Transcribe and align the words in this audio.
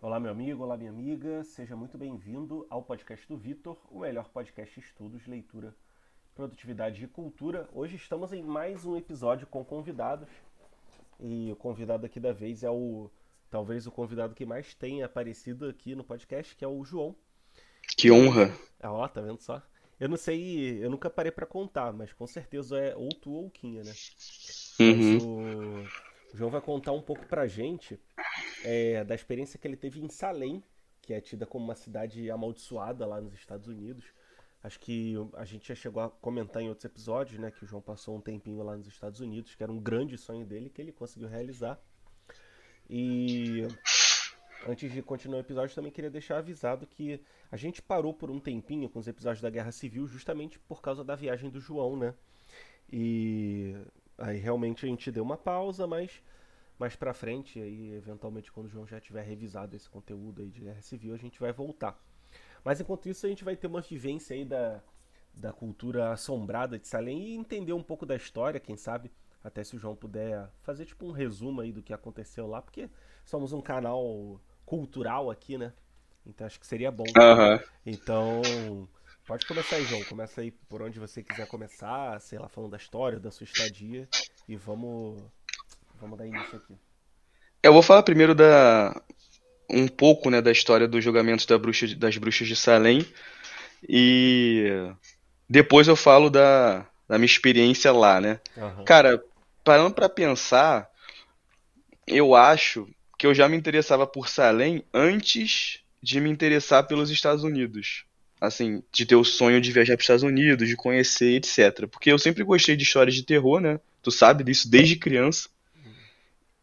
Olá, 0.00 0.20
meu 0.20 0.30
amigo, 0.30 0.62
olá, 0.62 0.76
minha 0.76 0.90
amiga, 0.90 1.42
seja 1.42 1.74
muito 1.74 1.98
bem-vindo 1.98 2.64
ao 2.70 2.84
podcast 2.84 3.26
do 3.26 3.36
Vitor, 3.36 3.76
o 3.90 3.98
melhor 3.98 4.28
podcast 4.28 4.78
de 4.78 4.86
estudos, 4.86 5.26
leitura, 5.26 5.74
produtividade 6.36 7.02
e 7.02 7.08
cultura. 7.08 7.68
Hoje 7.72 7.96
estamos 7.96 8.32
em 8.32 8.40
mais 8.40 8.84
um 8.84 8.96
episódio 8.96 9.44
com 9.48 9.64
convidados 9.64 10.28
e 11.18 11.50
o 11.50 11.56
convidado 11.56 12.06
aqui 12.06 12.20
da 12.20 12.32
vez 12.32 12.62
é 12.62 12.70
o 12.70 13.10
talvez 13.50 13.88
o 13.88 13.90
convidado 13.90 14.36
que 14.36 14.46
mais 14.46 14.72
tenha 14.72 15.04
aparecido 15.04 15.66
aqui 15.66 15.96
no 15.96 16.04
podcast, 16.04 16.54
que 16.54 16.64
é 16.64 16.68
o 16.68 16.84
João. 16.84 17.16
Que 17.96 18.08
honra! 18.08 18.56
Ah, 18.80 18.92
ó, 18.92 19.08
tá 19.08 19.20
vendo 19.20 19.40
só? 19.40 19.60
Eu 19.98 20.08
não 20.08 20.16
sei, 20.16 20.78
eu 20.80 20.88
nunca 20.90 21.10
parei 21.10 21.32
para 21.32 21.44
contar, 21.44 21.92
mas 21.92 22.12
com 22.12 22.24
certeza 22.24 22.78
é 22.78 22.94
ou 22.94 23.08
tu 23.08 23.32
ou 23.32 23.50
Quinha, 23.50 23.82
né? 23.82 23.92
Uhum. 24.78 25.18
O... 25.18 26.08
O 26.32 26.36
João 26.36 26.50
vai 26.50 26.60
contar 26.60 26.92
um 26.92 27.00
pouco 27.00 27.26
pra 27.26 27.46
gente 27.46 27.98
é, 28.64 29.04
da 29.04 29.14
experiência 29.14 29.58
que 29.58 29.66
ele 29.66 29.76
teve 29.76 30.00
em 30.00 30.08
Salem, 30.08 30.62
que 31.02 31.12
é 31.12 31.20
tida 31.20 31.46
como 31.46 31.64
uma 31.64 31.74
cidade 31.74 32.30
amaldiçoada 32.30 33.06
lá 33.06 33.20
nos 33.20 33.34
Estados 33.34 33.68
Unidos. 33.68 34.04
Acho 34.62 34.78
que 34.80 35.14
a 35.34 35.44
gente 35.44 35.68
já 35.68 35.74
chegou 35.74 36.02
a 36.02 36.10
comentar 36.10 36.62
em 36.62 36.68
outros 36.68 36.84
episódios, 36.84 37.38
né, 37.38 37.50
que 37.50 37.64
o 37.64 37.66
João 37.66 37.80
passou 37.80 38.16
um 38.16 38.20
tempinho 38.20 38.62
lá 38.62 38.76
nos 38.76 38.88
Estados 38.88 39.20
Unidos, 39.20 39.54
que 39.54 39.62
era 39.62 39.70
um 39.70 39.78
grande 39.78 40.18
sonho 40.18 40.44
dele 40.44 40.68
que 40.68 40.82
ele 40.82 40.92
conseguiu 40.92 41.28
realizar. 41.28 41.80
E 42.90 43.68
antes 44.66 44.92
de 44.92 45.00
continuar 45.02 45.38
o 45.38 45.40
episódio, 45.40 45.74
também 45.74 45.92
queria 45.92 46.10
deixar 46.10 46.38
avisado 46.38 46.86
que 46.86 47.22
a 47.50 47.56
gente 47.56 47.80
parou 47.80 48.12
por 48.12 48.30
um 48.30 48.40
tempinho 48.40 48.88
com 48.88 48.98
os 48.98 49.06
episódios 49.06 49.40
da 49.40 49.50
Guerra 49.50 49.70
Civil 49.70 50.06
justamente 50.06 50.58
por 50.58 50.82
causa 50.82 51.04
da 51.04 51.14
viagem 51.14 51.48
do 51.50 51.60
João, 51.60 51.96
né? 51.96 52.14
E 52.90 53.76
Aí 54.18 54.36
realmente 54.38 54.84
a 54.84 54.88
gente 54.88 55.12
deu 55.12 55.22
uma 55.22 55.36
pausa, 55.36 55.86
mas 55.86 56.20
mais 56.78 56.94
pra 56.94 57.12
frente, 57.12 57.60
aí 57.60 57.92
eventualmente 57.94 58.52
quando 58.52 58.66
o 58.66 58.68
João 58.68 58.86
já 58.86 59.00
tiver 59.00 59.22
revisado 59.22 59.74
esse 59.74 59.88
conteúdo 59.88 60.42
aí 60.42 60.50
de 60.50 60.60
guerra 60.60 60.80
civil, 60.80 61.14
a 61.14 61.18
gente 61.18 61.40
vai 61.40 61.52
voltar. 61.52 62.00
Mas 62.64 62.80
enquanto 62.80 63.08
isso 63.08 63.26
a 63.26 63.28
gente 63.28 63.44
vai 63.44 63.56
ter 63.56 63.66
uma 63.66 63.80
vivência 63.80 64.34
aí 64.34 64.44
da, 64.44 64.82
da 65.34 65.52
cultura 65.52 66.12
assombrada 66.12 66.78
de 66.78 66.86
Salem 66.86 67.28
e 67.28 67.34
entender 67.34 67.72
um 67.72 67.82
pouco 67.82 68.06
da 68.06 68.16
história, 68.16 68.60
quem 68.60 68.76
sabe, 68.76 69.10
até 69.42 69.64
se 69.64 69.76
o 69.76 69.78
João 69.78 69.96
puder 69.96 70.50
fazer 70.62 70.84
tipo 70.84 71.06
um 71.06 71.12
resumo 71.12 71.60
aí 71.60 71.72
do 71.72 71.82
que 71.82 71.92
aconteceu 71.92 72.46
lá, 72.46 72.62
porque 72.62 72.88
somos 73.24 73.52
um 73.52 73.60
canal 73.60 74.40
cultural 74.64 75.30
aqui, 75.30 75.56
né? 75.58 75.72
Então 76.26 76.46
acho 76.46 76.60
que 76.60 76.66
seria 76.66 76.90
bom. 76.90 77.04
Uhum. 77.04 77.60
Então, 77.86 78.42
Pode 79.28 79.46
começar 79.46 79.76
aí, 79.76 79.84
João. 79.84 80.02
Começa 80.04 80.40
aí 80.40 80.50
por 80.50 80.80
onde 80.80 80.98
você 80.98 81.22
quiser 81.22 81.46
começar, 81.48 82.18
sei 82.18 82.38
lá, 82.38 82.48
falando 82.48 82.70
da 82.70 82.78
história, 82.78 83.20
da 83.20 83.30
sua 83.30 83.44
estadia. 83.44 84.08
E 84.48 84.56
vamos, 84.56 85.22
vamos 86.00 86.18
dar 86.18 86.26
início 86.26 86.56
aqui. 86.56 86.74
Eu 87.62 87.72
vou 87.72 87.82
falar 87.82 88.02
primeiro 88.02 88.34
da 88.34 89.00
um 89.70 89.86
pouco, 89.86 90.30
né, 90.30 90.40
da 90.40 90.50
história 90.50 90.88
dos 90.88 91.04
julgamentos 91.04 91.44
da 91.44 91.58
bruxa, 91.58 91.94
das 91.94 92.16
bruxas 92.16 92.48
de 92.48 92.56
Salem 92.56 93.06
e 93.86 94.90
depois 95.48 95.86
eu 95.88 95.96
falo 95.96 96.30
da, 96.30 96.86
da 97.06 97.18
minha 97.18 97.26
experiência 97.26 97.92
lá, 97.92 98.20
né? 98.20 98.40
Uhum. 98.56 98.84
Cara, 98.84 99.22
parando 99.62 99.94
para 99.94 100.08
pensar, 100.08 100.88
eu 102.06 102.34
acho 102.34 102.88
que 103.18 103.26
eu 103.26 103.34
já 103.34 103.48
me 103.48 103.56
interessava 103.56 104.06
por 104.06 104.28
Salem 104.28 104.82
antes 104.94 105.80
de 106.02 106.20
me 106.20 106.30
interessar 106.30 106.86
pelos 106.86 107.10
Estados 107.10 107.44
Unidos 107.44 108.06
assim, 108.40 108.82
de 108.92 109.04
ter 109.04 109.16
o 109.16 109.24
sonho 109.24 109.60
de 109.60 109.72
viajar 109.72 109.94
para 109.94 110.00
os 110.00 110.04
Estados 110.04 110.22
Unidos, 110.22 110.68
de 110.68 110.76
conhecer, 110.76 111.34
etc. 111.34 111.86
Porque 111.88 112.10
eu 112.10 112.18
sempre 112.18 112.44
gostei 112.44 112.76
de 112.76 112.84
histórias 112.84 113.14
de 113.14 113.24
terror, 113.24 113.60
né? 113.60 113.80
Tu 114.02 114.10
sabe 114.10 114.44
disso 114.44 114.70
desde 114.70 114.96
criança. 114.96 115.48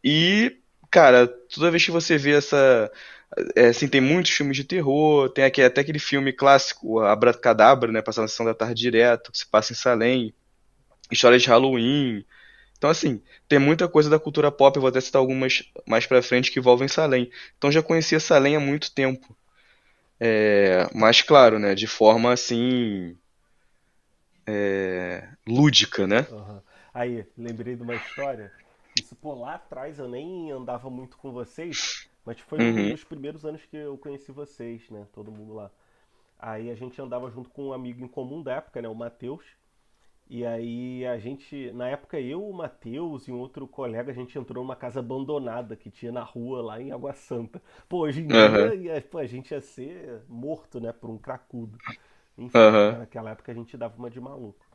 E, 0.08 0.60
cara, 0.88 1.26
toda 1.26 1.68
vez 1.68 1.84
que 1.84 1.90
você 1.90 2.16
vê 2.16 2.36
essa. 2.36 2.92
É, 3.56 3.66
assim, 3.66 3.88
tem 3.88 4.00
muitos 4.00 4.30
filmes 4.30 4.56
de 4.56 4.62
terror, 4.62 5.28
tem 5.30 5.42
aqui, 5.42 5.60
até 5.60 5.80
aquele 5.80 5.98
filme 5.98 6.32
clássico, 6.32 7.00
Abracadabra, 7.00 7.90
né? 7.90 8.00
Passando 8.00 8.22
na 8.22 8.28
sessão 8.28 8.46
da 8.46 8.54
tarde 8.54 8.80
direto, 8.80 9.32
que 9.32 9.38
se 9.38 9.46
passa 9.46 9.72
em 9.72 9.76
Salem. 9.76 10.32
Histórias 11.10 11.42
de 11.42 11.48
Halloween. 11.48 12.24
Então, 12.78 12.88
assim, 12.88 13.20
tem 13.48 13.58
muita 13.58 13.88
coisa 13.88 14.08
da 14.08 14.18
cultura 14.18 14.52
pop, 14.52 14.76
eu 14.76 14.80
vou 14.80 14.88
até 14.88 15.00
citar 15.00 15.18
algumas 15.18 15.64
mais 15.88 16.06
pra 16.06 16.22
frente 16.22 16.52
que 16.52 16.60
envolvem 16.60 16.86
Salem. 16.86 17.28
Então, 17.58 17.72
já 17.72 17.82
conhecia 17.82 18.20
Salem 18.20 18.54
há 18.54 18.60
muito 18.60 18.94
tempo. 18.94 19.36
É, 20.20 20.88
mas 20.94 21.20
claro, 21.20 21.58
né, 21.58 21.74
de 21.74 21.86
forma 21.86 22.32
assim 22.32 23.16
é, 24.46 25.28
lúdica, 25.46 26.06
né? 26.06 26.26
Uhum. 26.30 26.60
Aí, 26.94 27.26
lembrei 27.36 27.74
de 27.74 27.82
uma 27.82 27.96
história. 27.96 28.52
Isso 28.98 29.14
por 29.16 29.34
lá 29.34 29.54
atrás 29.54 29.98
eu 29.98 30.08
nem 30.08 30.50
andava 30.50 30.88
muito 30.88 31.18
com 31.18 31.30
vocês, 31.32 32.08
mas 32.24 32.40
foi 32.40 32.58
uhum. 32.58 32.86
um 32.86 32.90
dos 32.90 33.04
primeiros 33.04 33.44
anos 33.44 33.64
que 33.66 33.76
eu 33.76 33.96
conheci 33.98 34.32
vocês, 34.32 34.88
né? 34.90 35.06
Todo 35.12 35.30
mundo 35.30 35.54
lá. 35.54 35.70
Aí 36.38 36.70
a 36.70 36.74
gente 36.74 37.00
andava 37.00 37.30
junto 37.30 37.48
com 37.50 37.68
um 37.68 37.72
amigo 37.72 38.04
em 38.04 38.08
comum 38.08 38.42
da 38.42 38.54
época, 38.54 38.80
né? 38.80 38.88
O 38.88 38.94
Matheus. 38.94 39.44
E 40.28 40.44
aí 40.44 41.06
a 41.06 41.18
gente, 41.18 41.70
na 41.72 41.88
época 41.88 42.18
eu, 42.18 42.44
o 42.44 42.52
Matheus 42.52 43.28
e 43.28 43.32
um 43.32 43.38
outro 43.38 43.66
colega, 43.68 44.10
a 44.10 44.14
gente 44.14 44.36
entrou 44.36 44.64
numa 44.64 44.74
casa 44.74 44.98
abandonada 44.98 45.76
que 45.76 45.88
tinha 45.88 46.10
na 46.10 46.22
rua 46.22 46.62
lá 46.62 46.80
em 46.80 46.90
Água 46.90 47.12
Santa. 47.12 47.62
Pô, 47.88 47.98
hoje 47.98 48.22
em 48.22 48.24
uhum. 48.24 48.80
dia 48.80 49.00
pô, 49.02 49.18
a 49.18 49.26
gente 49.26 49.52
ia 49.52 49.60
ser 49.60 50.22
morto, 50.28 50.80
né, 50.80 50.92
por 50.92 51.10
um 51.10 51.18
cracudo. 51.18 51.78
Enfim, 52.36 52.58
uhum. 52.58 52.98
naquela 52.98 53.30
época 53.30 53.52
a 53.52 53.54
gente 53.54 53.76
dava 53.76 53.96
uma 53.96 54.10
de 54.10 54.20
maluco. 54.20 54.65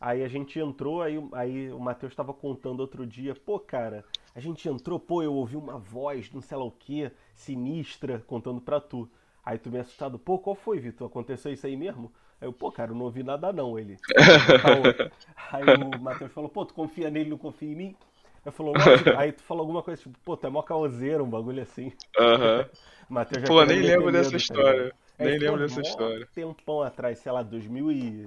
Aí 0.00 0.24
a 0.24 0.28
gente 0.28 0.58
entrou, 0.58 1.02
aí, 1.02 1.22
aí 1.32 1.70
o 1.70 1.78
Matheus 1.78 2.12
estava 2.12 2.32
contando 2.32 2.80
outro 2.80 3.06
dia, 3.06 3.34
pô, 3.34 3.58
cara, 3.58 4.02
a 4.34 4.40
gente 4.40 4.66
entrou, 4.66 4.98
pô, 4.98 5.22
eu 5.22 5.34
ouvi 5.34 5.56
uma 5.56 5.78
voz, 5.78 6.32
não 6.32 6.40
sei 6.40 6.56
lá 6.56 6.64
o 6.64 6.70
que, 6.70 7.10
sinistra, 7.34 8.24
contando 8.26 8.62
pra 8.62 8.80
tu. 8.80 9.10
Aí 9.44 9.58
tu 9.58 9.70
me 9.70 9.78
assustado, 9.78 10.18
pô, 10.18 10.38
qual 10.38 10.56
foi, 10.56 10.80
Vitor? 10.80 11.06
Aconteceu 11.06 11.52
isso 11.52 11.66
aí 11.66 11.76
mesmo? 11.76 12.10
Aí 12.40 12.48
eu, 12.48 12.52
pô, 12.52 12.72
cara, 12.72 12.92
eu 12.92 12.94
não 12.94 13.04
ouvi 13.04 13.22
nada 13.22 13.52
não, 13.52 13.78
ele. 13.78 13.98
aí 15.52 15.64
o 15.64 16.00
Matheus 16.00 16.32
falou, 16.32 16.48
pô, 16.48 16.64
tu 16.64 16.72
confia 16.72 17.10
nele, 17.10 17.28
não 17.28 17.38
confia 17.38 17.70
em 17.70 17.74
mim? 17.74 17.96
Eu 18.44 18.52
falou, 18.52 18.72
aí 19.18 19.32
tu 19.32 19.42
falou 19.42 19.60
alguma 19.60 19.82
coisa 19.82 20.00
tipo, 20.00 20.18
pô, 20.24 20.34
tu 20.34 20.46
é 20.46 20.50
mó 20.50 20.62
caoseiro, 20.62 21.24
um 21.24 21.28
bagulho 21.28 21.60
assim. 21.62 21.92
Aham. 22.18 22.66
Matheus 23.06 23.42
já 23.42 23.48
Pô, 23.48 23.62
nem 23.64 23.80
lembro 23.80 24.10
dessa 24.10 24.30
tá 24.30 24.36
história. 24.38 24.94
É, 25.18 25.24
nem 25.26 25.38
lembro 25.38 25.58
dessa 25.58 25.80
história. 25.82 26.26
tempão 26.32 26.80
atrás, 26.80 27.18
sei 27.18 27.30
lá, 27.32 27.42
2000 27.42 27.92
e... 27.92 28.26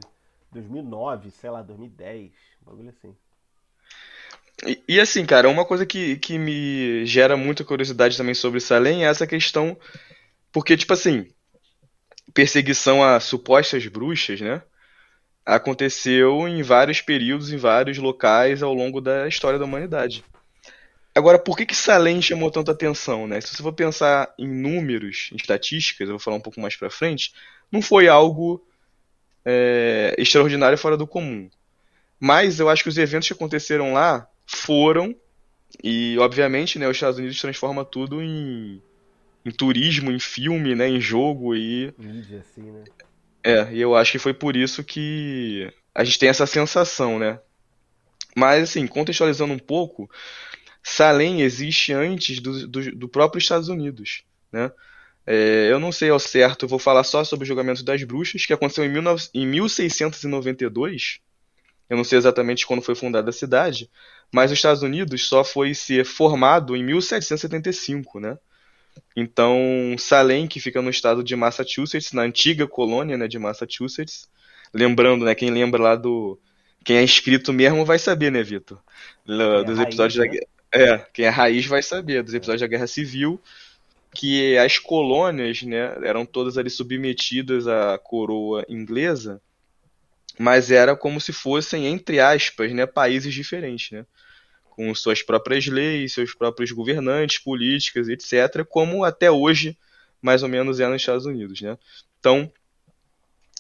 2009, 0.54 1.32
sei 1.32 1.50
lá, 1.50 1.62
2010, 1.62 2.32
um 2.62 2.66
bagulho 2.66 2.90
assim. 2.90 3.16
E, 4.66 4.82
e, 4.88 5.00
assim, 5.00 5.26
cara, 5.26 5.50
uma 5.50 5.66
coisa 5.66 5.86
que, 5.86 6.18
que 6.18 6.38
me 6.38 7.06
gera 7.06 7.36
muita 7.36 7.64
curiosidade 7.64 8.16
também 8.16 8.34
sobre 8.34 8.60
Salem 8.60 9.04
é 9.04 9.10
essa 9.10 9.28
questão. 9.28 9.78
Porque, 10.52 10.78
tipo 10.78 10.94
assim, 10.94 11.28
perseguição 12.34 13.04
a 13.04 13.20
supostas 13.20 13.86
bruxas, 13.88 14.40
né? 14.40 14.62
Aconteceu 15.46 16.48
em 16.48 16.62
vários 16.62 17.02
períodos, 17.02 17.52
em 17.52 17.58
vários 17.58 17.98
locais 17.98 18.64
ao 18.64 18.74
longo 18.74 19.02
da 19.02 19.28
história 19.28 19.60
da 19.60 19.66
humanidade. 19.66 20.24
Agora, 21.16 21.38
por 21.38 21.58
que 21.58 21.66
que 21.66 21.76
Salem 21.76 22.22
chamou 22.22 22.50
tanta 22.50 22.72
atenção, 22.72 23.28
né? 23.28 23.42
Se 23.42 23.50
você 23.50 23.62
for 23.62 23.74
pensar 23.74 24.34
em 24.38 24.48
números, 24.48 25.30
em 25.32 25.36
estatísticas, 25.36 26.08
eu 26.08 26.14
vou 26.14 26.20
falar 26.20 26.38
um 26.38 26.42
pouco 26.42 26.62
mais 26.62 26.76
para 26.76 26.90
frente, 26.90 27.34
não 27.72 27.82
foi 27.82 28.08
algo 28.08 28.66
é, 29.46 30.16
extraordinário 30.18 30.78
fora 30.78 30.98
do 30.98 31.08
comum. 31.08 31.50
Mas 32.20 32.60
eu 32.60 32.70
acho 32.70 32.84
que 32.84 32.90
os 32.90 32.98
eventos 32.98 33.28
que 33.28 33.34
aconteceram 33.34 33.94
lá 33.94 34.28
foram 34.46 35.16
e, 35.84 36.18
obviamente, 36.20 36.78
né, 36.78 36.88
os 36.88 36.98
Estados 36.98 37.18
Unidos 37.18 37.40
transforma 37.40 37.84
tudo 37.84 38.22
em 38.22 38.82
em 39.46 39.52
turismo, 39.52 40.10
em 40.10 40.20
filme, 40.20 40.74
né, 40.74 40.88
em 40.88 41.02
jogo 41.02 41.54
e 41.56 41.94
mídia 41.98 42.40
assim, 42.40 42.62
né? 42.62 42.84
É, 43.44 43.74
e 43.74 43.82
eu 43.82 43.94
acho 43.94 44.14
que 44.14 44.20
foi 44.20 44.34
por 44.34 44.56
isso 44.56 44.84
que 44.84 45.70
a 45.94 46.04
gente 46.04 46.18
tem 46.18 46.30
essa 46.30 46.46
sensação, 46.46 47.20
né? 47.20 47.40
Mas 48.36 48.64
assim, 48.64 48.88
contextualizando 48.88 49.54
um 49.54 49.60
pouco, 49.60 50.10
Salem 50.82 51.42
existe 51.42 51.92
antes 51.92 52.40
do, 52.40 52.68
do, 52.68 52.96
do 52.96 53.10
próprio 53.10 53.40
Estados 53.40 53.68
Unidos, 53.68 54.24
né? 54.52 54.72
É, 55.26 55.70
eu 55.72 55.80
não 55.80 55.92
sei 55.92 56.10
ao 56.10 56.20
certo, 56.20 56.66
eu 56.66 56.70
vou 56.70 56.80
falar 56.80 57.04
só 57.04 57.24
sobre 57.24 57.46
o 57.46 57.48
julgamento 57.48 57.84
das 57.84 58.04
bruxas, 58.04 58.46
que 58.46 58.54
aconteceu 58.54 58.84
em, 58.84 58.90
19, 58.90 59.30
em 59.34 59.48
1692. 59.48 61.20
Eu 61.90 61.98
não 61.98 62.04
sei 62.04 62.18
exatamente 62.18 62.66
quando 62.66 62.82
foi 62.82 62.96
fundada 62.96 63.30
a 63.30 63.34
cidade, 63.34 63.90
mas 64.32 64.52
os 64.52 64.58
Estados 64.58 64.84
Unidos 64.84 65.28
só 65.28 65.44
foi 65.44 65.74
ser 65.74 66.06
formado 66.06 66.76
em 66.76 66.84
1775, 66.84 68.20
né? 68.20 68.38
Então, 69.16 69.96
Salem, 69.98 70.48
que 70.48 70.60
fica 70.60 70.82
no 70.82 70.90
estado 70.90 71.24
de 71.24 71.36
Massachusetts, 71.36 72.12
na 72.14 72.24
antiga 72.24 72.68
colônia 72.68 73.18
né, 73.18 73.28
de 73.28 73.40
Massachusetts. 73.40 74.28
Lembrando, 74.74 75.26
né, 75.26 75.36
quem 75.36 75.52
lembra 75.52 75.82
lá 75.82 75.96
do. 75.96 76.40
Quem 76.84 76.98
é 76.98 77.04
inscrito 77.04 77.54
mesmo 77.54 77.86
vai 77.86 77.98
saber, 77.98 78.32
né, 78.32 78.44
Vitor? 78.44 78.80
É 79.28 79.64
dos 79.64 79.80
episódios 79.80 80.18
raiz, 80.18 80.32
da 80.32 80.78
né? 80.78 80.94
É, 80.96 80.98
quem 81.14 81.26
é 81.26 81.30
raiz 81.30 81.66
vai 81.66 81.82
saber, 81.82 82.24
dos 82.24 82.34
episódios 82.34 82.62
da 82.62 82.68
Guerra 82.68 82.88
Civil, 82.88 83.40
que 84.14 84.58
as 84.58 84.78
colônias, 84.78 85.64
né, 85.64 85.98
eram 86.04 86.26
todas 86.26 86.58
ali 86.58 86.70
submetidas 86.70 87.68
à 87.68 87.98
coroa 87.98 88.66
inglesa, 88.70 89.42
mas 90.38 90.70
era 90.72 90.96
como 90.96 91.20
se 91.20 91.34
fossem, 91.34 91.88
entre 91.88 92.20
aspas, 92.20 92.72
né, 92.72 92.86
países 92.86 93.34
diferentes, 93.34 93.90
né? 93.92 94.06
com 94.76 94.94
suas 94.96 95.22
próprias 95.22 95.68
leis, 95.68 96.14
seus 96.14 96.34
próprios 96.34 96.72
governantes, 96.72 97.38
políticas, 97.38 98.10
etc., 98.10 98.66
como 98.68 99.04
até 99.04 99.30
hoje, 99.30 99.78
mais 100.20 100.42
ou 100.42 100.50
menos, 100.50 100.80
é 100.80 100.88
nos 100.88 101.00
Estados 101.00 101.28
Unidos. 101.28 101.62
Né? 101.62 101.78
Então, 102.20 102.52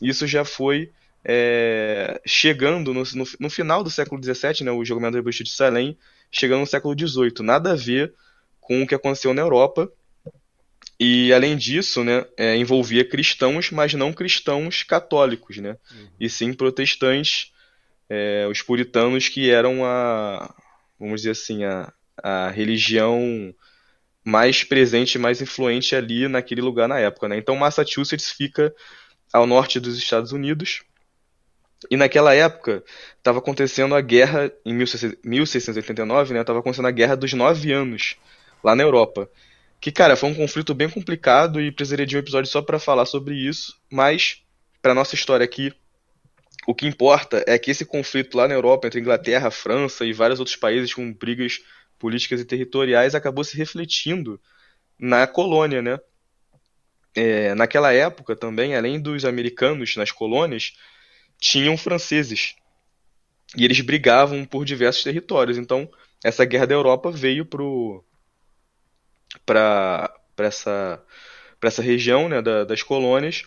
isso 0.00 0.28
já 0.28 0.44
foi 0.44 0.92
é, 1.24 2.20
chegando 2.24 2.94
no, 2.94 3.02
no, 3.02 3.24
no, 3.40 3.50
final 3.50 3.82
do 3.82 3.90
século 3.90 4.22
XVII, 4.22 4.64
né, 4.64 4.70
o 4.70 4.84
julgamento 4.84 5.16
da 5.16 5.22
bruxa 5.22 5.42
de 5.42 5.50
Salem, 5.50 5.98
chegando 6.30 6.60
no 6.60 6.66
século 6.68 6.94
XVIII, 6.96 7.42
nada 7.42 7.72
a 7.72 7.76
ver 7.76 8.14
com 8.60 8.84
o 8.84 8.86
que 8.86 8.94
aconteceu 8.94 9.34
na 9.34 9.42
Europa, 9.42 9.90
e 11.00 11.32
além 11.32 11.56
disso, 11.56 12.04
né, 12.04 12.24
é, 12.36 12.54
envolvia 12.54 13.04
cristãos, 13.04 13.72
mas 13.72 13.92
não 13.92 14.12
cristãos 14.12 14.84
católicos, 14.84 15.56
né, 15.56 15.76
uhum. 15.90 16.08
e 16.20 16.30
sim 16.30 16.52
protestantes, 16.52 17.52
é, 18.08 18.46
os 18.48 18.62
puritanos 18.62 19.28
que 19.28 19.50
eram 19.50 19.84
a, 19.84 20.54
vamos 20.98 21.20
dizer 21.20 21.30
assim, 21.30 21.64
a, 21.64 21.92
a 22.22 22.50
religião 22.50 23.54
mais 24.24 24.62
presente, 24.64 25.18
mais 25.18 25.40
influente 25.40 25.96
ali 25.96 26.28
naquele 26.28 26.60
lugar 26.60 26.88
na 26.88 26.98
época. 26.98 27.28
Né? 27.28 27.38
Então, 27.38 27.56
Massachusetts 27.56 28.30
fica 28.30 28.74
ao 29.32 29.46
norte 29.46 29.80
dos 29.80 29.96
Estados 29.96 30.32
Unidos. 30.32 30.82
E 31.90 31.96
naquela 31.96 32.34
época 32.34 32.82
estava 33.16 33.38
acontecendo 33.38 33.94
a 33.94 34.00
guerra, 34.00 34.52
em 34.64 34.74
1689, 34.74 36.34
né? 36.34 36.40
Estava 36.40 36.58
acontecendo 36.58 36.88
a 36.88 36.90
guerra 36.90 37.16
dos 37.16 37.32
nove 37.32 37.72
anos 37.72 38.16
lá 38.64 38.74
na 38.74 38.82
Europa. 38.82 39.30
Que, 39.80 39.92
cara, 39.92 40.16
foi 40.16 40.28
um 40.28 40.34
conflito 40.34 40.74
bem 40.74 40.90
complicado 40.90 41.60
e 41.60 41.70
precisaria 41.70 42.04
de 42.04 42.16
um 42.16 42.18
episódio 42.18 42.50
só 42.50 42.60
para 42.60 42.80
falar 42.80 43.06
sobre 43.06 43.36
isso. 43.36 43.78
Mas, 43.88 44.42
para 44.82 44.92
nossa 44.92 45.14
história 45.14 45.44
aqui, 45.44 45.72
o 46.68 46.74
que 46.74 46.86
importa 46.86 47.42
é 47.46 47.58
que 47.58 47.70
esse 47.70 47.86
conflito 47.86 48.36
lá 48.36 48.46
na 48.46 48.52
Europa, 48.52 48.86
entre 48.86 49.00
Inglaterra, 49.00 49.50
França 49.50 50.04
e 50.04 50.12
vários 50.12 50.38
outros 50.38 50.54
países 50.54 50.92
com 50.92 51.10
brigas 51.14 51.60
políticas 51.98 52.42
e 52.42 52.44
territoriais, 52.44 53.14
acabou 53.14 53.42
se 53.42 53.56
refletindo 53.56 54.38
na 54.98 55.26
colônia, 55.26 55.80
né? 55.80 55.98
É, 57.14 57.54
naquela 57.54 57.90
época 57.94 58.36
também, 58.36 58.76
além 58.76 59.00
dos 59.00 59.24
americanos 59.24 59.96
nas 59.96 60.10
colônias, 60.10 60.74
tinham 61.40 61.74
franceses. 61.74 62.54
E 63.56 63.64
eles 63.64 63.80
brigavam 63.80 64.44
por 64.44 64.66
diversos 64.66 65.02
territórios. 65.02 65.56
Então, 65.56 65.90
essa 66.22 66.44
guerra 66.44 66.66
da 66.66 66.74
Europa 66.74 67.10
veio 67.10 67.46
para 69.46 70.12
essa, 70.36 71.02
essa 71.62 71.80
região 71.80 72.28
né, 72.28 72.42
da, 72.42 72.64
das 72.64 72.82
colônias 72.82 73.46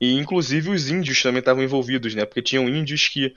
e 0.00 0.14
inclusive 0.14 0.70
os 0.70 0.88
índios 0.88 1.22
também 1.22 1.40
estavam 1.40 1.62
envolvidos, 1.62 2.14
né? 2.14 2.24
Porque 2.24 2.40
tinham 2.40 2.68
índios 2.68 3.08
que 3.08 3.34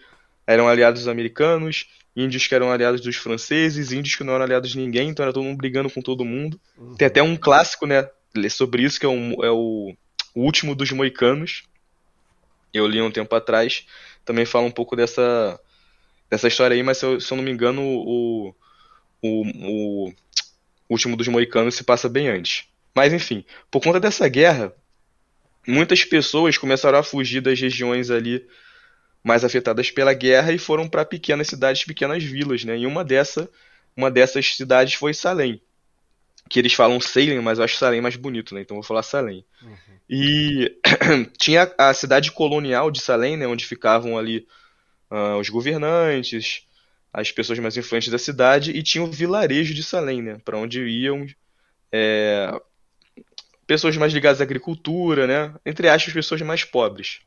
eram 0.48 0.68
aliados 0.68 1.02
dos 1.02 1.08
americanos, 1.10 1.88
índios 2.16 2.48
que 2.48 2.56
eram 2.56 2.72
aliados 2.72 3.02
dos 3.02 3.16
franceses, 3.16 3.92
índios 3.92 4.16
que 4.16 4.24
não 4.24 4.34
eram 4.34 4.46
aliados 4.46 4.72
de 4.72 4.78
ninguém, 4.78 5.10
então 5.10 5.24
era 5.24 5.34
todo 5.34 5.44
mundo 5.44 5.58
brigando 5.58 5.90
com 5.90 6.02
todo 6.02 6.24
mundo. 6.24 6.60
Uhum. 6.78 6.96
Tem 6.96 7.08
até 7.08 7.22
um 7.22 7.36
clássico, 7.36 7.86
né? 7.86 8.10
Sobre 8.50 8.84
isso, 8.84 9.00
que 9.00 9.06
é, 9.06 9.10
um, 9.10 9.44
é 9.44 9.52
o, 9.52 9.94
o, 10.34 10.42
último 10.42 10.74
dos 10.74 10.92
moicanos. 10.92 11.64
Eu 12.74 12.88
li 12.88 13.02
um 13.02 13.12
tempo 13.12 13.36
atrás. 13.36 13.86
Também 14.26 14.46
fala 14.46 14.66
um 14.66 14.72
pouco 14.72 14.96
dessa, 14.96 15.60
dessa 16.30 16.48
história 16.48 16.76
aí, 16.76 16.82
mas 16.82 16.98
se 16.98 17.06
eu, 17.06 17.20
se 17.20 17.32
eu 17.32 17.36
não 17.36 17.44
me 17.44 17.52
engano, 17.52 17.82
o, 17.84 18.56
o, 19.22 19.46
o 20.08 20.14
último 20.90 21.18
dos 21.18 21.28
moicanos 21.28 21.76
se 21.76 21.84
passa 21.84 22.08
bem 22.08 22.30
antes. 22.30 22.66
Mas 22.96 23.12
enfim, 23.12 23.44
por 23.70 23.82
conta 23.82 24.00
dessa 24.00 24.28
guerra, 24.28 24.74
muitas 25.68 26.04
pessoas 26.04 26.58
começaram 26.58 26.98
a 26.98 27.04
fugir 27.04 27.42
das 27.42 27.60
regiões 27.60 28.10
ali 28.10 28.46
mais 29.24 29.44
afetadas 29.46 29.90
pela 29.90 30.14
guerra 30.14 30.52
e 30.52 30.58
foram 30.58 30.88
para 30.88 31.06
pequenas 31.06 31.48
cidades, 31.48 31.86
pequenas 31.86 32.24
vilas, 32.24 32.64
né? 32.66 32.78
E 32.78 32.86
uma 32.86 33.04
dessa, 33.04 33.50
uma 33.96 34.12
dessas 34.12 34.56
cidades 34.56 34.96
foi 34.96 35.14
Salem, 35.14 35.62
que 36.50 36.60
eles 36.60 36.74
falam 36.74 37.00
Salem, 37.00 37.40
mas 37.40 37.58
eu 37.58 37.64
acho 37.64 37.78
Salem 37.78 38.02
mais 38.02 38.18
bonito, 38.18 38.54
né? 38.54 38.62
Então 38.62 38.76
vou 38.76 38.84
falar 38.84 39.04
Salem. 39.04 39.46
Uhum. 39.62 39.78
E 40.10 40.78
tinha 41.40 41.72
a 41.78 41.94
cidade 41.94 42.32
colonial 42.32 42.92
de 42.92 43.02
Salem, 43.02 43.38
né? 43.38 43.48
Onde 43.48 43.66
ficavam 43.66 44.18
ali 44.18 44.46
uh, 45.10 45.38
os 45.40 45.48
governantes, 45.48 46.68
as 47.14 47.32
pessoas 47.32 47.60
mais 47.60 47.78
influentes 47.78 48.10
da 48.10 48.18
cidade, 48.18 48.72
e 48.72 48.84
tinha 48.84 49.04
o 49.04 49.12
vilarejo 49.12 49.74
de 49.74 49.84
Salem, 49.84 50.22
né? 50.22 50.42
Para 50.44 50.58
onde 50.58 50.82
iam 50.86 51.26
é, 51.94 52.52
pessoas 53.74 53.98
mais 53.98 54.14
ligadas 54.14 54.40
à 54.40 54.44
agricultura, 54.44 55.26
né? 55.26 55.56
Entre 55.66 55.90
aspas, 55.90 56.14
pessoas 56.14 56.40
mais 56.44 56.64
pobres. 56.64 57.22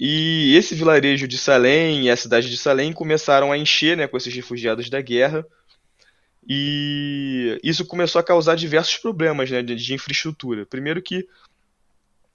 E 0.00 0.56
esse 0.56 0.74
vilarejo 0.74 1.28
de 1.28 1.36
Salem 1.36 2.06
e 2.06 2.10
a 2.10 2.16
cidade 2.16 2.48
de 2.48 2.56
Salem 2.56 2.90
começaram 2.90 3.52
a 3.52 3.58
encher 3.58 3.98
né, 3.98 4.08
com 4.08 4.16
esses 4.16 4.34
refugiados 4.34 4.88
da 4.88 4.98
guerra. 5.02 5.46
E 6.48 7.60
isso 7.62 7.84
começou 7.84 8.18
a 8.18 8.24
causar 8.24 8.54
diversos 8.54 8.96
problemas 8.96 9.50
né, 9.50 9.62
de, 9.62 9.92
infraestrutura. 9.92 10.64
Primeiro 10.64 11.02
que, 11.02 11.28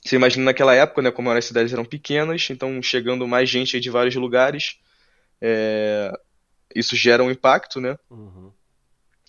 você 0.03 0.15
imagina 0.15 0.45
naquela 0.45 0.75
época, 0.75 1.01
né, 1.01 1.09
como 1.09 1.31
as 1.31 1.45
cidades 1.45 1.73
eram 1.73 1.85
pequenas, 1.85 2.47
então 2.51 2.83
chegando 2.83 3.27
mais 3.27 3.50
gente 3.50 3.79
de 3.79 3.89
vários 3.89 4.13
lugares, 4.13 4.77
é, 5.41 6.12
isso 6.75 6.95
gera 6.95 7.23
um 7.23 7.31
impacto 7.31 7.81
né, 7.81 7.97
uhum. 8.12 8.51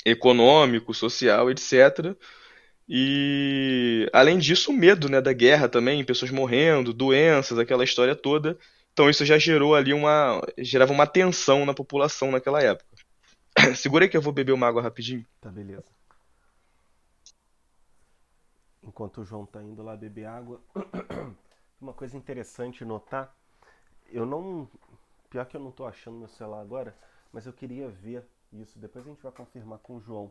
econômico, 0.05 0.93
social, 0.93 1.51
etc. 1.51 2.15
E 2.89 4.09
além 4.13 4.39
disso, 4.39 4.71
o 4.71 4.75
medo 4.75 5.09
né, 5.09 5.21
da 5.21 5.33
guerra 5.33 5.69
também, 5.69 6.05
pessoas 6.05 6.31
morrendo, 6.31 6.93
doenças, 6.93 7.59
aquela 7.59 7.85
história 7.85 8.15
toda. 8.15 8.59
Então 8.93 9.09
isso 9.09 9.25
já 9.25 9.39
gerou 9.39 9.75
ali 9.75 9.95
uma. 9.95 10.41
gerava 10.59 10.93
uma 10.93 11.07
tensão 11.07 11.65
na 11.65 11.73
população 11.73 12.31
naquela 12.31 12.63
época. 12.63 12.91
Segura 13.77 14.05
aí 14.05 14.09
que 14.09 14.17
eu 14.17 14.23
vou 14.23 14.33
beber 14.33 14.53
uma 14.53 14.67
água 14.67 14.83
rapidinho. 14.83 15.25
Tá, 15.41 15.51
beleza. 15.51 15.85
Enquanto 18.83 19.21
o 19.21 19.25
João 19.25 19.47
tá 19.47 19.63
indo 19.63 19.83
lá 19.83 19.97
beber 19.97 20.27
água, 20.27 20.61
uma 21.81 21.93
coisa 21.93 22.17
interessante 22.17 22.85
notar, 22.85 23.35
eu 24.11 24.27
não. 24.27 24.69
Pior 25.31 25.47
que 25.47 25.57
eu 25.57 25.61
não 25.61 25.71
tô 25.71 25.87
achando 25.87 26.19
meu 26.19 26.29
celular 26.29 26.61
agora, 26.61 26.95
mas 27.33 27.47
eu 27.47 27.53
queria 27.53 27.89
ver 27.89 28.23
isso. 28.53 28.79
Depois 28.79 29.07
a 29.07 29.09
gente 29.09 29.23
vai 29.23 29.33
confirmar 29.33 29.79
com 29.79 29.97
o 29.97 30.01
João. 30.01 30.31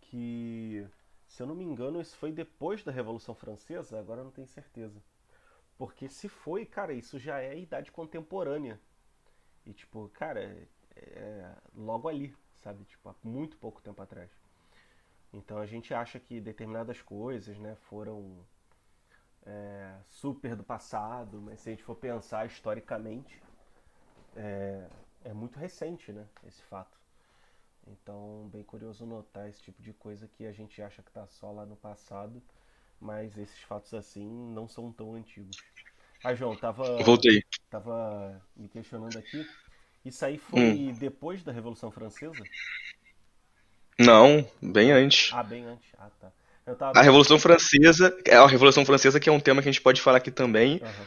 Que 0.00 0.86
se 1.34 1.42
eu 1.42 1.48
não 1.48 1.54
me 1.56 1.64
engano, 1.64 2.00
isso 2.00 2.16
foi 2.16 2.30
depois 2.30 2.84
da 2.84 2.92
Revolução 2.92 3.34
Francesa, 3.34 3.98
agora 3.98 4.20
eu 4.20 4.24
não 4.24 4.30
tenho 4.30 4.46
certeza. 4.46 5.02
Porque 5.76 6.08
se 6.08 6.28
foi, 6.28 6.64
cara, 6.64 6.92
isso 6.92 7.18
já 7.18 7.40
é 7.40 7.58
idade 7.58 7.90
contemporânea. 7.90 8.80
E 9.66 9.72
tipo, 9.72 10.08
cara, 10.14 10.56
é, 10.94 11.52
logo 11.74 12.08
ali, 12.08 12.32
sabe? 12.62 12.84
Tipo, 12.84 13.08
há 13.08 13.14
muito 13.24 13.56
pouco 13.56 13.82
tempo 13.82 14.00
atrás. 14.00 14.30
Então 15.32 15.58
a 15.58 15.66
gente 15.66 15.92
acha 15.92 16.20
que 16.20 16.40
determinadas 16.40 17.02
coisas, 17.02 17.58
né, 17.58 17.74
foram 17.88 18.38
é, 19.44 19.92
super 20.06 20.54
do 20.54 20.62
passado, 20.62 21.40
mas 21.40 21.58
se 21.58 21.68
a 21.68 21.72
gente 21.72 21.82
for 21.82 21.96
pensar 21.96 22.46
historicamente, 22.46 23.42
é, 24.36 24.86
é 25.24 25.32
muito 25.32 25.58
recente, 25.58 26.12
né, 26.12 26.28
esse 26.46 26.62
fato. 26.62 26.96
Então, 27.86 28.48
bem 28.52 28.62
curioso 28.62 29.04
notar 29.04 29.48
esse 29.48 29.60
tipo 29.62 29.82
de 29.82 29.92
coisa 29.92 30.28
que 30.28 30.46
a 30.46 30.52
gente 30.52 30.80
acha 30.80 31.02
que 31.02 31.10
está 31.10 31.26
só 31.26 31.50
lá 31.50 31.66
no 31.66 31.76
passado, 31.76 32.42
mas 33.00 33.36
esses 33.36 33.60
fatos 33.60 33.92
assim 33.94 34.26
não 34.52 34.66
são 34.66 34.90
tão 34.90 35.14
antigos. 35.14 35.56
Ah, 36.22 36.34
João, 36.34 36.56
tava 36.56 37.02
Voltei. 37.02 37.42
Tava 37.68 38.42
me 38.56 38.68
questionando 38.68 39.18
aqui. 39.18 39.46
Isso 40.04 40.24
aí 40.24 40.38
foi 40.38 40.60
hum. 40.60 40.92
depois 40.94 41.42
da 41.42 41.52
Revolução 41.52 41.90
Francesa? 41.90 42.42
Não, 43.98 44.46
bem 44.60 44.90
antes. 44.90 45.30
Ah, 45.32 45.42
bem 45.42 45.64
antes. 45.64 45.92
Ah, 45.98 46.10
tá. 46.20 46.32
Tava... 46.76 46.98
A 46.98 47.02
Revolução 47.02 47.38
Francesa, 47.38 48.16
é 48.24 48.36
a 48.36 48.46
Revolução 48.46 48.86
Francesa 48.86 49.20
que 49.20 49.28
é 49.28 49.32
um 49.32 49.40
tema 49.40 49.60
que 49.60 49.68
a 49.68 49.72
gente 49.72 49.82
pode 49.82 50.00
falar 50.00 50.16
aqui 50.16 50.30
também. 50.30 50.80
Uhum. 50.82 51.06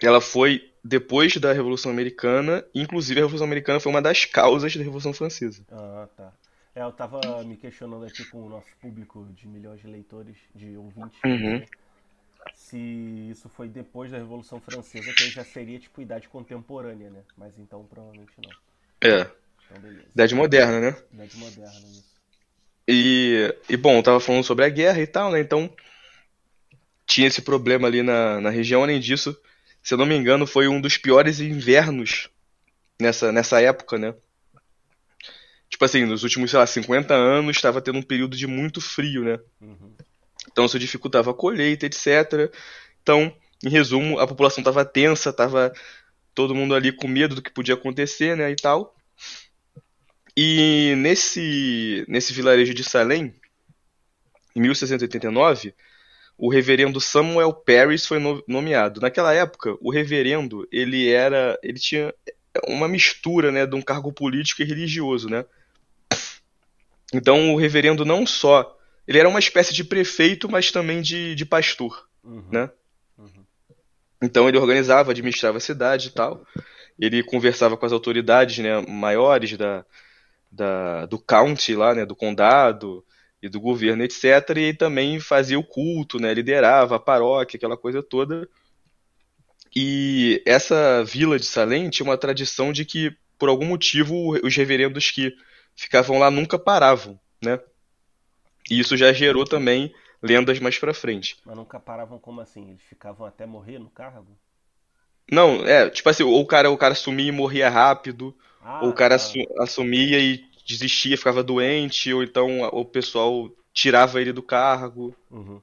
Ela 0.00 0.20
foi 0.20 0.69
depois 0.82 1.36
da 1.36 1.52
Revolução 1.52 1.90
Americana, 1.90 2.64
inclusive 2.74 3.20
a 3.20 3.22
Revolução 3.22 3.46
Americana 3.46 3.80
foi 3.80 3.90
uma 3.90 4.02
das 4.02 4.24
causas 4.24 4.74
da 4.74 4.82
Revolução 4.82 5.12
Francesa. 5.12 5.64
Ah, 5.70 6.08
tá. 6.16 6.32
É, 6.74 6.82
eu 6.82 6.92
tava 6.92 7.20
me 7.44 7.56
questionando 7.56 8.04
aqui 8.04 8.24
com 8.24 8.42
o 8.46 8.48
nosso 8.48 8.68
público 8.80 9.26
de 9.34 9.46
milhões 9.46 9.80
de 9.80 9.88
leitores, 9.88 10.36
de 10.54 10.76
ouvintes, 10.76 11.18
uhum. 11.24 11.58
né? 11.58 11.66
se 12.54 12.78
isso 13.30 13.48
foi 13.48 13.68
depois 13.68 14.10
da 14.10 14.18
Revolução 14.18 14.60
Francesa, 14.60 15.12
que 15.12 15.24
aí 15.24 15.30
já 15.30 15.44
seria 15.44 15.78
tipo 15.78 16.00
idade 16.00 16.28
contemporânea, 16.28 17.10
né? 17.10 17.20
Mas 17.36 17.58
então 17.58 17.84
provavelmente 17.84 18.32
não. 18.38 18.50
É. 19.10 19.26
Então, 19.66 19.80
beleza. 19.82 20.04
Idade 20.14 20.34
moderna, 20.34 20.80
né? 20.80 20.96
Idade 21.12 21.36
moderna, 21.36 21.78
isso. 21.90 22.10
E, 22.88 23.54
e 23.68 23.76
bom, 23.76 23.96
eu 23.96 24.02
tava 24.02 24.20
falando 24.20 24.44
sobre 24.44 24.64
a 24.64 24.68
guerra 24.68 25.00
e 25.00 25.06
tal, 25.06 25.30
né? 25.30 25.40
Então 25.40 25.70
tinha 27.06 27.26
esse 27.26 27.42
problema 27.42 27.88
ali 27.88 28.02
na, 28.02 28.40
na 28.40 28.50
região, 28.50 28.82
além 28.82 29.00
disso 29.00 29.36
se 29.82 29.94
eu 29.94 29.98
não 29.98 30.06
me 30.06 30.16
engano, 30.16 30.46
foi 30.46 30.68
um 30.68 30.80
dos 30.80 30.96
piores 30.96 31.40
invernos 31.40 32.28
nessa, 33.00 33.32
nessa 33.32 33.60
época, 33.60 33.98
né? 33.98 34.14
Tipo 35.68 35.84
assim, 35.84 36.04
nos 36.04 36.22
últimos, 36.22 36.50
sei 36.50 36.58
lá, 36.58 36.66
50 36.66 37.14
anos 37.14 37.56
estava 37.56 37.80
tendo 37.80 37.98
um 37.98 38.02
período 38.02 38.36
de 38.36 38.46
muito 38.46 38.80
frio, 38.80 39.24
né? 39.24 39.38
Uhum. 39.60 39.94
Então 40.50 40.64
isso 40.64 40.78
dificultava 40.78 41.30
a 41.30 41.34
colheita, 41.34 41.86
etc. 41.86 42.52
Então, 43.02 43.34
em 43.64 43.68
resumo, 43.68 44.18
a 44.18 44.26
população 44.26 44.60
estava 44.60 44.84
tensa, 44.84 45.30
estava 45.30 45.72
todo 46.34 46.54
mundo 46.54 46.74
ali 46.74 46.92
com 46.92 47.06
medo 47.06 47.34
do 47.34 47.42
que 47.42 47.52
podia 47.52 47.74
acontecer, 47.74 48.36
né, 48.36 48.50
e 48.50 48.56
tal. 48.56 48.96
E 50.36 50.94
nesse, 50.96 52.04
nesse 52.08 52.32
vilarejo 52.32 52.72
de 52.72 52.84
Salem, 52.84 53.34
em 54.54 54.60
1689, 54.60 55.74
o 56.40 56.48
reverendo 56.48 56.98
Samuel 57.02 57.52
Paris 57.52 58.06
foi 58.06 58.18
nomeado. 58.48 58.98
Naquela 58.98 59.34
época, 59.34 59.76
o 59.78 59.90
reverendo, 59.90 60.66
ele 60.72 61.10
era, 61.10 61.58
ele 61.62 61.78
tinha 61.78 62.14
uma 62.66 62.88
mistura, 62.88 63.52
né, 63.52 63.66
de 63.66 63.76
um 63.76 63.82
cargo 63.82 64.10
político 64.10 64.62
e 64.62 64.64
religioso, 64.64 65.28
né? 65.28 65.44
Então, 67.12 67.52
o 67.52 67.58
reverendo 67.58 68.06
não 68.06 68.24
só, 68.24 68.74
ele 69.06 69.18
era 69.18 69.28
uma 69.28 69.38
espécie 69.38 69.74
de 69.74 69.84
prefeito, 69.84 70.48
mas 70.48 70.72
também 70.72 71.02
de, 71.02 71.34
de 71.34 71.44
pastor, 71.44 72.08
uhum. 72.24 72.42
né? 72.50 72.70
Uhum. 73.18 73.44
Então, 74.22 74.48
ele 74.48 74.56
organizava, 74.56 75.10
administrava 75.10 75.58
a 75.58 75.60
cidade 75.60 76.08
e 76.08 76.12
tal. 76.12 76.42
Ele 76.98 77.22
conversava 77.22 77.76
com 77.76 77.84
as 77.84 77.92
autoridades, 77.92 78.58
né, 78.58 78.80
maiores 78.88 79.58
da, 79.58 79.84
da, 80.50 81.04
do 81.04 81.18
county 81.18 81.74
lá, 81.74 81.94
né, 81.94 82.06
do 82.06 82.16
condado, 82.16 83.04
e 83.42 83.48
do 83.48 83.60
governo, 83.60 84.02
etc. 84.02 84.24
E 84.56 84.74
também 84.74 85.18
fazia 85.18 85.58
o 85.58 85.64
culto, 85.64 86.18
né? 86.18 86.32
liderava 86.34 86.96
a 86.96 87.00
paróquia, 87.00 87.56
aquela 87.56 87.76
coisa 87.76 88.02
toda. 88.02 88.48
E 89.74 90.42
essa 90.44 91.04
vila 91.04 91.38
de 91.38 91.46
Salem 91.46 91.88
tinha 91.88 92.04
uma 92.04 92.18
tradição 92.18 92.72
de 92.72 92.84
que, 92.84 93.16
por 93.38 93.48
algum 93.48 93.64
motivo, 93.64 94.32
os 94.44 94.56
reverendos 94.56 95.10
que 95.10 95.32
ficavam 95.76 96.18
lá 96.18 96.30
nunca 96.30 96.58
paravam, 96.58 97.18
né? 97.42 97.60
E 98.68 98.78
isso 98.78 98.96
já 98.96 99.12
gerou 99.12 99.44
também 99.44 99.94
lendas 100.22 100.58
mais 100.58 100.78
pra 100.78 100.92
frente. 100.92 101.36
Mas 101.44 101.56
nunca 101.56 101.80
paravam 101.80 102.18
como 102.18 102.40
assim? 102.40 102.70
Eles 102.70 102.82
ficavam 102.82 103.26
até 103.26 103.46
morrer 103.46 103.78
no 103.78 103.88
cargo? 103.88 104.36
Não, 105.30 105.64
é, 105.64 105.88
tipo 105.88 106.08
assim, 106.08 106.24
ou 106.24 106.40
o 106.40 106.46
cara, 106.46 106.70
o 106.70 106.76
cara 106.76 106.94
sumia 106.94 107.28
e 107.28 107.32
morria 107.32 107.70
rápido, 107.70 108.36
ah, 108.60 108.80
ou 108.82 108.90
o 108.90 108.92
cara 108.92 109.16
tá. 109.16 109.24
assumia 109.60 110.18
e 110.18 110.44
desistia, 110.70 111.18
ficava 111.18 111.42
doente, 111.42 112.12
ou 112.12 112.22
então 112.22 112.62
o 112.72 112.84
pessoal 112.84 113.50
tirava 113.72 114.20
ele 114.20 114.32
do 114.32 114.42
cargo. 114.42 115.14
Uhum. 115.30 115.60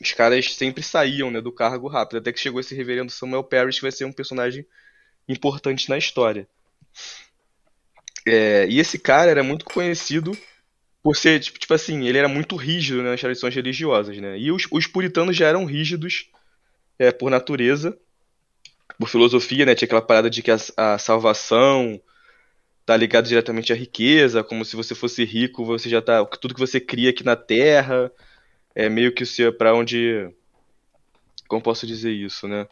Os 0.00 0.12
caras 0.12 0.54
sempre 0.54 0.82
saíam 0.82 1.30
né, 1.30 1.40
do 1.40 1.52
cargo 1.52 1.88
rápido, 1.88 2.18
até 2.18 2.32
que 2.32 2.40
chegou 2.40 2.60
esse 2.60 2.74
reverendo 2.74 3.10
Samuel 3.10 3.44
Parrish, 3.44 3.76
que 3.76 3.82
vai 3.82 3.92
ser 3.92 4.04
um 4.04 4.12
personagem 4.12 4.66
importante 5.28 5.88
na 5.88 5.96
história. 5.96 6.46
É, 8.26 8.66
e 8.68 8.78
esse 8.78 8.98
cara 8.98 9.30
era 9.30 9.42
muito 9.42 9.64
conhecido 9.64 10.36
por 11.02 11.16
ser, 11.16 11.38
tipo, 11.40 11.58
tipo 11.58 11.72
assim, 11.72 12.06
ele 12.06 12.18
era 12.18 12.28
muito 12.28 12.56
rígido 12.56 13.02
né, 13.02 13.10
nas 13.10 13.20
tradições 13.20 13.54
religiosas, 13.54 14.18
né? 14.18 14.36
E 14.38 14.50
os, 14.50 14.66
os 14.70 14.86
puritanos 14.86 15.36
já 15.36 15.46
eram 15.46 15.64
rígidos 15.64 16.28
é, 16.98 17.12
por 17.12 17.30
natureza, 17.30 17.96
por 18.98 19.08
filosofia, 19.08 19.64
né? 19.64 19.74
Tinha 19.74 19.86
aquela 19.86 20.02
parada 20.02 20.28
de 20.28 20.42
que 20.42 20.50
a, 20.50 20.56
a 20.76 20.98
salvação 20.98 22.00
tá 22.86 22.96
ligado 22.96 23.26
diretamente 23.26 23.72
à 23.72 23.76
riqueza, 23.76 24.44
como 24.44 24.64
se 24.64 24.76
você 24.76 24.94
fosse 24.94 25.24
rico, 25.24 25.64
você 25.64 25.88
já 25.88 26.00
tá. 26.00 26.24
Tudo 26.24 26.54
que 26.54 26.60
você 26.60 26.80
cria 26.80 27.10
aqui 27.10 27.24
na 27.24 27.34
Terra 27.34 28.12
é 28.74 28.88
meio 28.88 29.12
que 29.12 29.24
o 29.24 29.26
seu. 29.26 29.52
para 29.52 29.74
onde. 29.74 30.30
Como 31.48 31.60
posso 31.60 31.86
dizer 31.86 32.12
isso, 32.12 32.46
né? 32.46 32.66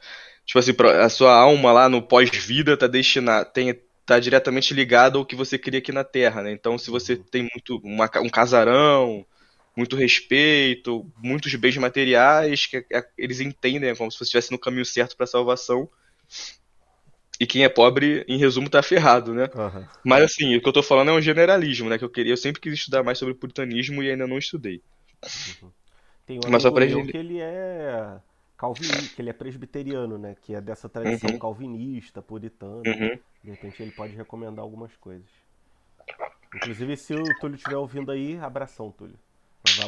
Tipo 0.46 0.58
assim, 0.60 0.72
a 1.02 1.08
sua 1.08 1.34
alma 1.34 1.72
lá 1.72 1.88
no 1.88 2.00
pós-vida 2.00 2.76
tá 2.76 2.86
destinada. 2.86 3.44
Tem, 3.44 3.74
tá 4.06 4.20
diretamente 4.20 4.72
ligada 4.72 5.18
ao 5.18 5.26
que 5.26 5.34
você 5.34 5.58
cria 5.58 5.80
aqui 5.80 5.90
na 5.90 6.04
Terra, 6.04 6.42
né? 6.42 6.52
Então, 6.52 6.78
se 6.78 6.90
você 6.90 7.16
tem 7.16 7.42
muito. 7.52 7.78
Uma, 7.84 8.08
um 8.20 8.28
casarão, 8.28 9.26
muito 9.76 9.96
respeito, 9.96 11.10
muitos 11.18 11.52
bens 11.56 11.76
materiais, 11.76 12.66
que 12.66 12.86
eles 13.18 13.40
entendem 13.40 13.90
né? 13.90 13.96
como 13.96 14.12
se 14.12 14.18
você 14.18 14.24
estivesse 14.24 14.52
no 14.52 14.58
caminho 14.58 14.84
certo 14.84 15.16
para 15.16 15.26
salvação 15.26 15.88
e 17.38 17.46
quem 17.46 17.64
é 17.64 17.68
pobre, 17.68 18.24
em 18.28 18.38
resumo, 18.38 18.70
tá 18.70 18.82
ferrado, 18.82 19.34
né? 19.34 19.50
Uhum. 19.54 19.84
Mas 20.04 20.24
assim, 20.24 20.56
o 20.56 20.60
que 20.60 20.68
eu 20.68 20.72
tô 20.72 20.82
falando 20.82 21.10
é 21.10 21.14
um 21.14 21.20
generalismo, 21.20 21.88
né? 21.88 21.98
Que 21.98 22.04
eu 22.04 22.10
queria, 22.10 22.32
eu 22.32 22.36
sempre 22.36 22.60
quis 22.60 22.74
estudar 22.74 23.02
mais 23.02 23.18
sobre 23.18 23.34
puritanismo 23.34 24.02
e 24.02 24.10
ainda 24.10 24.26
não 24.26 24.38
estudei. 24.38 24.80
Uhum. 25.62 25.70
Tem 26.26 26.38
um 26.38 26.50
Mas 26.50 26.62
pra 26.62 26.86
gente... 26.86 27.10
que 27.10 27.16
ele 27.16 27.38
é 27.40 28.16
calvinista, 28.56 29.14
que 29.14 29.20
ele 29.20 29.30
é 29.30 29.32
presbiteriano, 29.32 30.16
né? 30.16 30.36
Que 30.40 30.54
é 30.54 30.60
dessa 30.60 30.88
tradição 30.88 31.30
uhum. 31.30 31.38
calvinista, 31.38 32.22
puritana. 32.22 32.82
Uhum. 32.86 33.18
De 33.42 33.50
repente 33.50 33.82
ele 33.82 33.90
pode 33.90 34.14
recomendar 34.14 34.62
algumas 34.62 34.94
coisas. 34.96 35.26
Inclusive, 36.54 36.96
se 36.96 37.14
o 37.14 37.24
Túlio 37.40 37.56
estiver 37.56 37.76
ouvindo 37.76 38.12
aí, 38.12 38.38
abração, 38.38 38.92
Túlio. 38.92 39.18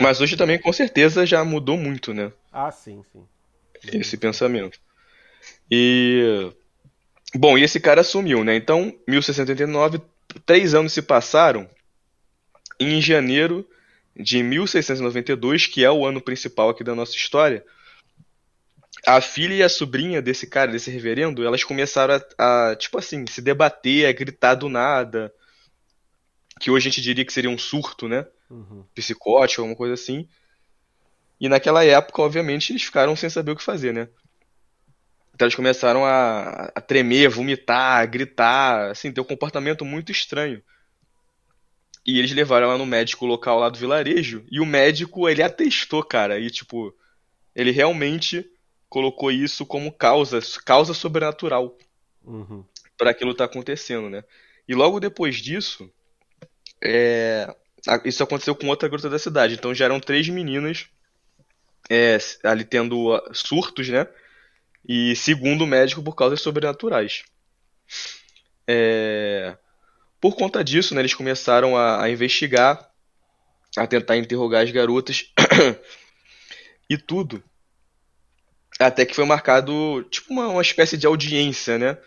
Mas 0.00 0.20
hoje 0.20 0.36
também, 0.36 0.58
com 0.58 0.72
certeza, 0.72 1.24
já 1.24 1.44
mudou 1.44 1.76
muito, 1.76 2.12
né? 2.12 2.32
Ah, 2.52 2.72
sim, 2.72 3.04
sim. 3.12 3.24
Esse 3.92 4.16
pensamento. 4.16 4.80
E 5.70 6.52
Bom, 7.36 7.58
e 7.58 7.62
esse 7.62 7.78
cara 7.78 8.02
sumiu, 8.02 8.42
né? 8.42 8.56
Então, 8.56 8.94
1689, 9.06 10.00
três 10.44 10.74
anos 10.74 10.92
se 10.92 11.02
passaram. 11.02 11.68
E 12.80 12.84
em 12.84 13.00
janeiro 13.00 13.66
de 14.14 14.42
1692, 14.42 15.66
que 15.66 15.84
é 15.84 15.90
o 15.90 16.06
ano 16.06 16.20
principal 16.20 16.70
aqui 16.70 16.82
da 16.82 16.94
nossa 16.94 17.14
história, 17.14 17.64
a 19.06 19.20
filha 19.20 19.54
e 19.54 19.62
a 19.62 19.68
sobrinha 19.68 20.22
desse 20.22 20.46
cara, 20.46 20.72
desse 20.72 20.90
reverendo, 20.90 21.44
elas 21.44 21.62
começaram 21.62 22.14
a, 22.38 22.70
a, 22.70 22.76
tipo 22.76 22.98
assim, 22.98 23.26
se 23.26 23.42
debater, 23.42 24.06
a 24.06 24.12
gritar 24.12 24.54
do 24.54 24.68
nada. 24.68 25.32
Que 26.58 26.70
hoje 26.70 26.88
a 26.88 26.90
gente 26.90 27.02
diria 27.02 27.24
que 27.24 27.32
seria 27.32 27.50
um 27.50 27.58
surto, 27.58 28.08
né? 28.08 28.26
Uhum. 28.50 28.84
Psicótico, 28.94 29.60
alguma 29.60 29.76
coisa 29.76 29.94
assim. 29.94 30.26
E 31.38 31.48
naquela 31.48 31.84
época, 31.84 32.22
obviamente, 32.22 32.72
eles 32.72 32.82
ficaram 32.82 33.14
sem 33.14 33.28
saber 33.28 33.52
o 33.52 33.56
que 33.56 33.62
fazer, 33.62 33.92
né? 33.92 34.08
Então 35.36 35.44
eles 35.44 35.54
começaram 35.54 36.02
a, 36.02 36.72
a 36.74 36.80
tremer, 36.80 37.28
vomitar, 37.28 38.00
a 38.00 38.06
gritar, 38.06 38.90
assim, 38.90 39.12
ter 39.12 39.20
um 39.20 39.24
comportamento 39.24 39.84
muito 39.84 40.10
estranho. 40.10 40.62
E 42.06 42.18
eles 42.18 42.32
levaram 42.32 42.68
ela 42.68 42.78
no 42.78 42.86
médico 42.86 43.26
local 43.26 43.58
lá 43.58 43.68
do 43.68 43.78
vilarejo. 43.78 44.46
E 44.50 44.60
o 44.60 44.64
médico, 44.64 45.28
ele 45.28 45.42
atestou, 45.42 46.02
cara. 46.02 46.40
E, 46.40 46.50
tipo, 46.50 46.90
ele 47.54 47.70
realmente 47.70 48.50
colocou 48.88 49.30
isso 49.30 49.66
como 49.66 49.92
causa, 49.92 50.40
causa 50.64 50.94
sobrenatural. 50.94 51.76
Uhum. 52.24 52.64
para 52.96 53.10
aquilo 53.10 53.32
estar 53.32 53.46
tá 53.46 53.52
acontecendo, 53.52 54.08
né? 54.08 54.24
E 54.66 54.74
logo 54.74 54.98
depois 54.98 55.36
disso, 55.36 55.88
é, 56.82 57.54
isso 58.06 58.22
aconteceu 58.22 58.54
com 58.56 58.68
outra 58.68 58.88
garota 58.88 59.10
da 59.10 59.18
cidade. 59.18 59.52
Então 59.52 59.74
já 59.74 59.84
eram 59.84 60.00
três 60.00 60.26
meninas 60.30 60.86
é, 61.90 62.16
ali 62.42 62.64
tendo 62.64 63.22
surtos, 63.34 63.90
né? 63.90 64.08
E 64.88 65.16
segundo 65.16 65.64
o 65.64 65.66
médico, 65.66 66.02
por 66.02 66.14
causas 66.14 66.40
sobrenaturais. 66.40 67.24
É... 68.66 69.56
Por 70.20 70.36
conta 70.36 70.62
disso, 70.62 70.94
né, 70.94 71.00
eles 71.00 71.14
começaram 71.14 71.76
a, 71.76 72.02
a 72.02 72.10
investigar, 72.10 72.90
a 73.76 73.86
tentar 73.86 74.16
interrogar 74.16 74.62
as 74.62 74.70
garotas 74.70 75.32
e 76.88 76.96
tudo. 76.96 77.42
Até 78.78 79.04
que 79.04 79.14
foi 79.14 79.24
marcado 79.24 80.02
tipo 80.10 80.32
uma, 80.32 80.48
uma 80.48 80.62
espécie 80.62 80.96
de 80.96 81.06
audiência, 81.06 81.78
né? 81.78 81.98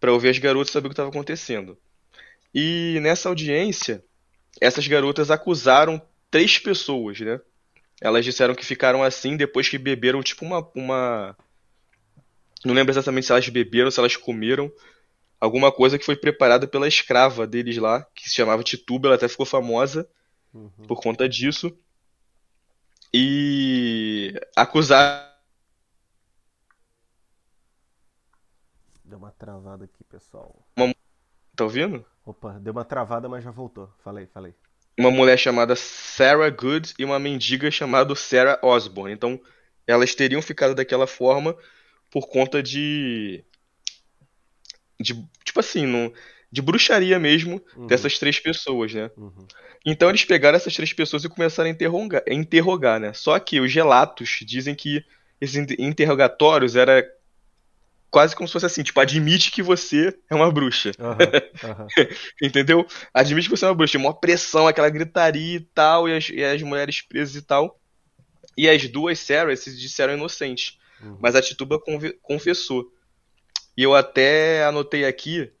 Para 0.00 0.12
ouvir 0.12 0.28
as 0.28 0.38
garotas 0.38 0.72
saber 0.72 0.86
o 0.86 0.90
que 0.90 0.94
estava 0.94 1.10
acontecendo. 1.10 1.78
E 2.54 2.98
nessa 3.02 3.28
audiência, 3.28 4.02
essas 4.60 4.86
garotas 4.86 5.30
acusaram 5.30 6.00
três 6.30 6.58
pessoas, 6.58 7.20
né? 7.20 7.40
Elas 8.00 8.24
disseram 8.24 8.54
que 8.54 8.64
ficaram 8.64 9.02
assim 9.02 9.36
depois 9.36 9.68
que 9.68 9.76
beberam 9.76 10.22
tipo 10.22 10.44
uma, 10.44 10.66
uma 10.74 11.36
não 12.64 12.74
lembro 12.74 12.92
exatamente 12.92 13.26
se 13.26 13.32
elas 13.32 13.48
beberam, 13.48 13.90
se 13.90 13.98
elas 13.98 14.16
comeram. 14.16 14.70
Alguma 15.40 15.70
coisa 15.70 15.98
que 15.98 16.04
foi 16.04 16.16
preparada 16.16 16.66
pela 16.66 16.88
escrava 16.88 17.46
deles 17.46 17.76
lá, 17.76 18.02
que 18.14 18.28
se 18.28 18.34
chamava 18.34 18.64
Tituba, 18.64 19.08
ela 19.08 19.14
até 19.14 19.28
ficou 19.28 19.46
famosa 19.46 20.08
uhum. 20.52 20.68
por 20.88 21.00
conta 21.00 21.28
disso. 21.28 21.76
E 23.14 24.34
acusar. 24.56 25.28
Deu 29.04 29.18
uma 29.18 29.30
travada 29.30 29.84
aqui, 29.84 30.04
pessoal. 30.04 30.66
Uma... 30.76 30.94
Tá 31.54 31.64
ouvindo? 31.64 32.04
Opa, 32.26 32.58
deu 32.58 32.72
uma 32.72 32.84
travada, 32.84 33.28
mas 33.28 33.44
já 33.44 33.50
voltou. 33.50 33.88
Falei, 34.02 34.26
falei. 34.26 34.54
Uma 34.98 35.10
mulher 35.10 35.38
chamada 35.38 35.76
Sarah 35.76 36.50
Good 36.50 36.94
e 36.98 37.04
uma 37.04 37.18
mendiga 37.18 37.70
chamada 37.70 38.14
Sarah 38.16 38.58
Osborne. 38.62 39.14
Então, 39.14 39.40
elas 39.86 40.14
teriam 40.14 40.42
ficado 40.42 40.74
daquela 40.74 41.06
forma 41.06 41.56
por 42.10 42.28
conta 42.28 42.62
de. 42.62 43.44
de 45.00 45.14
tipo 45.44 45.60
assim, 45.60 46.12
de 46.50 46.62
bruxaria 46.62 47.18
mesmo 47.18 47.62
uhum. 47.76 47.86
dessas 47.86 48.18
três 48.18 48.40
pessoas, 48.40 48.92
né? 48.94 49.10
Uhum. 49.16 49.46
Então 49.84 50.08
eles 50.08 50.24
pegaram 50.24 50.56
essas 50.56 50.74
três 50.74 50.92
pessoas 50.92 51.24
e 51.24 51.28
começaram 51.28 51.68
a 51.68 51.72
interrogar, 51.72 52.22
a 52.28 52.34
interrogar, 52.34 53.00
né? 53.00 53.12
Só 53.12 53.38
que 53.38 53.60
os 53.60 53.72
relatos 53.72 54.40
dizem 54.42 54.74
que 54.74 55.04
esses 55.40 55.56
interrogatórios 55.78 56.74
era 56.74 57.06
quase 58.10 58.34
como 58.34 58.48
se 58.48 58.52
fosse 58.52 58.66
assim, 58.66 58.82
tipo, 58.82 58.98
admite 59.00 59.50
que 59.50 59.62
você 59.62 60.16
é 60.30 60.34
uma 60.34 60.50
bruxa. 60.50 60.92
Uhum, 60.98 61.70
uhum. 61.70 61.86
Entendeu? 62.42 62.86
Admite 63.12 63.48
que 63.48 63.56
você 63.56 63.64
é 63.64 63.68
uma 63.68 63.74
bruxa. 63.74 63.98
Uma 63.98 64.14
pressão, 64.14 64.66
aquela 64.66 64.88
gritaria 64.88 65.56
e 65.56 65.60
tal, 65.60 66.08
e 66.08 66.16
as, 66.16 66.28
e 66.30 66.42
as 66.42 66.62
mulheres 66.62 67.02
presas 67.02 67.36
e 67.36 67.42
tal. 67.42 67.78
E 68.56 68.68
as 68.68 68.88
duas 68.88 69.18
Sarah 69.18 69.54
se 69.54 69.76
disseram 69.76 70.14
inocentes. 70.14 70.78
Uhum. 71.02 71.16
Mas 71.20 71.34
a 71.34 71.42
Tituba 71.42 71.80
confessou. 72.22 72.92
E 73.76 73.82
eu 73.82 73.94
até 73.94 74.64
anotei 74.64 75.04
aqui 75.04 75.52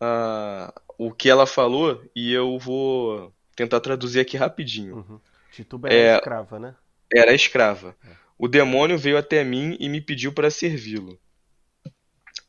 uh, 0.00 0.80
o 0.98 1.12
que 1.12 1.28
ela 1.28 1.46
falou 1.46 2.02
e 2.14 2.32
eu 2.32 2.58
vou 2.58 3.32
tentar 3.56 3.80
traduzir 3.80 4.20
aqui 4.20 4.36
rapidinho. 4.36 4.96
Uhum. 4.96 5.20
Tituba 5.52 5.88
era 5.88 5.96
é, 5.96 6.16
escrava, 6.16 6.58
né? 6.58 6.74
Era 7.14 7.32
escrava. 7.34 7.96
É. 8.04 8.10
O 8.38 8.48
demônio 8.48 8.98
veio 8.98 9.16
até 9.16 9.42
mim 9.44 9.76
e 9.78 9.88
me 9.88 10.00
pediu 10.00 10.32
para 10.32 10.50
servi-lo. 10.50 11.18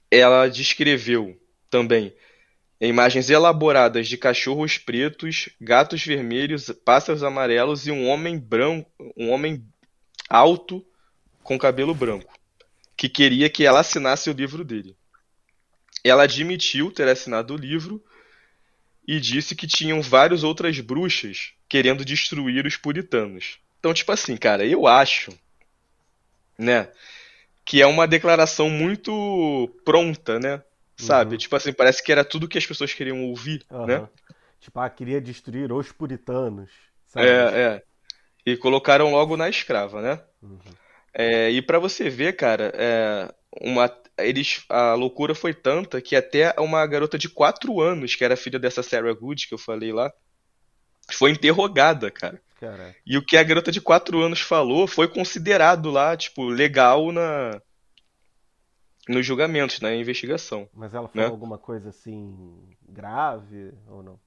Ela 0.10 0.48
descreveu 0.48 1.40
também 1.70 2.16
imagens 2.80 3.30
elaboradas 3.30 4.08
de 4.08 4.18
cachorros 4.18 4.78
pretos, 4.78 5.50
gatos 5.62 6.04
vermelhos, 6.04 6.70
pássaros 6.84 7.24
amarelos 7.24 7.88
e 7.88 7.92
um 7.92 8.08
homem 8.08 8.38
branco, 8.38 8.92
um 9.16 9.30
homem 9.30 9.66
alto 10.30 10.86
com 11.46 11.60
cabelo 11.60 11.94
branco, 11.94 12.34
que 12.98 13.08
queria 13.08 13.50
que 13.50 13.64
ela 13.64 13.80
assinasse 13.80 14.30
o 14.30 14.34
livro 14.34 14.66
dele. 14.66 14.98
Ela 16.04 16.24
admitiu 16.24 16.92
ter 16.92 17.08
assinado 17.08 17.54
o 17.54 17.58
livro 17.58 18.04
e 19.08 19.20
disse 19.20 19.56
que 19.56 19.68
tinham 19.68 20.02
várias 20.02 20.44
outras 20.44 20.80
bruxas 20.80 21.54
querendo 21.70 22.04
destruir 22.04 22.66
os 22.66 22.76
puritanos. 22.76 23.60
Então, 23.80 23.94
tipo 23.94 24.12
assim, 24.12 24.36
cara, 24.36 24.66
eu 24.66 24.88
acho, 24.88 25.32
né, 26.58 26.90
que 27.64 27.80
é 27.80 27.86
uma 27.86 28.08
declaração 28.08 28.68
muito 28.68 29.70
pronta, 29.86 30.40
né? 30.40 30.64
Sabe? 30.98 31.34
Uhum. 31.34 31.38
Tipo 31.38 31.56
assim, 31.58 31.74
parece 31.74 32.02
que 32.02 32.12
era 32.12 32.26
tudo 32.26 32.48
que 32.48 32.58
as 32.58 32.66
pessoas 32.66 32.94
queriam 32.94 33.24
ouvir, 33.26 33.64
uhum. 33.70 33.86
né? 33.86 34.10
Tipo, 34.60 34.80
ah, 34.80 34.90
queria 34.90 35.22
destruir 35.22 35.72
os 35.72 35.92
puritanos. 35.92 36.72
Sabe? 37.06 37.28
É, 37.28 37.32
é. 37.32 37.84
E 38.46 38.58
colocaram 38.58 39.12
logo 39.12 39.38
na 39.38 39.48
escrava, 39.48 40.02
né? 40.02 40.24
Uhum. 40.42 40.60
É, 41.18 41.50
e 41.50 41.62
para 41.62 41.80
você 41.80 42.10
ver, 42.10 42.36
cara, 42.36 42.74
é, 42.76 43.34
uma, 43.62 43.90
eles, 44.18 44.66
a 44.68 44.94
loucura 44.96 45.34
foi 45.34 45.54
tanta 45.54 46.02
que 46.02 46.14
até 46.14 46.54
uma 46.60 46.86
garota 46.86 47.18
de 47.18 47.30
4 47.30 47.80
anos, 47.80 48.16
que 48.16 48.24
era 48.26 48.36
filha 48.36 48.60
dessa 48.60 48.84
Sarah 48.84 49.14
Good 49.14 49.48
que 49.48 49.54
eu 49.54 49.58
falei 49.58 49.94
lá, 49.94 50.12
foi 51.10 51.32
interrogada, 51.32 52.12
cara. 52.12 52.42
Caraca. 52.60 52.96
E 53.06 53.18
o 53.18 53.26
que 53.26 53.38
a 53.38 53.44
garota 53.44 53.72
de 53.72 53.80
4 53.80 54.22
anos 54.22 54.42
falou 54.42 54.88
foi 54.88 55.08
considerado 55.08 55.90
lá, 55.90 56.18
tipo, 56.18 56.44
legal 56.46 57.12
na 57.14 57.62
nos 59.08 59.26
julgamentos, 59.26 59.80
na 59.80 59.94
investigação. 59.94 60.68
Mas 60.74 60.94
ela 60.94 61.08
falou 61.08 61.28
né? 61.28 61.32
alguma 61.32 61.60
coisa 61.60 61.90
assim 61.90 62.36
grave 62.90 63.72
ou 63.88 64.02
não? 64.02 64.20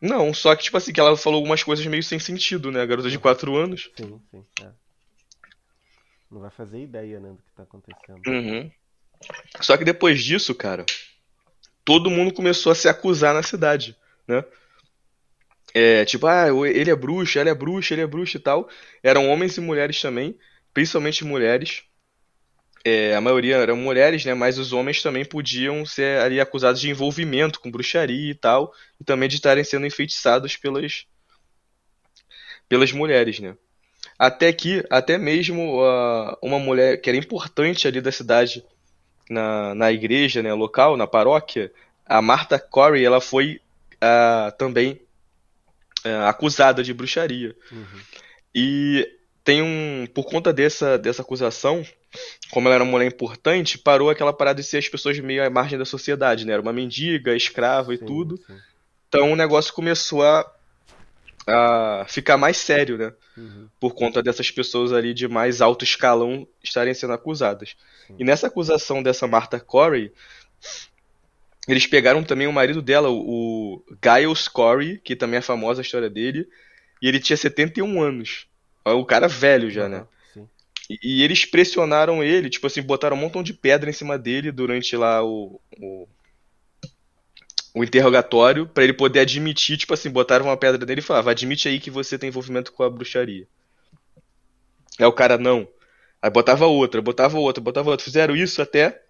Não, 0.00 0.32
só 0.32 0.54
que 0.54 0.62
tipo 0.62 0.76
assim, 0.76 0.92
que 0.92 1.00
ela 1.00 1.16
falou 1.16 1.38
algumas 1.38 1.62
coisas 1.64 1.84
meio 1.86 2.02
sem 2.02 2.18
sentido, 2.18 2.70
né? 2.70 2.82
A 2.82 2.86
garota 2.86 3.10
de 3.10 3.18
4 3.18 3.56
anos. 3.56 3.90
Sim, 3.96 4.20
sim, 4.30 4.44
é. 4.62 4.70
Não 6.30 6.40
vai 6.40 6.50
fazer 6.50 6.82
ideia, 6.82 7.18
né, 7.20 7.30
do 7.30 7.36
que 7.36 7.52
tá 7.56 7.62
acontecendo. 7.62 8.20
Uhum. 8.26 8.70
Só 9.60 9.76
que 9.76 9.84
depois 9.84 10.22
disso, 10.22 10.54
cara, 10.54 10.84
todo 11.84 12.10
mundo 12.10 12.32
começou 12.32 12.70
a 12.70 12.74
se 12.74 12.88
acusar 12.88 13.34
na 13.34 13.42
cidade, 13.42 13.96
né? 14.26 14.44
É, 15.74 16.04
tipo, 16.04 16.26
ah, 16.26 16.46
ele 16.66 16.90
é 16.90 16.96
bruxo, 16.96 17.38
ela 17.38 17.50
é 17.50 17.54
bruxa, 17.54 17.94
ele 17.94 18.02
é 18.02 18.06
bruxo 18.06 18.36
e 18.36 18.40
tal. 18.40 18.68
Eram 19.02 19.28
homens 19.28 19.56
e 19.56 19.60
mulheres 19.60 20.00
também, 20.00 20.38
principalmente 20.72 21.24
mulheres. 21.24 21.82
É, 22.84 23.14
a 23.14 23.20
maioria 23.20 23.56
eram 23.56 23.76
mulheres, 23.76 24.24
né? 24.24 24.34
Mas 24.34 24.58
os 24.58 24.72
homens 24.72 25.02
também 25.02 25.24
podiam 25.24 25.84
ser 25.84 26.20
ali 26.20 26.40
acusados 26.40 26.80
de 26.80 26.88
envolvimento 26.90 27.60
com 27.60 27.70
bruxaria 27.70 28.30
e 28.30 28.34
tal, 28.34 28.72
e 29.00 29.04
também 29.04 29.28
de 29.28 29.36
estarem 29.36 29.64
sendo 29.64 29.86
enfeitiçados 29.86 30.56
pelas 30.56 31.06
pelas 32.68 32.92
mulheres, 32.92 33.40
né? 33.40 33.56
Até 34.18 34.52
que, 34.52 34.84
até 34.90 35.16
mesmo 35.16 35.80
uh, 35.80 36.36
uma 36.42 36.58
mulher 36.58 37.00
que 37.00 37.08
era 37.08 37.16
importante 37.16 37.86
ali 37.86 38.00
da 38.00 38.10
cidade, 38.10 38.64
na, 39.30 39.74
na 39.74 39.92
igreja 39.92 40.42
né, 40.42 40.52
local, 40.52 40.96
na 40.96 41.06
paróquia, 41.06 41.72
a 42.04 42.20
Martha 42.20 42.58
Corey, 42.58 43.04
ela 43.04 43.20
foi 43.20 43.60
uh, 43.96 44.56
também 44.56 45.00
uh, 46.04 46.26
acusada 46.26 46.82
de 46.82 46.92
bruxaria. 46.92 47.54
Uhum. 47.70 48.00
E 48.54 49.08
tem 49.44 49.62
um. 49.62 50.06
Por 50.12 50.24
conta 50.24 50.52
dessa, 50.52 50.98
dessa 50.98 51.22
acusação, 51.22 51.84
como 52.50 52.66
ela 52.68 52.76
era 52.76 52.84
uma 52.84 52.90
mulher 52.90 53.06
importante, 53.06 53.78
parou 53.78 54.10
aquela 54.10 54.32
parada 54.32 54.60
de 54.60 54.66
ser 54.66 54.78
as 54.78 54.88
pessoas 54.88 55.18
meio 55.20 55.44
à 55.44 55.50
margem 55.50 55.78
da 55.78 55.84
sociedade, 55.84 56.44
né? 56.44 56.54
Era 56.54 56.62
uma 56.62 56.72
mendiga, 56.72 57.36
escrava 57.36 57.94
e 57.94 57.98
tudo. 57.98 58.36
Sim. 58.38 58.56
Então 59.08 59.32
o 59.32 59.36
negócio 59.36 59.72
começou 59.72 60.22
a 60.22 60.44
a 61.48 62.04
ficar 62.06 62.36
mais 62.36 62.58
sério, 62.58 62.98
né? 62.98 63.12
Uhum. 63.36 63.68
Por 63.80 63.94
conta 63.94 64.22
dessas 64.22 64.50
pessoas 64.50 64.92
ali 64.92 65.14
de 65.14 65.26
mais 65.26 65.60
alto 65.60 65.84
escalão 65.84 66.46
estarem 66.62 66.92
sendo 66.92 67.14
acusadas. 67.14 67.74
Sim. 68.06 68.16
E 68.18 68.24
nessa 68.24 68.48
acusação 68.48 69.02
dessa 69.02 69.26
Martha 69.26 69.58
Corey, 69.58 70.12
eles 71.66 71.86
pegaram 71.86 72.22
também 72.22 72.46
o 72.46 72.52
marido 72.52 72.82
dela, 72.82 73.10
o 73.10 73.82
Giles 74.02 74.48
Corey, 74.48 74.98
que 74.98 75.16
também 75.16 75.38
é 75.38 75.42
famosa 75.42 75.80
a 75.80 75.82
história 75.82 76.10
dele, 76.10 76.48
e 77.00 77.08
ele 77.08 77.20
tinha 77.20 77.36
71 77.36 78.02
anos. 78.02 78.46
O 78.84 79.04
cara 79.04 79.28
velho 79.28 79.70
já, 79.70 79.84
uhum. 79.84 79.88
né? 79.88 80.06
E, 80.90 80.98
e, 81.02 81.22
eles 81.22 81.44
pressionaram 81.44 82.24
ele, 82.24 82.48
tipo 82.48 82.66
assim, 82.66 82.80
botaram 82.80 83.16
um 83.16 83.20
montão 83.20 83.42
de 83.42 83.52
pedra 83.52 83.90
em 83.90 83.92
cima 83.92 84.16
dele 84.18 84.50
durante 84.50 84.96
lá 84.96 85.22
o, 85.22 85.60
o 85.78 86.08
o 87.78 87.84
interrogatório 87.84 88.66
para 88.66 88.82
ele 88.82 88.92
poder 88.92 89.20
admitir, 89.20 89.76
tipo 89.76 89.94
assim, 89.94 90.10
botaram 90.10 90.46
uma 90.46 90.56
pedra 90.56 90.84
nele 90.84 91.00
e 91.00 91.04
falavam, 91.04 91.30
admite 91.30 91.68
aí 91.68 91.78
que 91.78 91.90
você 91.90 92.18
tem 92.18 92.28
envolvimento 92.28 92.72
com 92.72 92.82
a 92.82 92.90
bruxaria. 92.90 93.46
Aí 94.98 95.06
o 95.06 95.12
cara, 95.12 95.38
não. 95.38 95.68
Aí 96.20 96.28
botava 96.28 96.66
outra, 96.66 97.00
botava 97.00 97.38
outra, 97.38 97.62
botava 97.62 97.90
outra. 97.90 98.04
Fizeram 98.04 98.34
isso 98.34 98.60
até 98.60 99.00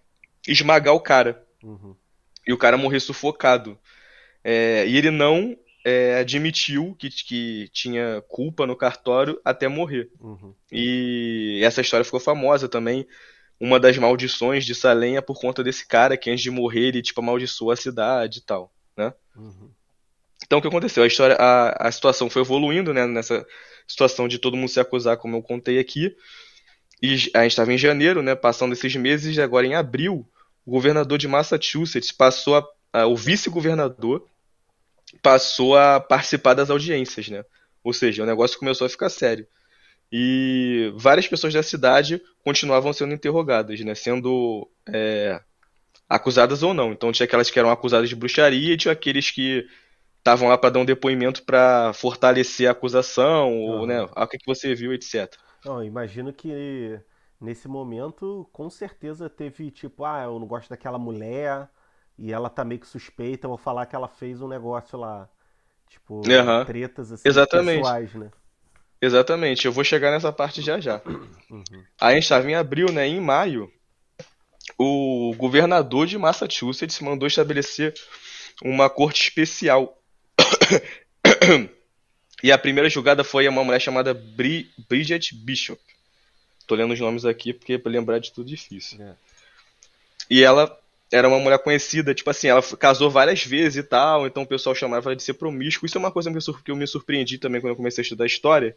esmagar 0.47 0.95
o 0.95 1.01
cara. 1.01 1.43
Uhum. 1.63 1.97
E 2.47 2.53
o 2.53 2.59
cara 2.59 2.77
morrer 2.77 3.01
sufocado. 3.01 3.79
É, 4.45 4.87
e 4.87 4.97
ele 4.97 5.11
não 5.11 5.57
é, 5.85 6.19
admitiu 6.19 6.95
que, 6.99 7.09
que 7.09 7.69
tinha 7.73 8.23
culpa 8.29 8.67
no 8.67 8.77
cartório 8.77 9.41
até 9.43 9.67
morrer. 9.67 10.11
Uhum. 10.21 10.53
E 10.71 11.61
essa 11.65 11.81
história 11.81 12.05
ficou 12.05 12.21
famosa 12.21 12.69
também 12.69 13.07
uma 13.61 13.81
das 13.81 13.97
maldições 13.99 14.65
de 14.65 14.75
Salem 14.75 15.17
é 15.17 15.21
por 15.21 15.41
conta 15.41 15.65
desse 15.65 15.87
cara 15.87 16.17
que 16.17 16.31
antes 16.31 16.43
de 16.43 16.51
morrer 16.51 16.89
ele 16.89 17.03
tipo 17.03 17.21
amaldiçoou 17.21 17.71
a 17.71 17.77
cidade 17.77 18.39
e 18.39 18.43
tal, 18.43 18.73
né? 18.97 19.13
Uhum. 19.37 19.71
Então 20.47 20.59
o 20.59 20.63
que 20.63 20.69
aconteceu? 20.69 21.03
A 21.03 21.07
história, 21.07 21.37
a, 21.37 21.89
a 21.89 21.93
situação 21.93 22.31
foi 22.31 22.43
evoluindo, 22.43 22.95
né? 22.95 23.07
Nessa 23.07 23.47
situação 23.87 24.29
de 24.29 24.39
todo 24.39 24.57
mundo 24.57 24.69
se 24.69 24.81
acusar, 24.81 25.17
como 25.17 25.37
eu 25.37 25.43
contei 25.43 25.79
aqui. 25.79 26.15
E 27.03 27.31
a 27.35 27.43
gente 27.43 27.53
estava 27.53 27.73
em 27.73 27.79
janeiro, 27.79 28.23
né? 28.23 28.35
Passando 28.35 28.73
esses 28.73 28.95
meses, 28.97 29.37
e 29.37 29.43
agora 29.43 29.67
em 29.67 29.75
abril, 29.75 30.27
o 30.65 30.71
governador 30.71 31.19
de 31.19 31.29
Massachusetts 31.29 32.13
passou 32.13 32.57
a, 32.57 32.67
a 32.93 33.07
o 33.07 33.17
vice-governador 33.17 34.27
passou 35.23 35.77
a 35.77 36.01
participar 36.01 36.55
das 36.55 36.71
audiências, 36.71 37.29
né? 37.29 37.45
Ou 37.83 37.93
seja, 37.93 38.23
o 38.23 38.27
negócio 38.27 38.59
começou 38.59 38.87
a 38.87 38.91
ficar 38.91 39.09
sério. 39.09 39.47
E 40.11 40.93
várias 40.97 41.29
pessoas 41.29 41.53
da 41.53 41.63
cidade 41.63 42.23
continuavam 42.43 42.93
sendo 42.93 43.15
interrogadas, 43.15 43.79
né? 43.81 43.95
Sendo 43.95 44.69
é, 44.89 45.41
acusadas 46.09 46.63
ou 46.63 46.73
não. 46.73 46.93
Então 46.93 47.13
tinha 47.13 47.27
aquelas 47.27 47.51
que 47.51 47.59
eram 47.59 47.71
acusadas 47.71 48.09
de 48.09 48.17
bruxaria 48.17 48.73
e 48.73 48.77
tinha 48.77 48.93
aqueles 48.93 49.31
que 49.31 49.69
estavam 50.19 50.49
lá 50.49 50.57
para 50.57 50.71
dar 50.71 50.81
um 50.81 50.85
depoimento 50.85 51.43
para 51.43 51.93
fortalecer 51.93 52.69
a 52.69 52.73
acusação, 52.73 53.59
ou, 53.59 53.87
né? 53.87 54.07
Ah, 54.15 54.25
o 54.25 54.29
que, 54.29 54.39
que 54.39 54.47
você 54.47 54.75
viu, 54.75 54.93
etc. 54.93 55.35
Não, 55.65 55.83
imagino 55.83 56.33
que 56.33 57.01
nesse 57.41 57.69
momento, 57.69 58.49
com 58.53 58.69
certeza 58.71 59.29
teve 59.29 59.71
tipo, 59.71 60.05
ah, 60.05 60.23
eu 60.25 60.39
não 60.39 60.47
gosto 60.47 60.71
daquela 60.71 60.99
mulher 60.99 61.69
e 62.19 62.33
ela 62.33 62.51
tá 62.51 62.65
meio 62.65 62.81
que 62.81 62.87
suspeita, 62.87 63.47
vou 63.47 63.57
falar 63.57 63.87
que 63.87 63.95
ela 63.95 64.09
fez 64.09 64.41
um 64.41 64.49
negócio 64.49 64.99
lá. 64.99 65.29
Tipo, 65.89 66.17
uhum. 66.17 66.65
tretas 66.67 67.13
assim, 67.13 67.27
Exatamente. 67.27 67.79
pessoais, 67.79 68.15
né? 68.15 68.31
Exatamente, 69.01 69.65
eu 69.65 69.73
vou 69.73 69.85
chegar 69.85 70.11
nessa 70.11 70.33
parte 70.33 70.61
já 70.61 70.81
já. 70.81 71.01
Uhum. 71.51 71.85
A 72.01 72.13
gente 72.13 72.25
estava 72.25 72.51
em 72.51 72.55
abril, 72.55 72.93
né? 72.93 73.07
Em 73.07 73.21
maio, 73.21 73.73
o 74.77 75.33
governador 75.37 76.07
de 76.07 76.19
Massachusetts 76.19 76.99
mandou 77.01 77.29
estabelecer 77.29 77.95
uma 78.63 78.91
corte 78.91 79.23
especial. 79.23 79.97
e 82.43 82.51
a 82.51 82.59
primeira 82.59 82.91
julgada 82.91 83.23
foi 83.23 83.49
uma 83.49 83.63
mulher 83.63 83.81
chamada 83.81 84.13
Bri 84.13 84.69
Bridget 84.89 85.35
Bishop. 85.35 85.81
Tô 86.67 86.75
lendo 86.75 86.93
os 86.93 87.01
nomes 87.01 87.25
aqui 87.25 87.53
porque 87.53 87.79
para 87.79 87.93
lembrar 87.93 88.19
de 88.19 88.33
tudo 88.33 88.49
difícil. 88.49 89.01
É. 89.01 89.15
E 90.29 90.43
ela 90.43 90.77
era 91.11 91.29
uma 91.29 91.39
mulher 91.39 91.59
conhecida, 91.59 92.15
tipo 92.15 92.29
assim, 92.29 92.49
ela 92.49 92.63
casou 92.79 93.11
várias 93.11 93.43
vezes 93.43 93.77
e 93.77 93.83
tal, 93.83 94.27
então 94.27 94.43
o 94.43 94.47
pessoal 94.47 94.75
chamava 94.75 95.09
ela 95.09 95.17
de 95.17 95.23
ser 95.23 95.35
promíscuo. 95.35 95.87
Isso 95.87 95.97
é 95.97 96.01
uma 96.01 96.13
coisa 96.13 96.31
que 96.63 96.71
eu 96.71 96.77
me 96.77 96.87
surpreendi 96.87 97.39
também 97.39 97.61
quando 97.61 97.71
eu 97.73 97.77
comecei 97.77 98.03
a 98.03 98.05
estudar 98.05 98.27
história, 98.27 98.77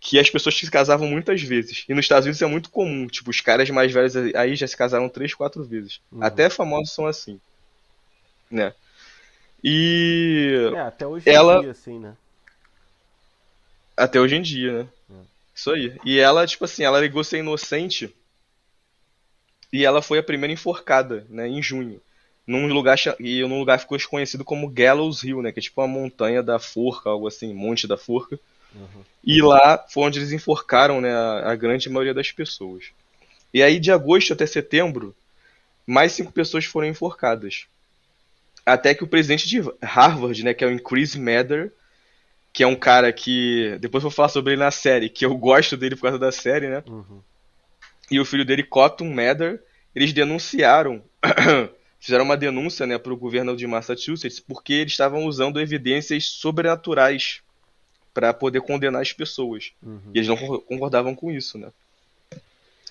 que 0.00 0.18
as 0.18 0.28
pessoas 0.28 0.56
se 0.56 0.68
casavam 0.68 1.06
muitas 1.06 1.40
vezes. 1.40 1.84
E 1.88 1.94
nos 1.94 2.04
Estados 2.04 2.26
Unidos 2.26 2.42
é 2.42 2.46
muito 2.46 2.70
comum, 2.70 3.06
tipo, 3.06 3.30
os 3.30 3.40
caras 3.40 3.70
mais 3.70 3.92
velhos 3.92 4.16
aí 4.34 4.56
já 4.56 4.66
se 4.66 4.76
casaram 4.76 5.08
três, 5.08 5.32
quatro 5.34 5.62
vezes. 5.62 6.00
Uhum. 6.10 6.24
Até 6.24 6.50
famosos 6.50 6.92
são 6.92 7.06
assim. 7.06 7.40
Né? 8.50 8.74
E. 9.62 10.72
É, 10.74 10.80
até 10.80 11.06
hoje 11.06 11.30
ela... 11.30 11.58
em 11.58 11.60
dia, 11.62 11.70
assim, 11.70 11.98
né? 12.00 12.16
Até 13.96 14.20
hoje 14.20 14.34
em 14.34 14.42
dia, 14.42 14.72
né? 14.72 14.88
É. 15.10 15.14
Isso 15.54 15.70
aí. 15.70 15.96
E 16.04 16.18
ela, 16.18 16.44
tipo 16.46 16.64
assim, 16.64 16.82
ela 16.82 17.00
ligou 17.00 17.22
ser 17.22 17.38
inocente. 17.38 18.12
E 19.72 19.84
ela 19.84 20.02
foi 20.02 20.18
a 20.18 20.22
primeira 20.22 20.52
enforcada, 20.52 21.26
né? 21.30 21.48
Em 21.48 21.62
junho. 21.62 22.00
Num 22.46 22.66
lugar, 22.66 22.98
e 23.20 23.40
num 23.42 23.58
lugar 23.58 23.78
ficou 23.78 23.98
conhecido 24.10 24.44
como 24.44 24.68
Gallows 24.68 25.22
Hill, 25.22 25.42
né? 25.42 25.52
Que 25.52 25.60
é 25.60 25.62
tipo 25.62 25.80
uma 25.80 25.88
montanha 25.88 26.42
da 26.42 26.58
forca, 26.58 27.08
algo 27.08 27.26
assim, 27.26 27.54
monte 27.54 27.86
da 27.86 27.96
forca. 27.96 28.38
Uhum. 28.74 29.02
E 29.24 29.40
lá 29.40 29.84
foi 29.88 30.04
onde 30.04 30.18
eles 30.18 30.32
enforcaram 30.32 31.00
né, 31.00 31.12
a, 31.12 31.52
a, 31.52 31.54
grande 31.54 31.88
maioria 31.88 32.14
das 32.14 32.32
pessoas. 32.32 32.86
E 33.54 33.62
aí, 33.62 33.78
de 33.78 33.92
agosto 33.92 34.32
até 34.32 34.46
setembro, 34.46 35.14
mais 35.86 36.12
cinco 36.12 36.32
pessoas 36.32 36.64
foram 36.64 36.88
enforcadas. 36.88 37.66
Até 38.64 38.94
que 38.94 39.04
o 39.04 39.08
presidente 39.08 39.48
de 39.48 39.62
Harvard, 39.82 40.42
né, 40.42 40.54
que 40.54 40.64
é 40.64 40.66
o 40.66 40.82
Chris 40.82 41.14
Mather, 41.14 41.72
que 42.52 42.62
é 42.62 42.66
um 42.66 42.76
cara 42.76 43.12
que. 43.12 43.76
Depois 43.80 44.02
vou 44.02 44.10
falar 44.10 44.28
sobre 44.28 44.54
ele 44.54 44.62
na 44.62 44.70
série, 44.70 45.08
que 45.08 45.24
eu 45.24 45.34
gosto 45.36 45.76
dele 45.76 45.96
por 45.96 46.02
causa 46.02 46.18
da 46.18 46.32
série, 46.32 46.68
né? 46.68 46.82
Uhum. 46.86 47.20
E 48.12 48.20
o 48.20 48.24
filho 48.26 48.44
dele, 48.44 48.62
Cotton 48.62 49.12
Mather, 49.12 49.62
eles 49.94 50.12
denunciaram. 50.12 51.02
fizeram 51.98 52.24
uma 52.24 52.36
denúncia 52.36 52.84
né, 52.84 52.98
para 52.98 53.12
o 53.12 53.16
governo 53.16 53.56
de 53.56 53.64
Massachusetts 53.66 54.40
porque 54.40 54.72
eles 54.72 54.92
estavam 54.92 55.24
usando 55.24 55.60
evidências 55.60 56.24
sobrenaturais 56.24 57.40
para 58.12 58.34
poder 58.34 58.60
condenar 58.60 59.00
as 59.00 59.12
pessoas. 59.12 59.72
Uhum. 59.82 60.10
E 60.12 60.18
eles 60.18 60.28
não 60.28 60.36
concordavam 60.36 61.14
com 61.14 61.30
isso, 61.30 61.56
né? 61.56 61.70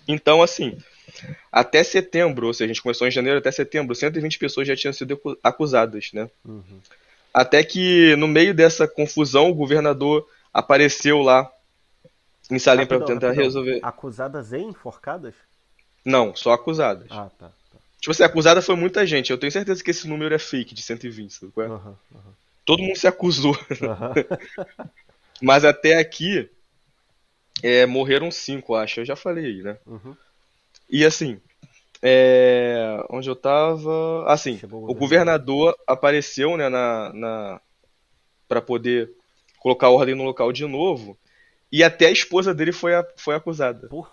Então, 0.07 0.41
assim, 0.41 0.77
até 1.51 1.83
setembro, 1.83 2.47
ou 2.47 2.53
seja, 2.53 2.65
a 2.65 2.67
gente 2.69 2.81
começou 2.81 3.07
em 3.07 3.11
janeiro 3.11 3.37
até 3.37 3.51
setembro, 3.51 3.93
120 3.93 4.39
pessoas 4.39 4.67
já 4.67 4.75
tinham 4.75 4.93
sido 4.93 5.19
acusadas, 5.43 6.09
né? 6.13 6.29
Uhum. 6.43 6.63
Até 7.33 7.63
que 7.63 8.15
no 8.15 8.27
meio 8.27 8.55
dessa 8.55 8.87
confusão 8.87 9.51
o 9.51 9.53
governador 9.53 10.27
apareceu 10.53 11.19
lá 11.19 11.51
em 12.51 12.59
Salem 12.59 12.85
para 12.85 12.99
tentar 12.99 13.27
rapidão. 13.27 13.45
resolver. 13.45 13.79
Acusadas 13.81 14.51
e 14.51 14.57
enforcadas? 14.57 15.33
Não, 16.03 16.35
só 16.35 16.51
acusadas. 16.51 17.07
Ah, 17.09 17.29
tá. 17.39 17.47
tá. 17.47 17.51
Tipo 17.99 18.11
assim, 18.11 18.23
acusada 18.23 18.61
foi 18.61 18.75
muita 18.75 19.05
gente. 19.05 19.31
Eu 19.31 19.37
tenho 19.37 19.51
certeza 19.51 19.83
que 19.83 19.91
esse 19.91 20.07
número 20.07 20.35
é 20.35 20.39
fake 20.39 20.75
de 20.75 20.81
120, 20.81 21.31
sabe? 21.31 21.53
Uhum, 21.55 21.95
uhum. 22.11 22.21
Todo 22.65 22.83
mundo 22.83 22.97
se 22.97 23.07
acusou. 23.07 23.53
Uhum. 23.53 24.37
Mas 25.41 25.63
até 25.63 25.97
aqui 25.97 26.49
é, 27.63 27.85
morreram 27.85 28.29
cinco, 28.29 28.75
acho. 28.75 28.99
Eu 28.99 29.05
já 29.05 29.15
falei 29.15 29.45
aí, 29.45 29.61
né? 29.61 29.77
Uhum. 29.85 30.15
E 30.89 31.05
assim, 31.05 31.39
é, 32.01 33.03
onde 33.09 33.29
eu 33.29 33.35
tava. 33.35 34.25
Assim, 34.27 34.59
o 34.69 34.93
governador 34.93 35.77
apareceu 35.87 36.57
né, 36.57 36.67
na, 36.67 37.13
na 37.13 37.61
para 38.47 38.61
poder 38.61 39.11
colocar 39.59 39.89
ordem 39.89 40.15
no 40.15 40.23
local 40.23 40.51
de 40.51 40.65
novo. 40.65 41.17
E 41.71 41.83
até 41.83 42.07
a 42.07 42.11
esposa 42.11 42.53
dele 42.53 42.71
foi, 42.71 42.93
a, 42.93 43.07
foi 43.15 43.35
acusada. 43.35 43.87
Porra. 43.87 44.09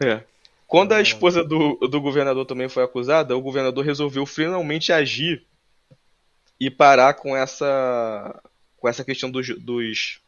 É. 0.00 0.22
Quando 0.66 0.92
a 0.92 1.02
esposa 1.02 1.44
do, 1.44 1.76
do 1.86 2.00
governador 2.00 2.46
também 2.46 2.68
foi 2.68 2.82
acusada, 2.82 3.36
o 3.36 3.42
governador 3.42 3.84
resolveu 3.84 4.24
finalmente 4.24 4.90
agir 4.90 5.44
e 6.58 6.70
parar 6.70 7.14
com 7.14 7.36
essa 7.36 8.42
com 8.78 8.88
essa 8.88 9.04
questão 9.04 9.30
dos, 9.30 9.48
dos 9.60 10.20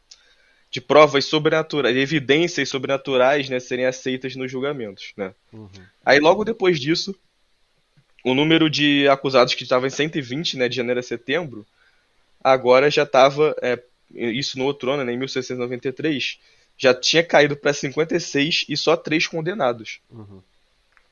de 0.69 0.79
provas 0.79 1.25
sobrenaturais, 1.25 1.95
evidências 1.95 2.69
sobrenaturais, 2.69 3.49
né, 3.49 3.59
serem 3.59 3.85
aceitas 3.85 4.35
nos 4.35 4.51
julgamentos, 4.51 5.13
né? 5.17 5.33
Uhum. 5.51 5.69
Aí 6.05 6.19
logo 6.19 6.43
depois 6.43 6.79
disso, 6.79 7.15
o 8.23 8.33
número 8.33 8.69
de 8.69 9.07
acusados 9.07 9.53
que 9.53 9.63
estava 9.63 9.87
em 9.87 9.89
120, 9.89 10.57
né, 10.57 10.67
de 10.67 10.75
janeiro 10.75 10.99
a 10.99 11.03
setembro, 11.03 11.65
agora 12.43 12.91
já 12.91 13.03
estava, 13.03 13.55
é, 13.61 13.81
isso 14.15 14.57
no 14.57 14.65
outro 14.65 14.91
ano, 14.91 15.03
né, 15.03 15.13
em 15.13 15.17
1693, 15.17 16.39
já 16.77 16.93
tinha 16.93 17.23
caído 17.23 17.55
para 17.55 17.73
56 17.73 18.65
e 18.69 18.77
só 18.77 18.95
três 18.95 19.27
condenados. 19.27 19.99
Uhum. 20.09 20.41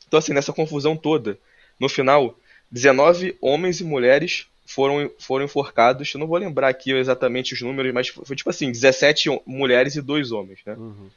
Então 0.07 0.17
assim, 0.17 0.33
nessa 0.33 0.53
confusão 0.53 0.95
toda, 0.95 1.37
no 1.79 1.89
final, 1.89 2.37
19 2.71 3.37
homens 3.41 3.79
e 3.79 3.83
mulheres 3.83 4.47
foram, 4.65 5.11
foram 5.19 5.45
enforcados. 5.45 6.13
Eu 6.13 6.19
não 6.19 6.27
vou 6.27 6.37
lembrar 6.37 6.69
aqui 6.69 6.91
exatamente 6.91 7.53
os 7.53 7.61
números, 7.61 7.93
mas 7.93 8.07
foi 8.07 8.35
tipo 8.35 8.49
assim: 8.49 8.71
17 8.71 9.29
mulheres 9.45 9.95
e 9.95 10.01
dois 10.01 10.31
homens, 10.31 10.59
né? 10.65 10.73
Uhum. 10.73 11.09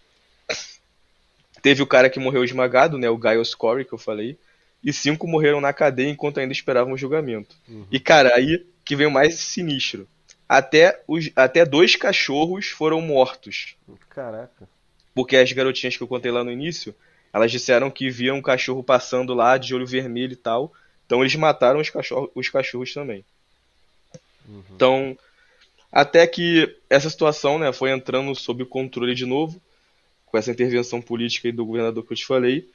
Teve 1.62 1.82
o 1.82 1.86
cara 1.86 2.10
que 2.10 2.20
morreu 2.20 2.44
esmagado, 2.44 2.98
né? 2.98 3.08
O 3.10 3.20
Giles 3.20 3.54
Corey, 3.54 3.84
que 3.84 3.92
eu 3.92 3.98
falei. 3.98 4.38
E 4.84 4.92
cinco 4.92 5.26
morreram 5.26 5.60
na 5.60 5.72
cadeia 5.72 6.10
enquanto 6.10 6.38
ainda 6.38 6.52
esperavam 6.52 6.92
o 6.92 6.98
julgamento. 6.98 7.56
Uhum. 7.68 7.86
E, 7.90 7.98
cara, 7.98 8.34
aí 8.36 8.64
que 8.84 8.94
vem 8.94 9.06
o 9.06 9.10
mais 9.10 9.34
sinistro. 9.34 10.06
Até, 10.48 11.02
os, 11.08 11.30
até 11.34 11.64
dois 11.64 11.96
cachorros 11.96 12.66
foram 12.66 13.00
mortos. 13.00 13.74
Caraca. 14.08 14.68
Porque 15.14 15.36
as 15.36 15.50
garotinhas 15.52 15.96
que 15.96 16.02
eu 16.02 16.08
contei 16.08 16.30
lá 16.30 16.44
no 16.44 16.52
início, 16.52 16.94
elas 17.32 17.50
disseram 17.50 17.90
que 17.90 18.10
viam 18.10 18.36
um 18.36 18.42
cachorro 18.42 18.82
passando 18.82 19.34
lá 19.34 19.58
de 19.58 19.74
olho 19.74 19.86
vermelho 19.86 20.32
e 20.32 20.36
tal. 20.36 20.72
Então 21.04 21.20
eles 21.20 21.34
mataram 21.34 21.80
os, 21.80 21.90
cachorro, 21.90 22.30
os 22.34 22.48
cachorros 22.48 22.92
também. 22.94 23.24
Uhum. 24.48 24.62
Então, 24.74 25.18
até 25.90 26.26
que 26.26 26.76
essa 26.88 27.10
situação 27.10 27.58
né, 27.58 27.72
foi 27.72 27.90
entrando 27.90 28.34
sob 28.34 28.64
controle 28.64 29.14
de 29.14 29.26
novo, 29.26 29.60
com 30.26 30.36
essa 30.36 30.50
intervenção 30.50 31.00
política 31.00 31.50
do 31.52 31.64
governador 31.64 32.04
que 32.04 32.12
eu 32.12 32.16
te 32.16 32.26
falei. 32.26 32.68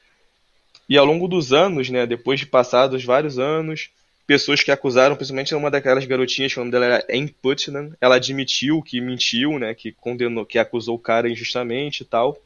E 0.89 0.97
ao 0.97 1.05
longo 1.05 1.27
dos 1.27 1.53
anos, 1.53 1.89
né, 1.89 2.05
depois 2.05 2.39
de 2.39 2.45
passados 2.45 3.03
vários 3.03 3.39
anos, 3.39 3.89
pessoas 4.31 4.63
que 4.63 4.71
acusaram, 4.71 5.13
principalmente 5.13 5.53
uma 5.53 5.69
daquelas 5.69 6.05
garotinhas, 6.05 6.53
que 6.53 6.57
o 6.57 6.61
nome 6.61 6.71
dela 6.71 6.85
era 6.85 7.05
Anne 7.11 7.35
Putnam, 7.41 7.91
ela 7.99 8.15
admitiu 8.15 8.81
que 8.81 9.01
mentiu, 9.01 9.59
né, 9.59 9.73
que 9.73 9.91
condenou, 9.91 10.45
que 10.45 10.57
acusou 10.57 10.95
o 10.95 10.99
cara 10.99 11.29
injustamente 11.29 12.03
e 12.03 12.05
tal. 12.05 12.41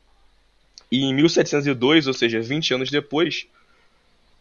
E 0.91 1.03
em 1.03 1.13
1702, 1.13 2.07
ou 2.07 2.13
seja, 2.13 2.41
20 2.41 2.73
anos 2.73 2.89
depois, 2.89 3.45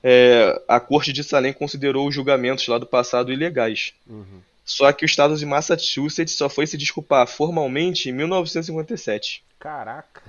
é, 0.02 0.58
a 0.66 0.80
corte 0.80 1.12
de 1.12 1.22
Salem 1.22 1.52
considerou 1.52 2.08
os 2.08 2.14
julgamentos 2.14 2.66
lá 2.66 2.78
do 2.78 2.86
passado 2.86 3.30
ilegais. 3.30 3.92
Uhum. 4.06 4.40
Só 4.64 4.90
que 4.90 5.04
o 5.04 5.06
estado 5.06 5.36
de 5.36 5.44
Massachusetts 5.44 6.34
só 6.34 6.48
foi 6.48 6.66
se 6.66 6.78
desculpar 6.78 7.26
formalmente 7.26 8.08
em 8.08 8.12
1957. 8.12 9.44
Caraca. 9.60 10.22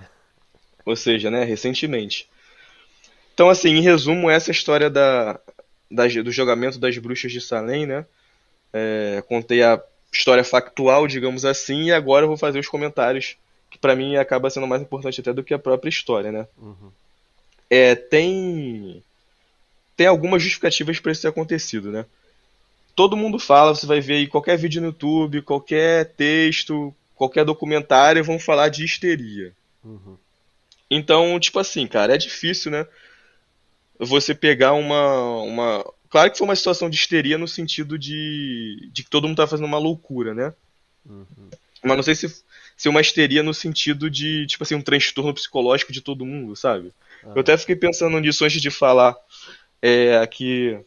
Ou 0.86 0.98
seja, 0.98 1.32
né, 1.32 1.46
recentemente. 1.46 2.28
Então, 3.34 3.50
assim, 3.50 3.70
em 3.70 3.82
resumo, 3.82 4.30
essa 4.30 4.50
é 4.50 4.52
a 4.52 4.56
história 4.56 4.90
da, 4.90 5.40
da, 5.96 6.08
do 6.08 6.32
julgamento 6.32 6.78
das 6.78 6.98
bruxas 6.98 7.32
de 7.32 7.42
Salem, 7.42 7.86
né? 7.86 8.06
É, 8.74 9.24
contei 9.28 9.64
a 9.64 9.82
história 10.12 10.44
factual, 10.44 11.08
digamos 11.08 11.46
assim, 11.46 11.86
e 11.86 11.92
agora 11.92 12.26
eu 12.26 12.28
vou 12.28 12.38
fazer 12.38 12.60
os 12.60 12.68
comentários, 12.68 13.38
que 13.70 13.78
para 13.78 13.96
mim 13.96 14.16
acaba 14.18 14.50
sendo 14.50 14.68
mais 14.68 14.82
importante 14.82 15.22
até 15.22 15.34
do 15.34 15.44
que 15.44 15.54
a 15.54 15.60
própria 15.60 15.90
história, 15.90 16.32
né? 16.32 16.48
Uhum. 16.58 16.92
É, 17.70 17.96
tem 17.96 19.02
tem 19.98 20.08
algumas 20.08 20.44
justificativas 20.44 21.00
para 21.00 21.14
isso 21.14 21.22
ter 21.22 21.30
acontecido, 21.30 21.90
né? 21.90 22.06
todo 22.96 23.18
mundo 23.18 23.38
fala, 23.38 23.76
você 23.76 23.86
vai 23.86 24.00
ver 24.00 24.16
aí 24.16 24.28
qualquer 24.28 24.58
vídeo 24.58 24.82
no 24.82 24.88
YouTube, 24.88 25.42
qualquer 25.42 26.14
texto, 26.14 26.96
qualquer 27.14 27.44
documentário, 27.44 28.24
vão 28.24 28.40
falar 28.40 28.70
de 28.70 28.86
histeria. 28.86 29.52
Uhum. 29.84 30.16
Então, 30.90 31.38
tipo 31.40 31.60
assim, 31.60 31.86
cara, 31.86 32.16
é 32.16 32.18
difícil, 32.18 32.72
né? 32.72 32.88
Você 34.00 34.34
pegar 34.36 34.74
uma, 34.74 35.42
uma. 35.42 35.94
Claro 36.10 36.32
que 36.32 36.38
foi 36.38 36.48
uma 36.48 36.56
situação 36.56 36.90
de 36.90 36.96
histeria 36.96 37.38
no 37.38 37.48
sentido 37.48 37.98
de, 37.98 38.90
de 38.92 39.04
que 39.04 39.10
todo 39.10 39.28
mundo 39.28 39.38
tá 39.38 39.48
fazendo 39.48 39.66
uma 39.66 39.78
loucura, 39.78 40.34
né? 40.34 40.54
Uhum. 41.06 41.50
Mas 41.84 41.98
não 41.98 42.04
sei 42.04 42.16
se, 42.16 42.44
se 42.76 42.90
uma 42.90 43.02
histeria 43.02 43.44
no 43.44 43.54
sentido 43.54 44.10
de, 44.10 44.46
tipo 44.48 44.64
assim, 44.64 44.76
um 44.76 44.82
transtorno 44.82 45.34
psicológico 45.34 45.92
de 45.92 46.02
todo 46.02 46.26
mundo, 46.26 46.56
sabe? 46.56 46.92
Uhum. 47.24 47.34
Eu 47.36 47.42
até 47.42 47.58
fiquei 47.58 47.76
pensando 47.76 48.20
nisso 48.20 48.44
antes 48.44 48.62
de 48.62 48.72
falar 48.72 49.16
é, 49.82 50.18
aqui 50.18 50.80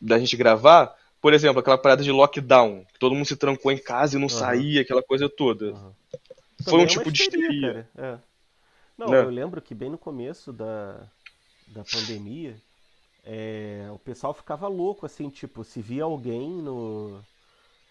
da 0.00 0.18
gente 0.18 0.36
gravar 0.36 0.94
por 1.26 1.34
exemplo, 1.34 1.58
aquela 1.58 1.76
parada 1.76 2.04
de 2.04 2.12
lockdown, 2.12 2.84
que 2.92 3.00
todo 3.00 3.12
mundo 3.12 3.26
se 3.26 3.34
trancou 3.34 3.72
em 3.72 3.78
casa 3.78 4.16
e 4.16 4.20
não 4.20 4.28
uhum. 4.28 4.38
saía, 4.38 4.82
aquela 4.82 5.02
coisa 5.02 5.28
toda. 5.28 5.72
Uhum. 5.72 5.92
Foi 6.62 6.78
um 6.78 6.84
é 6.84 6.86
tipo 6.86 7.10
de 7.10 7.20
histeria. 7.20 7.88
É. 7.96 8.18
Não, 8.96 9.08
né? 9.08 9.18
eu 9.18 9.30
lembro 9.30 9.60
que 9.60 9.74
bem 9.74 9.90
no 9.90 9.98
começo 9.98 10.52
da, 10.52 11.00
da 11.66 11.82
pandemia, 11.84 12.56
é, 13.24 13.88
o 13.92 13.98
pessoal 13.98 14.32
ficava 14.32 14.68
louco, 14.68 15.04
assim, 15.04 15.28
tipo, 15.28 15.64
se 15.64 15.82
via 15.82 16.04
alguém 16.04 16.48
no, 16.48 17.20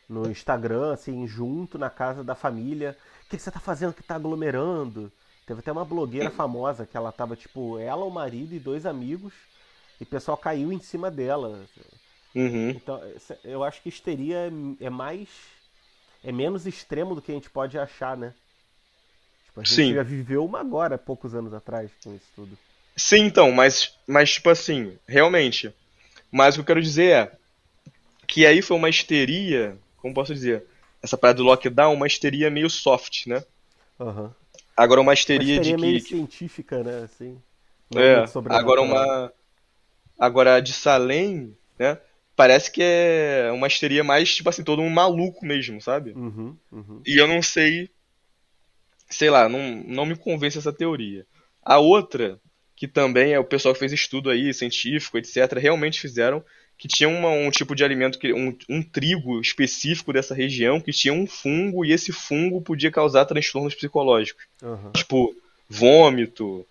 no 0.07 0.31
Instagram, 0.31 0.93
assim, 0.93 1.27
junto 1.27 1.77
na 1.77 1.89
casa 1.89 2.23
da 2.23 2.35
família, 2.35 2.97
o 3.25 3.29
que, 3.29 3.37
você 3.37 3.51
tá 3.51 3.59
fazendo 3.59 3.93
que 3.93 4.01
tá 4.01 4.15
aglomerando? 4.15 5.11
Teve 5.45 5.59
até 5.59 5.71
uma 5.71 5.83
blogueira 5.83 6.31
famosa 6.31 6.85
que 6.85 6.95
ela 6.95 7.11
tava, 7.11 7.35
tipo, 7.35 7.77
ela, 7.77 8.05
o 8.05 8.09
marido 8.09 8.53
e 8.55 8.59
dois 8.59 8.85
amigos, 8.85 9.33
e 9.99 10.03
o 10.03 10.07
pessoal 10.07 10.37
caiu 10.37 10.71
em 10.71 10.79
cima 10.79 11.11
dela. 11.11 11.65
Uhum. 12.33 12.69
Então, 12.69 13.01
eu 13.43 13.63
acho 13.63 13.81
que 13.81 13.89
histeria 13.89 14.51
é 14.79 14.89
mais. 14.89 15.29
é 16.23 16.31
menos 16.31 16.65
extremo 16.65 17.13
do 17.13 17.21
que 17.21 17.31
a 17.31 17.35
gente 17.35 17.49
pode 17.49 17.77
achar, 17.77 18.15
né? 18.15 18.33
Tipo, 19.45 19.59
a 19.59 19.63
gente 19.63 19.75
Sim. 19.75 19.93
já 19.93 20.03
viveu 20.03 20.45
uma 20.45 20.59
agora, 20.59 20.97
poucos 20.97 21.35
anos 21.35 21.53
atrás, 21.53 21.91
com 22.03 22.13
isso 22.15 22.27
tudo. 22.35 22.57
Sim, 22.95 23.25
então, 23.25 23.51
mas, 23.51 23.93
mas 24.07 24.33
tipo 24.33 24.49
assim, 24.49 24.97
realmente. 25.07 25.73
Mas 26.31 26.55
o 26.55 26.57
que 26.57 26.61
eu 26.61 26.65
quero 26.65 26.81
dizer 26.81 27.11
é 27.11 27.31
que 28.27 28.45
aí 28.45 28.61
foi 28.61 28.77
uma 28.77 28.89
histeria, 28.89 29.77
como 29.97 30.13
posso 30.13 30.33
dizer, 30.33 30.65
essa 31.01 31.17
parada 31.17 31.37
do 31.37 31.43
lockdown, 31.43 31.93
uma 31.93 32.07
histeria 32.07 32.49
meio 32.49 32.69
soft, 32.69 33.27
né? 33.27 33.43
Aham. 33.99 34.33
Agora 34.75 35.01
uma 35.01 35.13
Uma 35.13 35.13
histeria 35.13 35.59
de 35.59 35.73
histeria 35.73 35.77
meio 35.77 36.01
que. 36.01 36.09
científica, 36.09 36.83
né? 36.83 37.03
Assim. 37.03 37.41
É, 37.95 38.25
sobrenatural. 38.27 38.59
agora 38.59 38.81
uma. 38.81 39.33
Agora 40.17 40.55
a 40.55 40.59
de 40.59 40.73
Salem, 40.73 41.55
né? 41.77 41.97
Parece 42.35 42.71
que 42.71 42.81
é 42.83 43.49
uma 43.53 43.67
histeria 43.67 44.03
mais, 44.03 44.35
tipo 44.35 44.49
assim, 44.49 44.63
todo 44.63 44.81
um 44.81 44.89
maluco 44.89 45.45
mesmo, 45.45 45.81
sabe? 45.81 46.11
Uhum, 46.11 46.57
uhum. 46.71 47.01
E 47.05 47.17
eu 47.19 47.27
não 47.27 47.41
sei. 47.41 47.89
Sei 49.09 49.29
lá, 49.29 49.47
não, 49.47 49.83
não 49.85 50.05
me 50.05 50.15
convence 50.15 50.57
essa 50.57 50.73
teoria. 50.73 51.25
A 51.63 51.77
outra, 51.79 52.39
que 52.75 52.87
também 52.87 53.33
é 53.33 53.39
o 53.39 53.43
pessoal 53.43 53.73
que 53.73 53.79
fez 53.79 53.93
estudo 53.93 54.29
aí, 54.29 54.53
científico, 54.53 55.17
etc., 55.17 55.57
realmente 55.57 55.99
fizeram, 56.01 56.43
que 56.77 56.87
tinha 56.87 57.07
uma- 57.07 57.29
um 57.29 57.49
tipo 57.49 57.73
de 57.73 57.83
alimento, 57.83 58.19
que 58.19 58.33
um, 58.33 58.55
um 58.69 58.83
trigo 58.83 59.39
específico 59.39 60.11
dessa 60.11 60.35
região, 60.35 60.81
que 60.81 60.91
tinha 60.91 61.13
um 61.13 61.25
fungo, 61.25 61.85
e 61.85 61.91
esse 61.93 62.11
fungo 62.11 62.61
podia 62.61 62.91
causar 62.91 63.25
transtornos 63.25 63.73
psicológicos. 63.73 64.43
Aham. 64.61 64.91
Tipo, 64.91 65.33
vômito, 65.69 66.65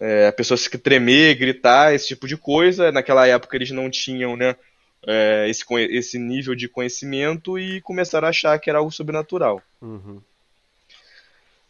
é, 0.00 0.26
a 0.26 0.32
pessoa 0.32 0.58
se 0.58 0.68
tremer, 0.78 1.36
gritar, 1.36 1.94
esse 1.94 2.08
tipo 2.08 2.26
de 2.26 2.36
coisa. 2.36 2.90
Naquela 2.90 3.26
época 3.26 3.56
eles 3.56 3.70
não 3.70 3.88
tinham, 3.88 4.36
né, 4.36 4.56
é, 5.06 5.46
esse, 5.48 5.64
esse 5.90 6.18
nível 6.18 6.54
de 6.54 6.68
conhecimento 6.68 7.56
e 7.58 7.80
começaram 7.82 8.26
a 8.26 8.30
achar 8.30 8.58
que 8.58 8.68
era 8.68 8.80
algo 8.80 8.90
sobrenatural. 8.90 9.62
Uhum. 9.80 10.20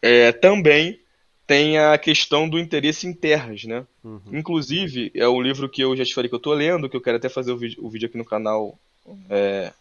É, 0.01 0.33
também 0.33 1.01
tem 1.47 1.79
a 1.79 1.97
questão 1.97 2.49
do 2.49 2.59
interesse 2.59 3.07
em 3.07 3.13
terras, 3.13 3.65
né? 3.65 3.87
Uhum. 4.03 4.21
Inclusive, 4.33 5.13
é 5.15 5.29
um 5.29 5.41
livro 5.41 5.69
que 5.69 5.83
eu 5.83 5.97
já 5.97 6.05
te 6.05 6.15
falei 6.15 6.29
que 6.29 6.35
eu 6.35 6.41
tô 6.41 6.53
lendo, 6.53 6.89
que 6.89 6.97
eu 6.97 7.01
quero 7.01 7.19
até 7.19 7.29
fazer 7.29 7.53
o 7.53 7.57
vídeo, 7.57 7.79
o 7.85 7.89
vídeo 7.89 8.09
aqui 8.09 8.19
no 8.19 8.25
canal 8.25 8.77
é, 9.31 9.73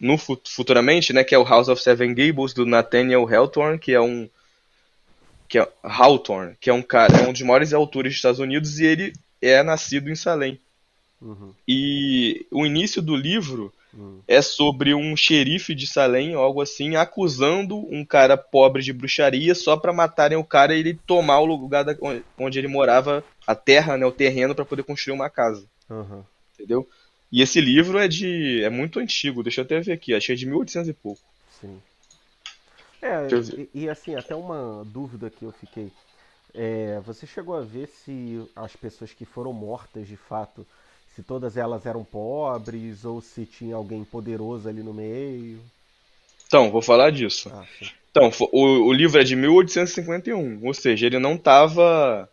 no 0.00 0.16
fu- 0.16 0.40
futuramente, 0.46 1.12
né? 1.12 1.22
Que 1.22 1.34
é 1.34 1.38
o 1.38 1.44
House 1.44 1.68
of 1.68 1.82
Seven 1.82 2.14
Gables 2.14 2.54
do 2.54 2.64
Nathaniel 2.64 3.28
Hawthorne, 3.28 3.78
que 3.78 3.92
é 3.92 4.00
um 4.00 4.28
que 5.48 5.58
é 5.58 5.68
Hawthorne, 5.82 6.56
que 6.60 6.70
é 6.70 6.72
um 6.72 6.82
cara, 6.82 7.18
é 7.18 7.28
um 7.28 7.32
dos 7.32 7.42
maiores 7.42 7.72
autores 7.72 8.12
dos 8.12 8.16
Estados 8.18 8.40
Unidos 8.40 8.80
e 8.80 8.84
ele 8.86 9.12
é 9.40 9.62
nascido 9.62 10.10
em 10.10 10.16
Salem. 10.16 10.58
Uhum. 11.20 11.52
E 11.68 12.44
o 12.50 12.66
início 12.66 13.00
do 13.00 13.14
livro 13.14 13.72
Uhum. 13.96 14.24
é 14.28 14.42
sobre 14.42 14.94
um 14.94 15.16
xerife 15.16 15.74
de 15.74 15.86
Salem, 15.86 16.36
ou 16.36 16.42
algo 16.42 16.60
assim, 16.60 16.96
acusando 16.96 17.76
um 17.92 18.04
cara 18.04 18.36
pobre 18.36 18.82
de 18.82 18.92
bruxaria 18.92 19.54
só 19.54 19.76
pra 19.76 19.92
matarem 19.92 20.38
o 20.38 20.44
cara 20.44 20.74
e 20.76 20.80
ele 20.80 20.94
tomar 21.06 21.40
o 21.40 21.46
lugar 21.46 21.84
da- 21.84 21.96
onde 22.38 22.58
ele 22.58 22.68
morava, 22.68 23.24
a 23.46 23.54
terra, 23.54 23.96
né, 23.96 24.04
o 24.06 24.12
terreno, 24.12 24.54
pra 24.54 24.64
poder 24.66 24.82
construir 24.84 25.14
uma 25.14 25.30
casa, 25.30 25.68
Aham. 25.90 26.26
entendeu? 26.54 26.88
E 27.32 27.42
esse 27.42 27.60
livro 27.60 27.98
é 27.98 28.08
de 28.08 28.62
é 28.64 28.70
muito 28.70 29.00
antigo, 29.00 29.42
deixa 29.42 29.60
eu 29.62 29.64
até 29.64 29.80
ver 29.80 29.92
aqui, 29.92 30.14
achei 30.14 30.36
de 30.36 30.46
1800 30.46 30.88
e 30.88 30.94
pouco. 30.94 31.22
Sim. 31.48 31.82
É, 33.00 33.38
e, 33.54 33.70
e 33.84 33.88
assim, 33.88 34.14
até 34.14 34.34
uma 34.34 34.84
dúvida 34.84 35.30
que 35.30 35.44
eu 35.44 35.52
fiquei. 35.52 35.94
É, 36.54 37.00
você 37.00 37.26
chegou 37.26 37.56
a 37.56 37.62
ver 37.62 37.88
se 37.88 38.36
as 38.56 38.76
pessoas 38.76 39.14
que 39.14 39.24
foram 39.26 39.52
mortas 39.52 40.08
de 40.08 40.16
fato, 40.16 40.66
se 41.16 41.22
todas 41.22 41.56
elas 41.56 41.86
eram 41.86 42.04
pobres 42.04 43.06
ou 43.06 43.22
se 43.22 43.46
tinha 43.46 43.74
alguém 43.74 44.04
poderoso 44.04 44.68
ali 44.68 44.82
no 44.82 44.92
meio? 44.92 45.58
Então, 46.46 46.70
vou 46.70 46.82
falar 46.82 47.10
disso. 47.10 47.50
Ah. 47.52 47.64
Então, 48.10 48.30
o, 48.52 48.88
o 48.88 48.92
livro 48.92 49.18
é 49.18 49.24
de 49.24 49.34
1851, 49.34 50.60
ou 50.62 50.74
seja, 50.74 51.06
ele 51.06 51.18
não 51.18 51.34
estava 51.34 52.28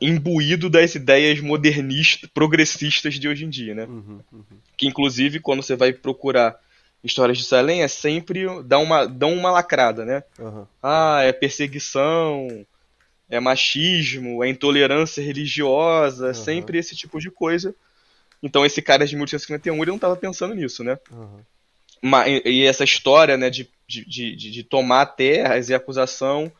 imbuído 0.00 0.70
das 0.70 0.94
ideias 0.94 1.40
modernistas, 1.40 2.28
progressistas 2.32 3.14
de 3.14 3.28
hoje 3.28 3.44
em 3.44 3.50
dia, 3.50 3.74
né? 3.74 3.84
Uhum, 3.84 4.20
uhum. 4.32 4.58
que 4.76 4.86
inclusive 4.86 5.40
quando 5.40 5.62
você 5.62 5.76
vai 5.76 5.92
procurar 5.92 6.58
histórias 7.02 7.38
de 7.38 7.44
Salem 7.44 7.82
é 7.82 7.88
sempre 7.88 8.46
dá 8.62 8.78
uma 8.78 9.06
dão 9.06 9.34
uma 9.34 9.50
lacrada, 9.50 10.04
né? 10.04 10.22
Aham. 10.38 10.68
Ah, 10.82 11.20
é 11.22 11.32
perseguição, 11.32 12.64
é 13.32 13.40
machismo, 13.40 14.44
é 14.44 14.48
intolerância 14.50 15.22
religiosa, 15.24 16.26
Aham. 16.26 16.34
sempre 16.34 16.76
esse 16.76 16.94
tipo 16.94 17.18
de 17.18 17.30
coisa. 17.30 17.74
Então 18.42 18.64
esse 18.66 18.82
cara 18.82 19.06
de 19.06 19.16
1851 19.16 19.74
ele 19.76 19.86
não 19.86 19.96
estava 19.96 20.14
pensando 20.14 20.54
nisso, 20.54 20.84
né? 20.84 20.98
Aham. 21.10 21.40
Ma- 22.02 22.28
E 22.28 22.64
essa 22.66 22.84
história, 22.84 23.38
né, 23.38 23.48
de, 23.48 23.70
de, 23.86 24.04
de, 24.04 24.36
de 24.36 24.62
tomar 24.62 25.06
terras 25.06 25.70
e 25.70 25.74
acusação 25.74 26.52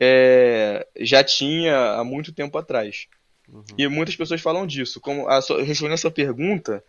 é, 0.00 0.86
já 0.98 1.22
tinha 1.22 1.76
há 1.92 2.04
muito 2.04 2.32
tempo 2.32 2.56
atrás. 2.56 3.06
Uhum. 3.46 3.64
E 3.76 3.86
muitas 3.88 4.16
pessoas 4.16 4.40
falam 4.40 4.66
disso. 4.66 5.00
Como 5.00 5.28
a, 5.28 5.40
respondendo 5.40 5.92
a 5.94 5.98
sua 5.98 6.10
pergunta, 6.10 6.82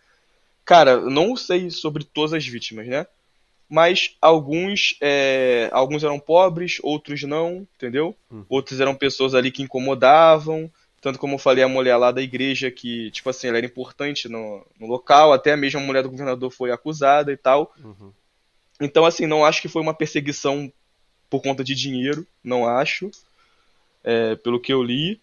cara, 0.64 0.92
eu 0.92 1.10
não 1.10 1.36
sei 1.36 1.70
sobre 1.70 2.06
todas 2.06 2.32
as 2.32 2.46
vítimas, 2.46 2.88
né? 2.88 3.06
Mas 3.70 4.16
alguns, 4.20 4.96
é, 5.00 5.70
alguns 5.72 6.04
eram 6.04 6.20
pobres, 6.20 6.80
outros 6.82 7.22
não, 7.22 7.68
entendeu? 7.76 8.16
Uhum. 8.32 8.44
Outros 8.50 8.80
eram 8.80 8.96
pessoas 8.96 9.36
ali 9.36 9.52
que 9.52 9.62
incomodavam. 9.62 10.72
Tanto 11.00 11.20
como 11.20 11.36
eu 11.36 11.40
falei, 11.40 11.64
a 11.64 11.68
mulher 11.68 11.96
lá 11.96 12.12
da 12.12 12.22
igreja, 12.22 12.72
que, 12.72 13.12
tipo 13.12 13.30
assim, 13.30 13.48
ela 13.48 13.58
era 13.58 13.66
importante 13.66 14.28
no, 14.28 14.66
no 14.80 14.88
local, 14.88 15.32
até 15.32 15.56
mesmo 15.56 15.80
a 15.80 15.84
mulher 15.84 16.02
do 16.02 16.10
governador 16.10 16.52
foi 16.52 16.72
acusada 16.72 17.32
e 17.32 17.38
tal. 17.38 17.74
Uhum. 17.82 18.12
Então, 18.82 19.06
assim, 19.06 19.26
não 19.26 19.46
acho 19.46 19.62
que 19.62 19.68
foi 19.68 19.82
uma 19.82 19.94
perseguição 19.94 20.72
por 21.30 21.42
conta 21.42 21.64
de 21.64 21.76
dinheiro, 21.76 22.26
não 22.44 22.68
acho, 22.68 23.12
é, 24.04 24.36
pelo 24.36 24.60
que 24.60 24.74
eu 24.74 24.82
li. 24.82 25.22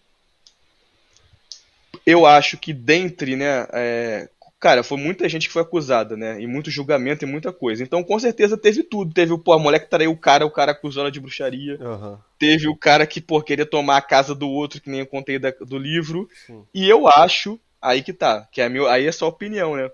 Eu 2.05 2.25
acho 2.25 2.57
que 2.57 2.71
dentre, 2.71 3.35
né, 3.35 3.67
é, 3.73 4.29
cara, 4.59 4.83
foi 4.83 4.97
muita 4.97 5.27
gente 5.29 5.47
que 5.47 5.53
foi 5.53 5.61
acusada, 5.61 6.17
né, 6.17 6.41
e 6.41 6.47
muito 6.47 6.71
julgamento 6.71 7.23
e 7.23 7.27
muita 7.27 7.51
coisa. 7.53 7.83
Então, 7.83 8.03
com 8.03 8.19
certeza 8.19 8.57
teve 8.57 8.83
tudo. 8.83 9.13
Teve 9.13 9.31
o, 9.33 9.37
pô, 9.37 9.53
a 9.53 9.59
mulher 9.59 9.79
que 9.79 9.89
traiu 9.89 10.11
o 10.11 10.17
cara, 10.17 10.45
o 10.45 10.51
cara 10.51 10.71
acusou 10.71 11.01
ela 11.01 11.11
de 11.11 11.19
bruxaria. 11.19 11.77
Aham. 11.81 12.19
Teve 12.39 12.67
o 12.67 12.75
cara 12.75 13.05
que, 13.07 13.21
pô, 13.21 13.41
queria 13.41 13.65
tomar 13.65 13.97
a 13.97 14.01
casa 14.01 14.33
do 14.35 14.49
outro, 14.49 14.81
que 14.81 14.89
nem 14.89 15.01
eu 15.01 15.07
contei 15.07 15.37
da- 15.39 15.53
do 15.61 15.77
livro. 15.77 16.27
Sim. 16.45 16.63
E 16.73 16.87
eu 16.89 17.07
acho, 17.07 17.59
aí 17.81 18.01
que 18.01 18.13
tá, 18.13 18.47
que 18.51 18.61
é 18.61 18.67
meu, 18.69 18.87
aí 18.87 19.05
é 19.05 19.11
só 19.11 19.27
opinião, 19.27 19.75
né? 19.75 19.89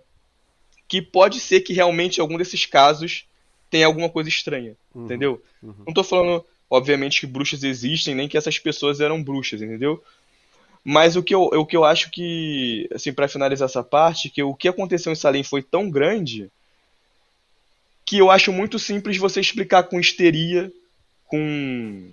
Que 0.88 1.02
pode 1.02 1.40
ser 1.40 1.62
que 1.62 1.74
realmente 1.74 2.22
algum 2.22 2.38
desses 2.38 2.66
casos 2.66 3.26
tenha 3.70 3.86
alguma 3.88 4.10
coisa 4.10 4.30
estranha, 4.30 4.76
Uhum. 4.94 5.06
entendeu? 5.06 5.42
Uhum. 5.62 5.74
Não 5.88 5.94
tô 5.94 6.04
falando, 6.04 6.46
obviamente, 6.70 7.20
que 7.20 7.26
bruxas 7.28 7.64
existem, 7.64 8.14
nem 8.14 8.28
que 8.28 8.38
essas 8.38 8.60
pessoas 8.60 9.00
eram 9.00 9.22
bruxas, 9.24 9.62
entendeu? 9.62 10.04
Mas 10.84 11.16
o 11.16 11.24
que 11.24 11.34
eu, 11.34 11.44
o 11.44 11.66
que 11.66 11.78
eu 11.78 11.86
acho 11.86 12.12
que, 12.12 12.90
assim, 12.94 13.14
pra 13.14 13.28
finalizar 13.30 13.68
essa 13.68 13.84
parte, 13.84 14.30
que 14.30 14.44
o 14.44 14.54
que 14.54 14.68
aconteceu 14.68 15.12
em 15.12 15.16
Salem 15.16 15.44
foi 15.44 15.64
tão 15.64 15.90
grande 15.90 16.52
que 18.06 18.18
eu 18.18 18.30
acho 18.30 18.52
muito 18.52 18.78
simples 18.78 19.18
você 19.18 19.40
explicar 19.40 19.84
com 19.84 20.00
histeria, 20.00 20.72
com 21.26 22.12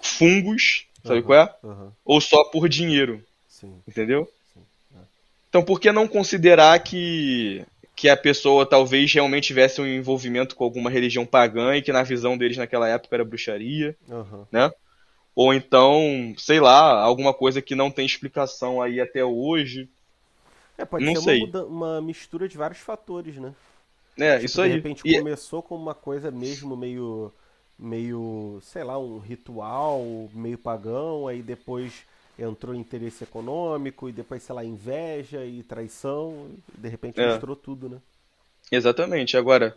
fungos, 0.00 0.86
sabe 1.02 1.18
Aham. 1.18 1.26
qual 1.26 1.38
é? 1.38 1.54
Aham. 1.64 1.92
Ou 2.04 2.20
só 2.20 2.44
por 2.44 2.68
dinheiro, 2.68 3.22
Sim. 3.48 3.74
entendeu? 3.86 4.30
Sim. 4.54 4.60
É. 4.94 5.00
Então, 5.48 5.64
por 5.64 5.80
que 5.80 5.90
não 5.90 6.06
considerar 6.06 6.78
que, 6.78 7.66
que 7.96 8.08
a 8.08 8.16
pessoa 8.16 8.64
talvez 8.64 9.12
realmente 9.12 9.48
tivesse 9.48 9.80
um 9.80 9.86
envolvimento 9.86 10.54
com 10.54 10.62
alguma 10.62 10.88
religião 10.88 11.26
pagã 11.26 11.76
e 11.76 11.82
que 11.82 11.92
na 11.92 12.04
visão 12.04 12.38
deles 12.38 12.56
naquela 12.56 12.88
época 12.88 13.16
era 13.16 13.24
bruxaria? 13.24 13.96
Aham. 14.08 14.46
Ou 15.38 15.54
então, 15.54 16.34
sei 16.38 16.60
lá, 16.60 17.00
alguma 17.02 17.32
coisa 17.32 17.62
que 17.62 17.74
não 17.74 17.90
tem 17.90 18.04
explicação 18.04 18.82
aí 18.82 19.00
até 19.00 19.24
hoje. 19.24 19.88
É, 20.76 20.84
pode 20.84 21.06
Não 21.06 21.16
ser 21.16 21.18
sei. 21.18 21.38
Uma, 21.42 21.46
muda- 21.46 21.66
uma 21.66 22.00
mistura 22.00 22.48
de 22.48 22.56
vários 22.56 22.78
fatores, 22.80 23.36
né? 23.36 23.54
É, 24.18 24.38
Tipo, 24.38 24.44
isso 24.44 24.60
de 24.60 24.62
aí. 24.62 24.68
repente 24.68 25.04
E- 25.04 25.22
começou 25.22 25.62
como 25.62 25.82
uma 25.82 25.94
coisa 25.94 26.30
mesmo 26.30 26.76
meio, 26.76 27.32
meio, 27.78 28.60
sei 28.62 28.84
lá, 28.84 28.98
um 28.98 29.18
ritual 29.18 30.02
meio 30.34 30.58
pagão, 30.58 31.28
aí 31.28 31.42
depois 31.42 32.04
entrou 32.38 32.74
interesse 32.74 33.24
econômico 33.24 34.08
e 34.08 34.12
depois, 34.12 34.42
sei 34.42 34.54
lá, 34.54 34.64
inveja 34.64 35.44
e 35.46 35.62
traição, 35.64 36.50
e 36.76 36.80
de 36.80 36.88
repente 36.88 37.22
É. 37.22 37.24
misturou 37.24 37.56
tudo, 37.56 37.88
né? 37.88 38.00
Exatamente. 38.70 39.36
Agora, 39.36 39.76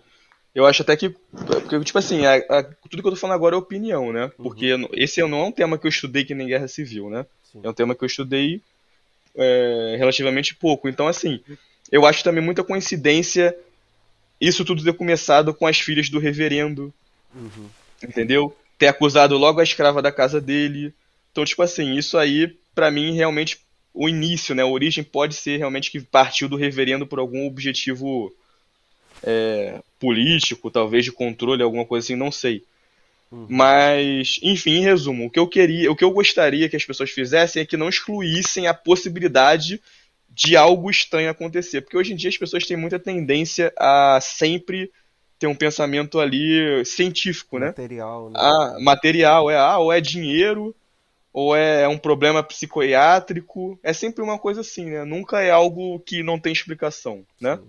eu 0.53 0.65
acho 0.65 0.81
até 0.81 0.95
que. 0.97 1.09
Porque, 1.09 1.79
tipo 1.83 1.97
assim, 1.97 2.25
a- 2.25 2.35
a- 2.49 2.63
tudo 2.89 3.01
que 3.01 3.07
eu 3.07 3.11
tô 3.11 3.15
falando 3.15 3.35
agora 3.35 3.55
é 3.55 3.59
opinião, 3.59 4.11
né? 4.11 4.31
Porque 4.37 4.65
eu 4.65 4.77
não- 4.77 4.89
esse 4.93 5.21
não 5.27 5.39
é 5.39 5.45
um 5.45 5.51
tema 5.51 5.77
que 5.77 5.85
eu 5.87 5.89
estudei 5.89 6.23
que 6.25 6.33
nem 6.35 6.47
guerra 6.47 6.67
civil, 6.67 7.09
né? 7.09 7.25
Sim. 7.51 7.61
É 7.63 7.69
um 7.69 7.73
tema 7.73 7.95
que 7.95 8.03
eu 8.03 8.07
estudei 8.07 8.61
é, 9.35 9.95
relativamente 9.97 10.53
pouco. 10.55 10.89
Então, 10.89 11.07
assim, 11.07 11.39
eu 11.89 12.05
acho 12.05 12.21
também 12.23 12.43
muita 12.43 12.63
coincidência 12.65 13.55
isso 14.41 14.65
tudo 14.65 14.83
ter 14.83 14.93
começado 14.93 15.53
com 15.53 15.65
as 15.67 15.79
filhas 15.79 16.09
do 16.09 16.19
reverendo, 16.19 16.93
Uhum. 17.33 17.69
entendeu? 18.03 18.53
Ter 18.77 18.87
acusado 18.87 19.37
logo 19.37 19.59
a 19.59 19.63
escrava 19.63 20.01
da 20.01 20.11
casa 20.11 20.41
dele. 20.41 20.93
Então, 21.31 21.45
tipo 21.45 21.61
assim, 21.61 21.95
isso 21.95 22.17
aí, 22.17 22.57
pra 22.75 22.89
mim, 22.91 23.13
realmente, 23.13 23.59
o 23.93 24.09
início, 24.09 24.53
né? 24.55 24.63
A 24.63 24.67
origem 24.67 25.03
pode 25.03 25.35
ser 25.35 25.57
realmente 25.57 25.91
que 25.91 26.01
partiu 26.01 26.49
do 26.49 26.55
reverendo 26.57 27.05
por 27.07 27.19
algum 27.19 27.45
objetivo 27.47 28.33
é, 29.23 29.79
político, 29.99 30.71
talvez 30.71 31.05
de 31.05 31.11
controle, 31.11 31.63
alguma 31.63 31.85
coisa 31.85 32.05
assim, 32.05 32.15
não 32.15 32.31
sei. 32.31 32.63
Uhum. 33.31 33.47
Mas, 33.49 34.39
enfim, 34.43 34.77
em 34.77 34.83
resumo, 34.83 35.25
o 35.25 35.29
que 35.29 35.39
eu 35.39 35.47
queria, 35.47 35.91
o 35.91 35.95
que 35.95 36.03
eu 36.03 36.11
gostaria 36.11 36.67
que 36.67 36.75
as 36.75 36.83
pessoas 36.83 37.11
fizessem 37.11 37.61
é 37.61 37.65
que 37.65 37.77
não 37.77 37.87
excluíssem 37.87 38.67
a 38.67 38.73
possibilidade 38.73 39.81
de 40.29 40.57
algo 40.57 40.89
estranho 40.89 41.29
acontecer. 41.29 41.81
Porque 41.81 41.97
hoje 41.97 42.13
em 42.13 42.15
dia 42.15 42.29
as 42.29 42.37
pessoas 42.37 42.65
têm 42.65 42.75
muita 42.75 42.99
tendência 42.99 43.73
a 43.77 44.19
sempre 44.21 44.91
ter 45.39 45.47
um 45.47 45.55
pensamento 45.55 46.19
ali 46.19 46.85
científico, 46.85 47.57
né? 47.57 47.67
Material, 47.67 48.29
né? 48.29 48.39
Ah, 48.39 48.77
material, 48.79 49.49
é, 49.49 49.57
ah, 49.57 49.77
ou 49.79 49.91
é 49.91 49.99
dinheiro, 49.99 50.75
ou 51.33 51.55
é 51.55 51.87
um 51.87 51.97
problema 51.97 52.43
psiquiátrico. 52.43 53.79
É 53.81 53.93
sempre 53.93 54.23
uma 54.23 54.37
coisa 54.37 54.61
assim, 54.61 54.85
né? 54.85 55.03
Nunca 55.03 55.41
é 55.41 55.49
algo 55.49 55.99
que 56.01 56.21
não 56.21 56.37
tem 56.37 56.53
explicação, 56.53 57.25
né? 57.39 57.55
Sim. 57.55 57.63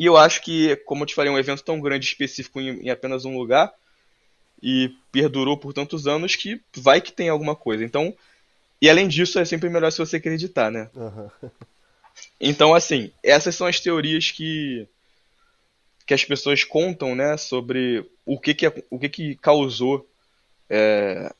E 0.00 0.06
eu 0.06 0.16
acho 0.16 0.40
que, 0.40 0.76
como 0.86 1.02
eu 1.02 1.06
te 1.06 1.14
falei, 1.14 1.30
é 1.30 1.34
um 1.34 1.38
evento 1.38 1.62
tão 1.62 1.78
grande 1.78 2.06
específico 2.06 2.58
em, 2.58 2.86
em 2.86 2.88
apenas 2.88 3.26
um 3.26 3.36
lugar 3.36 3.70
e 4.62 4.94
perdurou 5.12 5.58
por 5.58 5.74
tantos 5.74 6.06
anos 6.06 6.34
que 6.34 6.58
vai 6.74 7.02
que 7.02 7.12
tem 7.12 7.28
alguma 7.28 7.54
coisa. 7.54 7.84
Então, 7.84 8.16
e 8.80 8.88
além 8.88 9.06
disso, 9.06 9.38
é 9.38 9.44
sempre 9.44 9.68
melhor 9.68 9.92
se 9.92 9.98
você 9.98 10.16
acreditar, 10.16 10.70
né? 10.70 10.88
Uhum. 10.94 11.30
Então, 12.38 12.74
assim, 12.74 13.12
essas 13.22 13.54
são 13.54 13.66
as 13.66 13.80
teorias 13.80 14.30
que, 14.30 14.86
que 16.06 16.12
as 16.12 16.24
pessoas 16.24 16.64
contam, 16.64 17.14
né? 17.14 17.36
Sobre 17.36 18.04
o 18.26 18.38
que, 18.38 18.52
que, 18.52 18.84
o 18.90 18.98
que, 18.98 19.08
que 19.08 19.36
causou 19.36 20.06
é, 20.68 21.32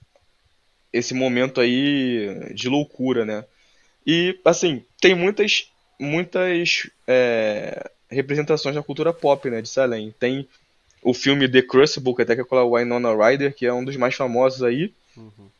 esse 0.93 1.13
momento 1.13 1.61
aí 1.61 2.53
de 2.55 2.69
loucura, 2.69 3.25
né? 3.27 3.45
E, 4.07 4.39
assim, 4.45 4.85
tem 5.01 5.15
muitas, 5.15 5.71
muitas 5.99 6.89
é, 7.07 7.91
representações 8.11 8.75
da 8.75 8.83
cultura 8.83 9.13
pop, 9.13 9.49
né? 9.49 9.63
De 9.63 9.69
Salem. 9.69 10.15
Tem 10.19 10.49
o 11.03 11.15
filme 11.15 11.49
The 11.49 11.63
Crucible, 11.63 12.15
que 12.15 12.23
até 12.23 12.35
que 12.35 12.43
é 12.43 12.45
com 12.45 12.57
a 12.57 12.65
Winona 12.65 13.15
Ryder, 13.15 13.55
que 13.55 13.67
é 13.67 13.73
um 13.73 13.85
dos 13.85 13.97
mais 13.97 14.15
famosos 14.15 14.63
aí. 14.63 14.93
Uhum 15.17 15.51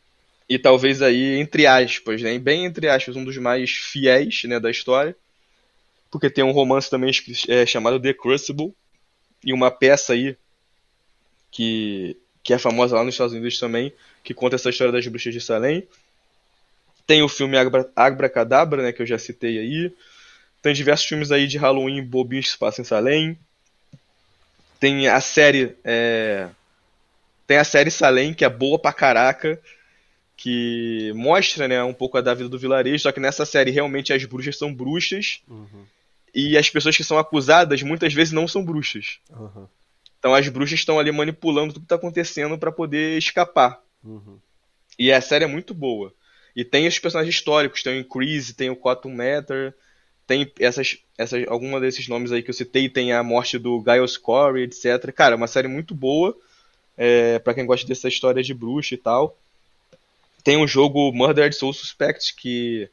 e 0.51 0.59
talvez 0.59 1.01
aí, 1.01 1.39
entre 1.39 1.65
aspas, 1.65 2.21
né, 2.21 2.37
bem 2.37 2.65
entre 2.65 2.89
aspas, 2.89 3.15
um 3.15 3.23
dos 3.23 3.37
mais 3.37 3.71
fiéis 3.71 4.43
né, 4.43 4.59
da 4.59 4.69
história, 4.69 5.15
porque 6.11 6.29
tem 6.29 6.43
um 6.43 6.51
romance 6.51 6.89
também 6.89 7.09
é, 7.47 7.65
chamado 7.65 8.01
The 8.01 8.13
Crucible, 8.13 8.73
e 9.45 9.53
uma 9.53 9.71
peça 9.71 10.11
aí 10.11 10.35
que, 11.49 12.17
que 12.43 12.53
é 12.53 12.57
famosa 12.57 12.97
lá 12.97 13.03
nos 13.05 13.13
Estados 13.13 13.31
Unidos 13.31 13.57
também, 13.59 13.93
que 14.25 14.33
conta 14.33 14.57
essa 14.57 14.69
história 14.69 14.91
das 14.91 15.07
bruxas 15.07 15.33
de 15.33 15.39
Salem. 15.39 15.87
Tem 17.07 17.23
o 17.23 17.29
filme 17.29 17.55
Abracadabra, 17.95 18.83
né, 18.83 18.91
que 18.91 19.01
eu 19.01 19.07
já 19.07 19.17
citei 19.17 19.57
aí. 19.57 19.93
Tem 20.61 20.73
diversos 20.73 21.07
filmes 21.07 21.31
aí 21.31 21.47
de 21.47 21.57
Halloween 21.57 22.03
bobinhos 22.03 22.45
que 22.45 22.51
se 22.51 22.57
passam 22.57 22.83
em 22.83 22.85
Salem. 22.85 23.37
Tem 24.79 25.07
a 25.07 25.19
série. 25.19 25.75
É... 25.83 26.49
Tem 27.47 27.57
a 27.57 27.63
série 27.63 27.91
Salem, 27.91 28.33
que 28.33 28.45
é 28.45 28.49
boa 28.49 28.79
pra 28.79 28.93
caraca 28.93 29.59
que 30.41 31.13
mostra 31.13 31.67
né, 31.67 31.83
um 31.83 31.93
pouco 31.93 32.19
da 32.19 32.33
vida 32.33 32.49
do 32.49 32.57
vilarejo, 32.57 33.03
só 33.03 33.11
que 33.11 33.19
nessa 33.19 33.45
série 33.45 33.69
realmente 33.69 34.11
as 34.11 34.25
bruxas 34.25 34.57
são 34.57 34.73
bruxas 34.73 35.43
uhum. 35.47 35.85
e 36.33 36.57
as 36.57 36.67
pessoas 36.67 36.97
que 36.97 37.03
são 37.03 37.19
acusadas 37.19 37.83
muitas 37.83 38.11
vezes 38.11 38.33
não 38.33 38.47
são 38.47 38.65
bruxas. 38.65 39.19
Uhum. 39.29 39.67
Então 40.17 40.33
as 40.33 40.47
bruxas 40.47 40.79
estão 40.79 40.97
ali 40.97 41.11
manipulando 41.11 41.73
tudo 41.73 41.83
que 41.83 41.85
está 41.85 41.95
acontecendo 41.95 42.57
para 42.57 42.71
poder 42.71 43.19
escapar. 43.19 43.79
Uhum. 44.03 44.39
E 44.97 45.11
a 45.11 45.21
série 45.21 45.43
é 45.43 45.47
muito 45.47 45.75
boa. 45.75 46.11
E 46.55 46.65
tem 46.65 46.87
os 46.87 46.97
personagens 46.97 47.35
históricos, 47.35 47.83
tem 47.83 47.97
o 47.97 47.99
Increase, 47.99 48.55
tem 48.55 48.71
o 48.71 48.75
Cotton 48.75 49.13
Matter, 49.13 49.75
tem 50.27 50.51
essas, 50.59 50.97
essas 51.17 51.45
alguma 51.47 51.79
desses 51.79 52.07
nomes 52.07 52.31
aí 52.31 52.41
que 52.41 52.49
eu 52.49 52.53
citei, 52.53 52.87
tem 52.89 53.13
a 53.13 53.23
morte 53.23 53.57
do 53.57 53.83
Giles 53.85 54.17
Corey, 54.17 54.63
etc. 54.63 55.11
Cara, 55.13 55.35
é 55.35 55.37
uma 55.37 55.47
série 55.47 55.67
muito 55.67 55.93
boa 55.93 56.35
é, 56.97 57.39
para 57.39 57.53
quem 57.53 57.65
gosta 57.65 57.87
dessa 57.87 58.07
história 58.07 58.43
de 58.43 58.53
bruxa 58.53 58.93
e 58.93 58.97
tal. 58.97 59.37
Tem 60.43 60.57
um 60.57 60.67
jogo 60.67 61.11
Murdered 61.11 61.55
Soul 61.55 61.73
Suspect 61.73 62.35
que 62.35 62.89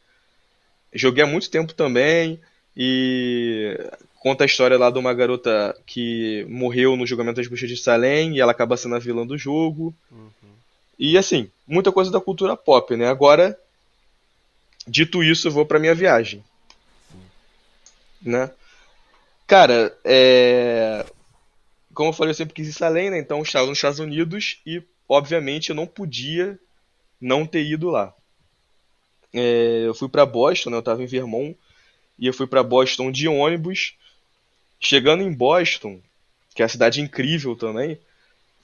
joguei 0.92 1.24
há 1.24 1.26
muito 1.26 1.50
tempo 1.50 1.72
também 1.74 2.40
e 2.76 3.78
conta 4.20 4.44
a 4.44 4.46
história 4.46 4.78
lá 4.78 4.90
de 4.90 4.98
uma 4.98 5.14
garota 5.14 5.76
que 5.86 6.44
morreu 6.48 6.96
no 6.96 7.06
julgamento 7.06 7.36
das 7.36 7.46
bruxas 7.46 7.68
de 7.68 7.76
Salem 7.76 8.36
e 8.36 8.40
ela 8.40 8.52
acaba 8.52 8.76
sendo 8.76 8.94
a 8.94 8.98
vilã 8.98 9.26
do 9.26 9.38
jogo. 9.38 9.94
Uhum. 10.10 10.28
E 10.98 11.16
assim, 11.16 11.50
muita 11.66 11.92
coisa 11.92 12.10
da 12.10 12.20
cultura 12.20 12.56
pop, 12.56 12.96
né? 12.96 13.08
Agora, 13.08 13.58
dito 14.86 15.22
isso, 15.22 15.48
eu 15.48 15.52
vou 15.52 15.64
para 15.64 15.78
minha 15.78 15.94
viagem. 15.94 16.42
Né? 18.22 18.50
Cara, 19.46 19.96
é... 20.04 21.06
como 21.94 22.10
eu 22.10 22.12
falei, 22.12 22.30
eu 22.30 22.34
sempre 22.34 22.54
quis 22.54 22.68
ir 22.68 22.72
Salem, 22.72 23.10
né? 23.10 23.18
Então 23.18 23.38
eu 23.38 23.42
estava 23.42 23.66
nos 23.66 23.78
Estados 23.78 23.98
Unidos 23.98 24.60
e, 24.66 24.82
obviamente, 25.08 25.70
eu 25.70 25.76
não 25.76 25.86
podia 25.86 26.58
não 27.20 27.46
ter 27.46 27.64
ido 27.64 27.90
lá. 27.90 28.14
É, 29.32 29.82
eu 29.86 29.94
fui 29.94 30.08
para 30.08 30.24
Boston, 30.24 30.70
né, 30.70 30.76
eu 30.76 30.80
estava 30.80 31.02
em 31.02 31.06
Vermont, 31.06 31.56
e 32.18 32.26
eu 32.26 32.32
fui 32.32 32.46
para 32.46 32.62
Boston 32.62 33.10
de 33.10 33.28
ônibus. 33.28 33.94
Chegando 34.80 35.22
em 35.22 35.32
Boston, 35.32 36.00
que 36.54 36.62
é 36.62 36.64
uma 36.64 36.68
cidade 36.68 37.00
incrível 37.00 37.56
também, 37.56 37.98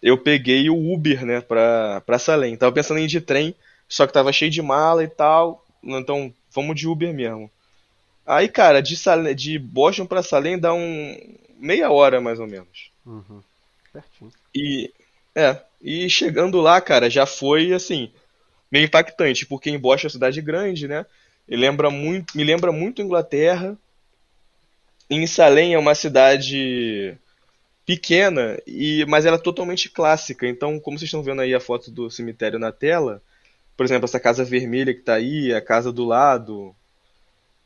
eu 0.03 0.19
peguei 0.19 0.69
o 0.69 0.93
Uber, 0.93 1.25
né, 1.25 1.41
pra, 1.41 2.03
pra 2.03 2.19
Salem. 2.19 2.57
Tava 2.57 2.73
pensando 2.73 2.99
em 2.99 3.05
ir 3.05 3.09
de 3.09 3.21
trem, 3.21 3.55
só 3.89 4.07
que 4.07 4.13
tava 4.13 4.33
cheio 4.33 4.51
de 4.51 4.63
mala 4.63 5.03
e 5.03 5.09
tal, 5.09 5.65
então 5.83 6.33
vamos 6.53 6.77
de 6.77 6.87
Uber 6.87 7.13
mesmo. 7.13 7.51
Aí, 8.27 8.49
cara, 8.49 8.81
de, 8.81 8.97
Salem, 8.97 9.35
de 9.35 9.59
Boston 9.59 10.07
pra 10.07 10.23
Salem 10.23 10.59
dá 10.59 10.73
um 10.73 11.37
meia 11.59 11.91
hora 11.91 12.21
mais 12.21 12.41
ou 12.41 12.47
menos. 12.47 12.91
Uhum. 13.05 13.43
Pertinho. 13.93 14.33
E, 14.55 14.91
é, 15.35 15.59
e 15.81 16.09
chegando 16.09 16.61
lá, 16.61 16.81
cara, 16.81 17.11
já 17.11 17.27
foi 17.27 17.73
assim 17.73 18.11
meio 18.71 18.87
impactante, 18.87 19.47
porque 19.47 19.71
em 19.71 19.79
Boston 19.79 20.07
é 20.07 20.09
uma 20.09 20.13
cidade 20.13 20.41
grande, 20.41 20.89
né? 20.89 21.07
E 21.49 21.57
lembra 21.57 21.91
muito, 21.91 22.37
me 22.37 22.43
lembra 22.43 22.73
muito 22.73 23.03
Inglaterra. 23.03 23.77
Em 25.09 25.27
Salem 25.27 25.75
é 25.75 25.79
uma 25.79 25.95
cidade 25.95 27.17
pequena, 27.87 28.59
e 28.67 29.05
mas 29.07 29.27
ela 29.27 29.37
é 29.37 29.41
totalmente 29.41 29.91
clássica. 29.91 30.49
Então, 30.49 30.81
como 30.81 30.99
vocês 30.99 31.09
estão 31.09 31.23
vendo 31.23 31.43
aí 31.43 31.55
a 31.55 31.61
foto 31.61 31.91
do 31.91 32.11
cemitério 32.11 32.59
na 32.59 32.73
tela, 32.73 33.23
por 33.77 33.85
exemplo, 33.85 34.07
essa 34.07 34.19
casa 34.19 34.45
vermelha 34.45 34.95
que 34.95 35.01
está 35.01 35.15
aí, 35.15 35.53
a 35.53 35.61
casa 35.61 35.93
do 35.93 36.05
lado, 36.05 36.75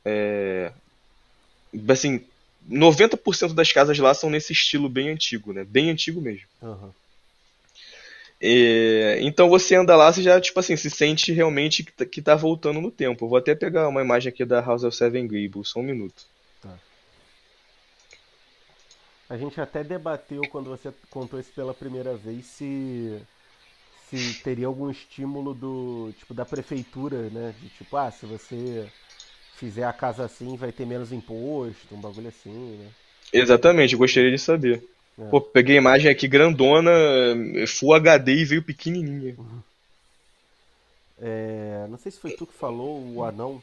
é, 0.08 0.72
assim, 1.88 2.24
90% 2.70 3.54
das 3.54 3.72
casas 3.72 3.98
lá 3.98 4.14
são 4.14 4.30
nesse 4.30 4.52
estilo 4.52 4.88
bem 4.88 5.10
antigo, 5.10 5.52
né? 5.52 5.64
Bem 5.64 5.90
antigo 5.90 6.20
mesmo. 6.20 6.46
Uhum. 6.62 6.90
É, 8.40 9.18
então 9.20 9.48
você 9.48 9.74
anda 9.74 9.96
lá, 9.96 10.12
você 10.12 10.22
já, 10.22 10.40
tipo 10.40 10.60
assim, 10.60 10.76
se 10.76 10.90
sente 10.90 11.32
realmente 11.32 11.82
que 11.82 11.92
tá, 11.92 12.04
que 12.06 12.22
tá 12.22 12.34
voltando 12.36 12.80
no 12.80 12.90
tempo. 12.90 13.24
Eu 13.24 13.28
vou 13.28 13.38
até 13.38 13.54
pegar 13.54 13.88
uma 13.88 14.02
imagem 14.02 14.30
aqui 14.30 14.44
da 14.44 14.60
House 14.60 14.84
of 14.84 14.96
Seven 14.96 15.26
Gables, 15.26 15.68
só 15.68 15.80
um 15.80 15.82
minuto. 15.82 16.24
Tá. 16.62 16.78
A 19.28 19.36
gente 19.36 19.60
até 19.60 19.82
debateu 19.82 20.42
quando 20.50 20.70
você 20.70 20.92
contou 21.10 21.40
isso 21.40 21.50
pela 21.52 21.74
primeira 21.74 22.16
vez 22.16 22.46
se 22.46 23.20
se 24.08 24.40
teria 24.42 24.66
algum 24.66 24.90
estímulo 24.90 25.52
do 25.52 26.12
tipo 26.18 26.32
da 26.32 26.44
prefeitura, 26.44 27.28
né? 27.28 27.54
De 27.60 27.68
tipo, 27.70 27.94
ah, 27.96 28.10
se 28.10 28.24
você 28.24 28.88
fizer 29.58 29.84
a 29.84 29.92
casa 29.92 30.24
assim, 30.24 30.56
vai 30.56 30.70
ter 30.70 30.86
menos 30.86 31.12
imposto, 31.12 31.94
um 31.94 32.00
bagulho 32.00 32.28
assim, 32.28 32.76
né? 32.78 32.88
Exatamente, 33.32 33.96
gostaria 33.96 34.30
de 34.30 34.38
saber. 34.38 34.82
É. 35.18 35.28
Pô, 35.28 35.40
peguei 35.40 35.76
a 35.76 35.80
imagem 35.80 36.10
aqui 36.10 36.28
grandona, 36.28 36.90
Full 37.66 37.94
HD 37.94 38.32
e 38.36 38.44
veio 38.44 38.62
pequenininha. 38.62 39.34
Uhum. 39.36 39.60
É, 41.20 41.86
não 41.90 41.98
sei 41.98 42.12
se 42.12 42.20
foi 42.20 42.30
tu 42.30 42.46
que 42.46 42.54
falou, 42.54 43.02
o 43.14 43.24
anão, 43.24 43.60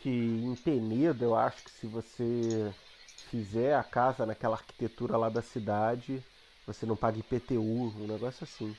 que 0.00 0.08
em 0.08 0.54
Penedo, 0.54 1.24
eu 1.24 1.34
acho 1.34 1.62
que 1.64 1.70
se 1.72 1.86
você 1.86 2.72
fizer 3.28 3.74
a 3.74 3.82
casa 3.82 4.24
naquela 4.24 4.54
arquitetura 4.54 5.16
lá 5.16 5.28
da 5.28 5.42
cidade, 5.42 6.22
você 6.64 6.86
não 6.86 6.94
paga 6.94 7.18
IPTU, 7.18 7.60
um 7.60 8.06
negócio 8.06 8.44
assim. 8.44 8.74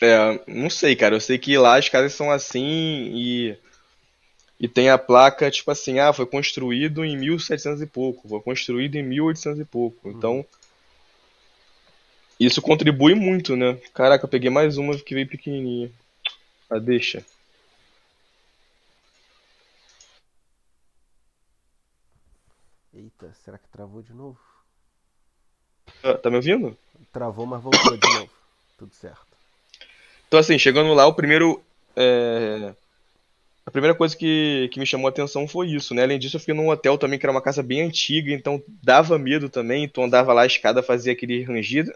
É, 0.00 0.40
não 0.46 0.70
sei, 0.70 0.94
cara. 0.94 1.14
Eu 1.16 1.20
sei 1.20 1.38
que 1.38 1.56
lá 1.58 1.76
as 1.76 1.88
casas 1.88 2.12
são 2.14 2.30
assim 2.30 3.10
e 3.14 3.56
e 4.60 4.66
tem 4.66 4.90
a 4.90 4.98
placa 4.98 5.50
tipo 5.50 5.70
assim, 5.70 6.00
ah, 6.00 6.12
foi 6.12 6.26
construído 6.26 7.04
em 7.04 7.16
1700 7.16 7.80
e 7.80 7.86
pouco, 7.86 8.28
foi 8.28 8.40
construído 8.40 8.96
em 8.96 9.04
1800 9.04 9.60
e 9.60 9.64
pouco. 9.64 10.08
Uhum. 10.08 10.16
Então, 10.16 10.46
isso 12.40 12.60
contribui 12.60 13.14
muito, 13.14 13.56
né? 13.56 13.74
Caraca, 13.94 14.24
eu 14.24 14.28
peguei 14.28 14.50
mais 14.50 14.76
uma 14.76 14.96
que 14.98 15.14
veio 15.14 15.28
pequenininha. 15.28 15.90
Ah, 16.68 16.78
deixa. 16.78 17.24
Eita, 22.92 23.32
será 23.44 23.58
que 23.58 23.68
travou 23.68 24.02
de 24.02 24.12
novo? 24.12 24.38
Ah, 26.02 26.14
tá 26.14 26.30
me 26.30 26.36
ouvindo? 26.36 26.76
Travou, 27.12 27.46
mas 27.46 27.62
voltou 27.62 27.96
de 27.96 28.12
novo. 28.12 28.30
Tudo 28.76 28.94
certo. 28.94 29.27
Então, 30.28 30.38
assim, 30.38 30.58
chegando 30.58 30.94
lá, 30.94 31.06
o 31.06 31.14
primeiro. 31.14 31.60
É 31.96 32.74
a 33.68 33.70
primeira 33.70 33.94
coisa 33.94 34.16
que, 34.16 34.70
que 34.72 34.80
me 34.80 34.86
chamou 34.86 35.08
a 35.08 35.10
atenção 35.10 35.46
foi 35.46 35.68
isso, 35.68 35.92
né? 35.92 36.02
Além 36.02 36.18
disso, 36.18 36.36
eu 36.36 36.40
fiquei 36.40 36.54
num 36.54 36.70
hotel 36.70 36.96
também 36.96 37.18
que 37.18 37.26
era 37.26 37.30
uma 37.30 37.42
casa 37.42 37.62
bem 37.62 37.82
antiga, 37.82 38.32
então 38.32 38.62
dava 38.82 39.18
medo 39.18 39.50
também. 39.50 39.86
Tu 39.86 40.02
andava 40.02 40.32
lá, 40.32 40.40
a 40.40 40.46
escada 40.46 40.82
fazia 40.82 41.12
aquele 41.12 41.42
rangido. 41.42 41.92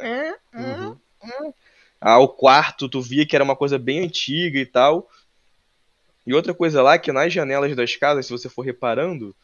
Uhum. 0.55 1.53
Ah, 1.99 2.19
o 2.19 2.29
quarto, 2.29 2.91
tu 2.91 3.01
via 3.01 3.25
que 3.25 3.35
era 3.35 3.43
uma 3.43 3.57
coisa 3.57 3.79
bem 3.79 4.05
antiga 4.05 4.59
e 4.59 4.67
tal. 4.67 5.09
E 6.27 6.35
outra 6.35 6.53
coisa 6.53 6.83
lá, 6.83 6.99
que 6.99 7.11
nas 7.11 7.33
janelas 7.33 7.75
das 7.75 7.97
casas, 7.97 8.27
se 8.27 8.33
você 8.33 8.51
for 8.51 8.61
reparando, 8.61 9.35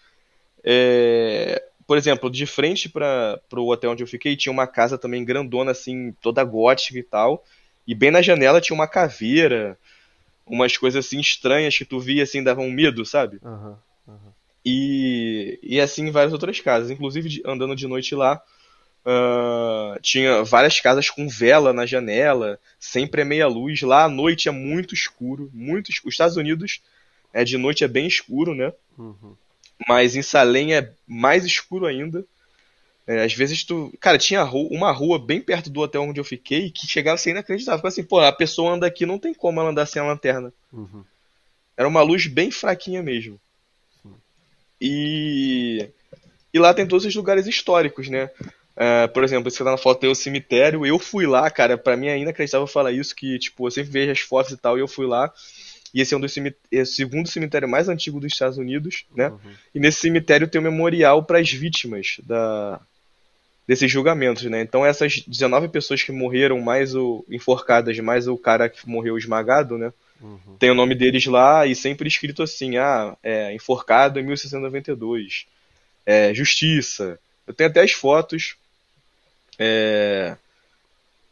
é... 0.63 1.63
por 1.87 1.97
exemplo, 1.97 2.29
de 2.29 2.45
frente 2.45 2.91
para 2.91 3.41
o 3.57 3.73
hotel 3.73 3.93
onde 3.93 4.03
eu 4.03 4.07
fiquei, 4.07 4.37
tinha 4.37 4.53
uma 4.53 4.67
casa 4.67 4.99
também 4.99 5.25
grandona, 5.25 5.71
assim, 5.71 6.13
toda 6.21 6.45
gótica 6.45 6.99
e 6.99 7.03
tal. 7.03 7.43
E 7.89 7.95
bem 7.95 8.11
na 8.11 8.21
janela 8.21 8.61
tinha 8.61 8.75
uma 8.75 8.87
caveira, 8.87 9.79
umas 10.47 10.77
coisas 10.77 11.07
assim 11.07 11.19
estranhas 11.19 11.79
que 11.79 11.87
tu 11.87 11.99
via 11.99 12.23
assim, 12.23 12.45
davam 12.45 12.71
medo, 12.71 13.03
sabe? 13.07 13.39
Uhum, 13.43 13.77
uhum. 14.07 14.33
E, 14.63 15.59
e 15.63 15.81
assim 15.81 16.07
em 16.07 16.11
várias 16.11 16.35
outras 16.35 16.61
casas. 16.61 16.91
Inclusive, 16.91 17.41
andando 17.47 17.75
de 17.75 17.89
noite 17.89 18.15
lá, 18.15 18.43
uh, 19.07 19.99
tinha 20.03 20.45
várias 20.45 20.79
casas 20.79 21.09
com 21.09 21.27
vela 21.27 21.73
na 21.73 21.87
janela, 21.87 22.61
sempre 22.79 23.23
é 23.23 23.25
meia 23.25 23.47
luz. 23.47 23.81
Lá 23.81 24.05
à 24.05 24.09
noite 24.09 24.51
é 24.51 24.53
muito 24.53 24.95
escuro, 24.95 25.51
muito 25.55 25.91
escuro. 25.91 26.11
Os 26.11 26.15
Estados 26.15 26.37
Unidos 26.37 26.83
é 27.33 27.43
de 27.43 27.57
noite 27.57 27.85
é 27.85 27.89
bem 27.89 28.07
escuro, 28.07 28.55
né? 28.55 28.71
Uhum. 28.99 29.35
Mas 29.89 30.15
em 30.15 30.21
Salem 30.21 30.75
é 30.75 30.93
mais 31.07 31.47
escuro 31.47 31.87
ainda. 31.87 32.23
É, 33.09 33.25
às 33.25 33.33
vezes 33.33 33.65
tu. 33.65 33.91
Cara, 33.99 34.19
tinha 34.19 34.45
uma 34.45 34.93
rua 34.93 35.19
bem 35.19 35.41
perto 35.41 35.71
do 35.71 35.81
hotel 35.81 36.03
onde 36.03 36.21
eu 36.21 36.25
fiquei 36.25 36.71
que 36.71 36.87
chegava 36.87 37.15
a 37.15 37.19
ser 37.19 37.31
inacreditável. 37.31 37.79
Ficava 37.79 37.89
assim, 37.89 38.05
pô, 38.05 38.21
a 38.21 38.31
pessoa 38.31 38.75
anda 38.75 38.87
aqui, 38.87 39.07
não 39.07 39.19
tem 39.19 39.33
como 39.33 39.59
ela 39.59 39.71
andar 39.71 39.87
sem 39.87 40.01
a 40.01 40.05
lanterna. 40.05 40.53
Uhum. 40.71 41.03
Era 41.75 41.89
uma 41.89 42.03
luz 42.03 42.27
bem 42.27 42.51
fraquinha 42.51 43.03
mesmo. 43.03 43.41
E. 44.79 45.89
E 46.53 46.59
lá 46.59 46.75
tem 46.75 46.87
todos 46.87 47.07
os 47.07 47.15
lugares 47.15 47.47
históricos, 47.47 48.11
né? 48.11 48.31
Uh, 48.77 49.09
por 49.13 49.25
exemplo, 49.25 49.49
esse 49.49 49.57
que 49.57 49.65
tá 49.65 49.71
na 49.71 49.79
foto 49.79 50.01
tem 50.01 50.11
o 50.11 50.15
cemitério. 50.15 50.85
Eu 50.85 50.99
fui 50.99 51.27
lá, 51.27 51.51
cara, 51.51 51.79
pra 51.79 51.97
mim 51.97 52.09
é 52.09 52.19
inacreditável 52.19 52.67
falar 52.67 52.93
isso, 52.93 53.17
que, 53.17 53.39
tipo, 53.39 53.67
eu 53.67 53.71
sempre 53.71 53.91
vejo 53.91 54.13
as 54.13 54.21
fotos 54.21 54.53
e 54.53 54.57
tal, 54.59 54.77
e 54.77 54.83
eu 54.83 54.89
fui 54.89 55.07
lá. 55.07 55.33
E 55.95 56.03
esse 56.03 56.13
é 56.13 56.17
um 56.17 56.21
dos 56.21 56.37
é 56.37 56.83
o 56.83 56.87
segundo 56.87 57.27
cemitério 57.27 57.67
mais 57.67 57.89
antigo 57.89 58.21
dos 58.21 58.33
Estados 58.33 58.59
Unidos, 58.59 59.07
né? 59.17 59.29
Uhum. 59.31 59.39
E 59.75 59.81
nesse 59.81 60.01
cemitério 60.01 60.47
tem 60.47 60.61
um 60.61 60.65
memorial 60.65 61.25
para 61.25 61.39
as 61.39 61.51
vítimas 61.51 62.21
da, 62.23 62.81
desses 63.69 63.91
julgamentos, 63.91 64.45
né? 64.45 64.63
Então 64.63 64.85
essas 64.85 65.21
19 65.21 65.69
pessoas 65.69 66.03
que 66.03 66.11
morreram, 66.11 66.59
mais 66.59 66.95
o 66.95 67.23
enforcadas, 67.29 67.99
mais 67.99 68.27
o 68.27 68.39
cara 68.39 68.67
que 68.67 68.89
morreu 68.89 69.19
esmagado, 69.19 69.77
né? 69.77 69.93
Uhum. 70.23 70.57
Tem 70.59 70.71
o 70.71 70.75
nome 70.75 70.95
deles 70.95 71.27
lá 71.27 71.67
e 71.67 71.75
sempre 71.77 72.09
escrito 72.09 72.43
assim, 72.43 72.79
ah, 72.79 73.15
é, 73.23 73.55
enforcado 73.55 74.19
em 74.19 74.23
1692, 74.25 75.47
é, 76.07 76.33
justiça. 76.33 77.21
Eu 77.47 77.53
tenho 77.53 77.69
até 77.69 77.83
as 77.83 77.93
fotos, 77.93 78.57
é, 79.59 80.35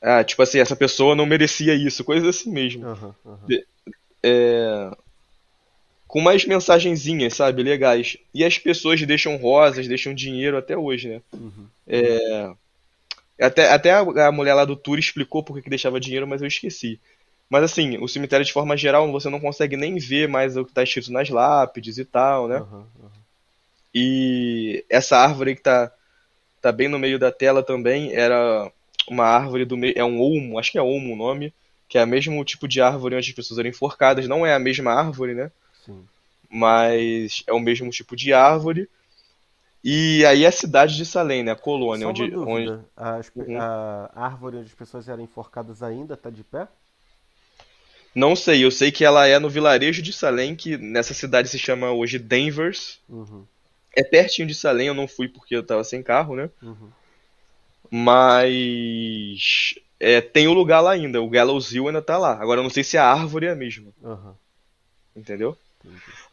ah, 0.03 0.23
tipo 0.23 0.43
assim, 0.43 0.59
essa 0.59 0.77
pessoa 0.77 1.17
não 1.17 1.25
merecia 1.25 1.75
isso, 1.75 2.05
coisas 2.05 2.29
assim 2.29 2.53
mesmo. 2.53 2.87
Uhum, 2.87 3.15
uhum. 3.25 3.63
É, 4.23 4.91
com 6.07 6.21
mais 6.21 6.45
mensagenzinhas, 6.45 7.35
sabe, 7.35 7.63
legais. 7.63 8.17
E 8.33 8.45
as 8.45 8.59
pessoas 8.59 9.03
deixam 9.03 9.37
rosas, 9.37 9.89
deixam 9.89 10.15
dinheiro 10.15 10.57
até 10.57 10.77
hoje, 10.77 11.09
né? 11.09 11.23
Uhum. 11.33 11.67
É... 11.87 12.51
Até, 13.39 13.71
até 13.71 13.93
a 13.93 14.33
mulher 14.33 14.55
lá 14.55 14.65
do 14.65 14.77
tour 14.77 14.99
explicou 14.99 15.43
por 15.43 15.61
que 15.61 15.69
deixava 15.69 16.01
dinheiro, 16.01 16.27
mas 16.27 16.41
eu 16.41 16.49
esqueci. 16.49 16.99
Mas 17.51 17.63
assim, 17.63 17.99
o 17.99 18.09
cemitério 18.09 18.45
de 18.45 18.53
forma 18.53 18.77
geral 18.77 19.11
você 19.13 19.29
não 19.29 19.39
consegue 19.39 19.77
nem 19.77 19.99
ver 19.99 20.27
mais 20.27 20.57
o 20.57 20.65
que 20.65 20.71
está 20.71 20.83
escrito 20.83 21.13
nas 21.13 21.29
lápides 21.29 21.99
e 21.99 22.05
tal, 22.05 22.49
né? 22.49 22.59
Uhum, 22.59 22.79
uhum. 22.79 23.11
E 23.95 24.85
essa 24.91 25.19
árvore 25.19 25.55
que 25.55 25.63
tá, 25.63 25.93
tá 26.61 26.73
bem 26.73 26.89
no 26.89 26.99
meio 26.99 27.19
da 27.19 27.31
tela 27.31 27.63
também 27.63 28.15
era 28.15 28.71
uma 29.09 29.25
árvore 29.25 29.65
do 29.65 29.77
meio. 29.77 29.95
É 29.97 30.05
um 30.05 30.21
olmo, 30.21 30.59
acho 30.59 30.73
que 30.73 30.79
é 30.79 30.83
olmo 30.83 31.13
o 31.13 31.17
nome, 31.17 31.53
que 31.89 31.99
é 31.99 32.05
o 32.05 32.07
mesmo 32.07 32.45
tipo 32.45 32.67
de 32.67 32.81
árvore 32.81 33.15
onde 33.15 33.31
as 33.31 33.35
pessoas 33.35 33.59
eram 33.59 33.71
enforcadas. 33.71 34.27
Não 34.27 34.45
é 34.45 34.55
a 34.55 34.59
mesma 34.59 34.93
árvore, 34.93 35.35
né? 35.35 35.51
Sim. 35.87 36.09
Mas 36.51 37.43
é 37.47 37.53
o 37.53 37.61
mesmo 37.61 37.91
tipo 37.91 38.17
de 38.17 38.33
árvore. 38.33 38.89
E 39.85 40.25
aí 40.27 40.47
a 40.47 40.53
cidade 40.53 40.97
de 40.97 41.07
Salem, 41.07 41.45
né? 41.45 41.53
A 41.53 41.57
colônia. 41.57 42.09
Onde, 42.09 42.33
onde... 42.45 42.69
As- 42.97 43.33
Uhum. 43.37 43.59
A 43.59 44.11
árvore 44.15 44.59
onde 44.59 44.67
as 44.67 44.75
pessoas 44.75 45.09
eram 45.09 45.23
enforcadas 45.23 45.83
ainda 45.83 46.15
está 46.15 46.31
de 46.31 46.43
pé? 46.45 46.69
Não 48.15 48.35
sei, 48.35 48.65
eu 48.65 48.71
sei 48.71 48.91
que 48.91 49.05
ela 49.05 49.27
é 49.27 49.39
no 49.39 49.49
vilarejo 49.51 50.03
de 50.03 50.13
Salem, 50.13 50.57
que 50.57 50.77
nessa 50.77 51.13
cidade 51.15 51.49
se 51.49 51.59
chama 51.59 51.93
hoje 51.93 52.19
Denvers. 52.19 52.99
Uhum, 53.09 53.47
É 53.97 54.05
pertinho 54.05 54.49
de 54.49 54.55
Salem, 54.55 54.89
eu 54.89 54.95
não 54.95 55.09
fui 55.09 55.29
porque 55.29 55.57
eu 55.57 55.65
tava 55.65 55.85
sem 55.85 56.03
carro, 56.03 56.37
né? 56.37 56.51
uhum. 56.63 56.93
Mas 57.91 59.75
é, 60.01 60.21
tem 60.21 60.49
o 60.49 60.53
lugar 60.53 60.81
lá 60.81 60.93
ainda, 60.93 61.23
o 61.23 61.29
Gallows 61.31 61.73
Hill 61.73 61.87
ainda 61.89 62.03
tá 62.03 62.19
lá. 62.19 62.33
Agora 62.41 62.61
eu 62.61 62.63
não 62.65 62.71
sei 62.71 62.85
se 62.85 62.99
a 62.99 63.05
árvore 63.11 63.47
é 63.47 63.51
a 63.51 63.57
mesma, 63.57 63.93
Aham, 64.03 64.39
entendeu? 65.17 65.57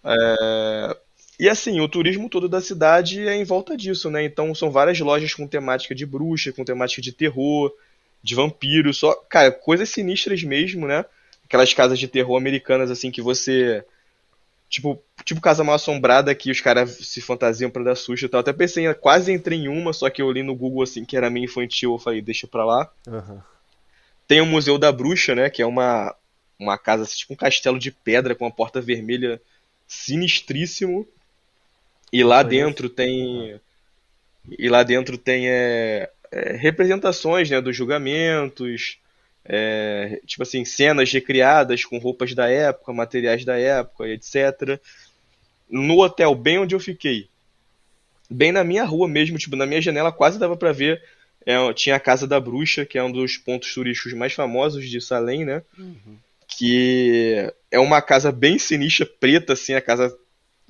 É, 0.04 0.98
E 1.40 1.50
assim, 1.50 1.80
o 1.80 1.88
turismo 1.90 2.30
todo 2.30 2.48
da 2.48 2.62
cidade 2.62 3.28
é 3.28 3.36
em 3.36 3.44
volta 3.44 3.76
disso, 3.76 4.10
né? 4.10 4.24
Então 4.24 4.54
são 4.54 4.72
várias 4.72 5.00
lojas 5.00 5.34
com 5.34 5.48
temática 5.48 5.96
de 5.96 6.06
bruxa, 6.06 6.54
com 6.54 6.64
temática 6.64 7.02
de 7.02 7.12
terror, 7.12 7.74
de 8.22 8.36
vampiro, 8.36 8.94
só, 8.94 9.14
cara, 9.30 9.52
coisas 9.52 9.90
sinistras 9.90 10.44
mesmo, 10.44 10.88
né? 10.88 11.06
Aquelas 11.46 11.74
casas 11.74 12.00
de 12.00 12.08
terror 12.08 12.38
americanas 12.38 12.90
assim 12.92 13.12
que 13.12 13.22
você 13.22 13.84
tipo, 14.70 15.00
tipo 15.24 15.40
casa 15.40 15.64
mal 15.64 15.76
assombrada 15.76 16.34
que 16.34 16.50
os 16.50 16.60
caras 16.60 16.98
se 16.98 17.22
fantasiam 17.22 17.70
pra 17.70 17.84
dar 17.84 17.96
susto 17.96 18.26
e 18.26 18.30
tal. 18.30 18.40
Até 18.40 18.52
pensei, 18.52 18.92
quase 18.96 19.32
entrei 19.32 19.60
em 19.60 19.68
uma, 19.68 19.94
só 19.94 20.10
que 20.10 20.22
eu 20.22 20.32
li 20.32 20.42
no 20.42 20.56
Google 20.56 20.82
assim 20.82 21.06
que 21.06 21.16
era 21.16 21.30
meio 21.30 21.46
infantil, 21.46 21.94
eu 21.94 22.00
falei, 22.00 22.22
deixa 22.22 22.48
pra 22.48 22.66
lá. 22.66 22.92
Aham. 23.08 23.44
Tem 24.28 24.42
o 24.42 24.46
Museu 24.46 24.80
da 24.80 24.92
Bruxa, 24.92 25.36
né? 25.36 25.50
Que 25.50 25.62
é 25.62 25.66
uma, 25.66 26.16
uma 26.64 26.78
casa, 26.78 27.04
assim, 27.04 27.18
tipo 27.18 27.34
um 27.34 27.38
castelo 27.38 27.78
de 27.80 27.92
pedra 27.92 28.36
com 28.36 28.46
uma 28.46 28.52
porta 28.52 28.82
vermelha 28.82 29.42
sinistríssimo. 29.88 31.08
E 32.12 32.24
lá 32.24 32.44
Conheço. 32.44 32.66
dentro 32.66 32.90
tem. 32.90 33.60
E 34.60 34.70
lá 34.70 34.84
dentro 34.84 35.18
tem 35.18 35.50
é, 35.50 36.10
é, 36.32 36.54
representações, 36.56 37.50
né, 37.50 37.62
dos 37.62 37.76
julgamentos. 37.76 39.00
é, 39.46 40.22
tipo 40.26 40.44
assim, 40.44 40.64
cenas 40.66 41.12
recriadas 41.12 41.84
com 41.86 41.98
roupas 41.98 42.34
da 42.34 42.48
época, 42.50 42.94
materiais 42.94 43.44
da 43.44 43.58
época, 43.58 44.08
etc. 44.08 44.80
No 45.70 46.00
hotel, 46.02 46.34
bem 46.36 46.60
onde 46.60 46.76
eu 46.76 46.80
fiquei, 46.80 47.28
bem 48.30 48.52
na 48.52 48.64
minha 48.64 48.84
rua 48.86 49.08
mesmo, 49.08 49.38
tipo, 49.38 49.56
na 49.56 49.66
minha 49.66 49.82
janela 49.82 50.12
quase 50.12 50.40
dava 50.40 50.56
pra 50.56 50.72
ver. 50.72 51.02
é, 51.46 51.74
tinha 51.74 51.96
a 51.96 52.00
Casa 52.00 52.26
da 52.28 52.40
Bruxa, 52.40 52.86
que 52.86 52.98
é 52.98 53.04
um 53.04 53.12
dos 53.12 53.38
pontos 53.38 53.74
turísticos 53.74 54.14
mais 54.14 54.34
famosos 54.34 54.88
de 54.90 55.02
Salem, 55.02 55.44
né? 55.46 55.62
Uhum. 55.78 56.18
Que 56.58 57.52
é 57.72 57.80
uma 57.80 58.02
casa 58.02 58.32
bem 58.32 58.60
sinistra, 58.60 59.06
preta, 59.06 59.54
assim, 59.54 59.74
a 59.74 59.82
casa. 59.82 60.16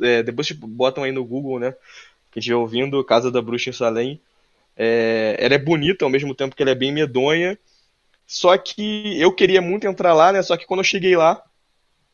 é, 0.01 0.23
depois 0.23 0.47
tipo, 0.47 0.67
botam 0.67 1.03
aí 1.03 1.11
no 1.11 1.25
Google, 1.25 1.59
né? 1.59 1.75
Quem 2.31 2.39
estiver 2.41 2.57
ouvindo, 2.57 3.03
Casa 3.05 3.31
da 3.31 3.41
Bruxa 3.41 3.69
em 3.71 3.73
Salem. 3.73 4.21
É, 4.77 5.37
ela 5.39 5.55
é 5.55 5.57
bonita 5.59 6.05
ao 6.05 6.11
mesmo 6.11 6.35
tempo 6.35 6.55
que 6.55 6.63
ela 6.63 6.71
é 6.71 6.75
bem 6.75 6.91
medonha. 6.93 7.57
Só 8.27 8.57
que 8.57 9.19
eu 9.21 9.33
queria 9.35 9.61
muito 9.61 9.87
entrar 9.87 10.13
lá, 10.13 10.31
né? 10.33 10.41
Só 10.43 10.57
que 10.57 10.65
quando 10.67 10.81
eu 10.81 10.85
cheguei 10.85 11.15
lá, 11.17 11.43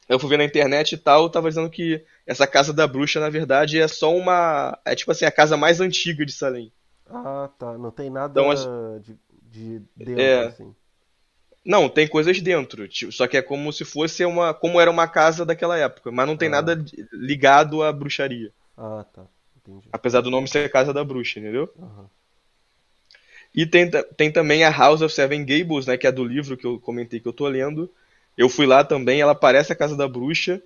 eu 0.09 0.20
fui 0.20 0.30
ver 0.30 0.38
na 0.38 0.43
internet 0.45 0.93
e 0.93 0.97
tal, 0.97 1.30
tava 1.30 1.49
dizendo 1.49 1.70
que 1.70 2.03
essa 2.28 2.47
Casa 2.47 2.74
da 2.74 2.88
Bruxa, 2.88 3.20
na 3.20 3.30
verdade, 3.30 3.80
é 3.80 3.88
só 3.88 4.15
uma. 4.15 4.78
É 4.86 4.95
tipo 4.95 5.11
assim, 5.11 5.26
a 5.26 5.32
casa 5.32 5.57
mais 5.57 5.82
antiga 5.82 6.26
de 6.26 6.32
Salem. 6.34 6.72
Ah, 7.07 7.49
tá. 7.57 7.78
Não 7.78 7.91
tem 7.91 8.09
nada 8.09 8.34
Então, 8.34 8.51
as- 8.51 8.70
de, 9.01 9.17
de 9.41 9.80
dentro, 9.97 10.41
É. 10.41 10.45
assim. 10.45 10.76
Não, 11.70 11.88
tem 11.88 12.07
coisas 12.07 12.41
dentro, 12.41 12.88
tipo, 12.88 13.11
só 13.11 13.28
que 13.28 13.38
é 13.38 13.43
como 13.43 13.72
se 13.72 13.86
fosse 13.86 14.26
uma, 14.26 14.55
como 14.55 14.82
era 14.82 14.89
uma 14.89 15.07
casa 15.07 15.45
daquela 15.45 15.78
época, 15.78 16.11
mas 16.11 16.26
não 16.26 16.36
tem 16.36 16.47
Ah. 16.47 16.53
nada 16.53 16.84
ligado 17.13 17.84
à 17.84 17.93
bruxaria, 17.93 18.51
Ah, 18.76 19.05
tá. 19.13 19.28
Entendi. 19.55 19.88
apesar 19.91 20.22
do 20.22 20.32
nome 20.32 20.47
ser 20.47 20.67
Casa 20.72 20.91
da 20.91 21.03
Bruxa, 21.03 21.39
entendeu? 21.39 21.72
Aham. 21.80 22.09
E 23.53 23.67
tem, 23.67 23.89
tem 24.17 24.32
também 24.32 24.63
a 24.63 24.72
House 24.72 25.01
of 25.03 25.13
Seven 25.13 25.45
Gables, 25.45 25.86
né, 25.86 25.95
que 25.95 26.07
é 26.07 26.11
do 26.11 26.24
livro 26.24 26.57
que 26.57 26.65
eu 26.65 26.80
comentei 26.80 27.20
que 27.20 27.28
eu 27.28 27.34
tô 27.34 27.47
lendo. 27.47 27.88
Eu 28.36 28.49
fui 28.49 28.65
lá 28.65 28.84
também, 28.84 29.22
ela 29.22 29.36
parece 29.36 29.72
a 29.72 29.76
Casa 29.76 29.95
da 29.95 30.07
Bruxa, 30.07 30.61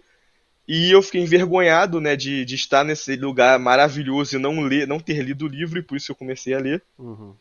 e 0.67 0.91
eu 0.91 1.01
fiquei 1.01 1.21
envergonhado, 1.21 2.01
né, 2.01 2.15
de, 2.15 2.45
de 2.45 2.55
estar 2.55 2.83
nesse 2.85 3.15
lugar 3.17 3.59
maravilhoso 3.59 4.35
e 4.35 4.39
não 4.39 4.61
ler, 4.61 4.87
não 4.87 4.99
ter 4.99 5.21
lido 5.23 5.45
o 5.45 5.49
livro, 5.49 5.79
e 5.79 5.83
por 5.83 5.97
isso 5.97 6.11
eu 6.11 6.15
comecei 6.15 6.53
a 6.53 6.59
ler. 6.59 6.81
Uhum. 6.97 7.35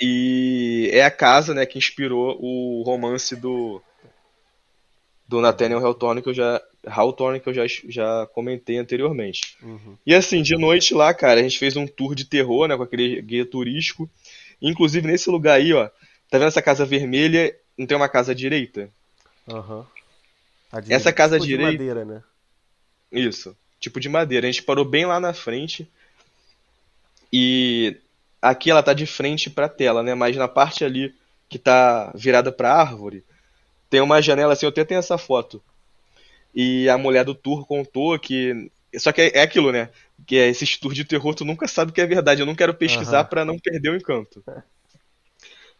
E 0.00 0.90
é 0.92 1.04
a 1.04 1.10
casa, 1.10 1.54
né, 1.54 1.64
que 1.66 1.78
inspirou 1.78 2.36
o 2.40 2.82
romance 2.82 3.36
do 3.36 3.80
do 5.26 5.40
Nathaniel 5.40 5.84
Hawthorne 5.84 6.20
que 6.20 6.28
eu 6.28 6.34
já 6.34 6.60
Hawthorne 6.86 7.40
que 7.40 7.48
eu 7.48 7.54
já, 7.54 7.62
já 7.88 8.26
comentei 8.34 8.76
anteriormente. 8.76 9.56
Uhum. 9.62 9.96
E 10.04 10.14
assim, 10.14 10.42
de 10.42 10.54
noite 10.56 10.92
lá, 10.92 11.14
cara, 11.14 11.40
a 11.40 11.42
gente 11.42 11.58
fez 11.58 11.76
um 11.76 11.86
tour 11.86 12.14
de 12.14 12.26
terror, 12.26 12.68
né, 12.68 12.76
com 12.76 12.82
aquele 12.82 13.22
guia 13.22 13.46
turístico. 13.46 14.08
Inclusive 14.60 15.06
nesse 15.06 15.30
lugar 15.30 15.54
aí, 15.54 15.72
ó, 15.72 15.88
tá 16.30 16.38
vendo 16.38 16.48
essa 16.48 16.60
casa 16.62 16.84
vermelha? 16.84 17.56
Não 17.76 17.86
tem 17.86 17.96
uma 17.96 18.08
casa 18.08 18.32
à 18.32 18.34
direita? 18.34 18.90
Aham. 19.48 19.86
A 20.70 20.80
Essa 20.88 21.12
casa 21.12 21.36
tipo 21.36 21.46
de 21.46 21.56
direita- 21.56 21.72
madeira, 21.72 22.04
né? 22.04 22.22
Isso, 23.10 23.56
tipo 23.80 23.98
de 24.00 24.08
madeira. 24.08 24.46
A 24.46 24.50
gente 24.50 24.62
parou 24.62 24.84
bem 24.84 25.06
lá 25.06 25.18
na 25.20 25.32
frente. 25.32 25.88
E 27.32 27.96
aqui 28.44 28.70
ela 28.70 28.82
tá 28.82 28.92
de 28.92 29.06
frente 29.06 29.48
pra 29.48 29.68
tela, 29.68 30.02
né? 30.02 30.14
Mas 30.14 30.36
na 30.36 30.46
parte 30.46 30.84
ali 30.84 31.14
que 31.48 31.58
tá 31.58 32.12
virada 32.14 32.52
pra 32.52 32.74
árvore, 32.74 33.24
tem 33.88 34.00
uma 34.00 34.20
janela 34.20 34.52
assim, 34.52 34.66
eu 34.66 34.70
até 34.70 34.84
tenho 34.84 34.98
essa 34.98 35.16
foto. 35.16 35.62
E 36.54 36.88
a 36.88 36.98
mulher 36.98 37.24
do 37.24 37.34
tour 37.34 37.66
contou 37.66 38.18
que. 38.18 38.70
Só 38.96 39.10
que 39.12 39.22
é, 39.22 39.38
é 39.38 39.42
aquilo, 39.42 39.72
né? 39.72 39.88
Que 40.26 40.36
é 40.36 40.48
esses 40.48 40.76
tours 40.76 40.94
de 40.94 41.04
terror, 41.04 41.34
tu 41.34 41.44
nunca 41.44 41.66
sabe 41.66 41.90
o 41.90 41.94
que 41.94 42.00
é 42.00 42.06
verdade. 42.06 42.42
Eu 42.42 42.46
não 42.46 42.54
quero 42.54 42.74
pesquisar 42.74 43.20
Aham. 43.20 43.28
pra 43.28 43.44
não 43.44 43.58
perder 43.58 43.90
o 43.90 43.96
encanto. 43.96 44.44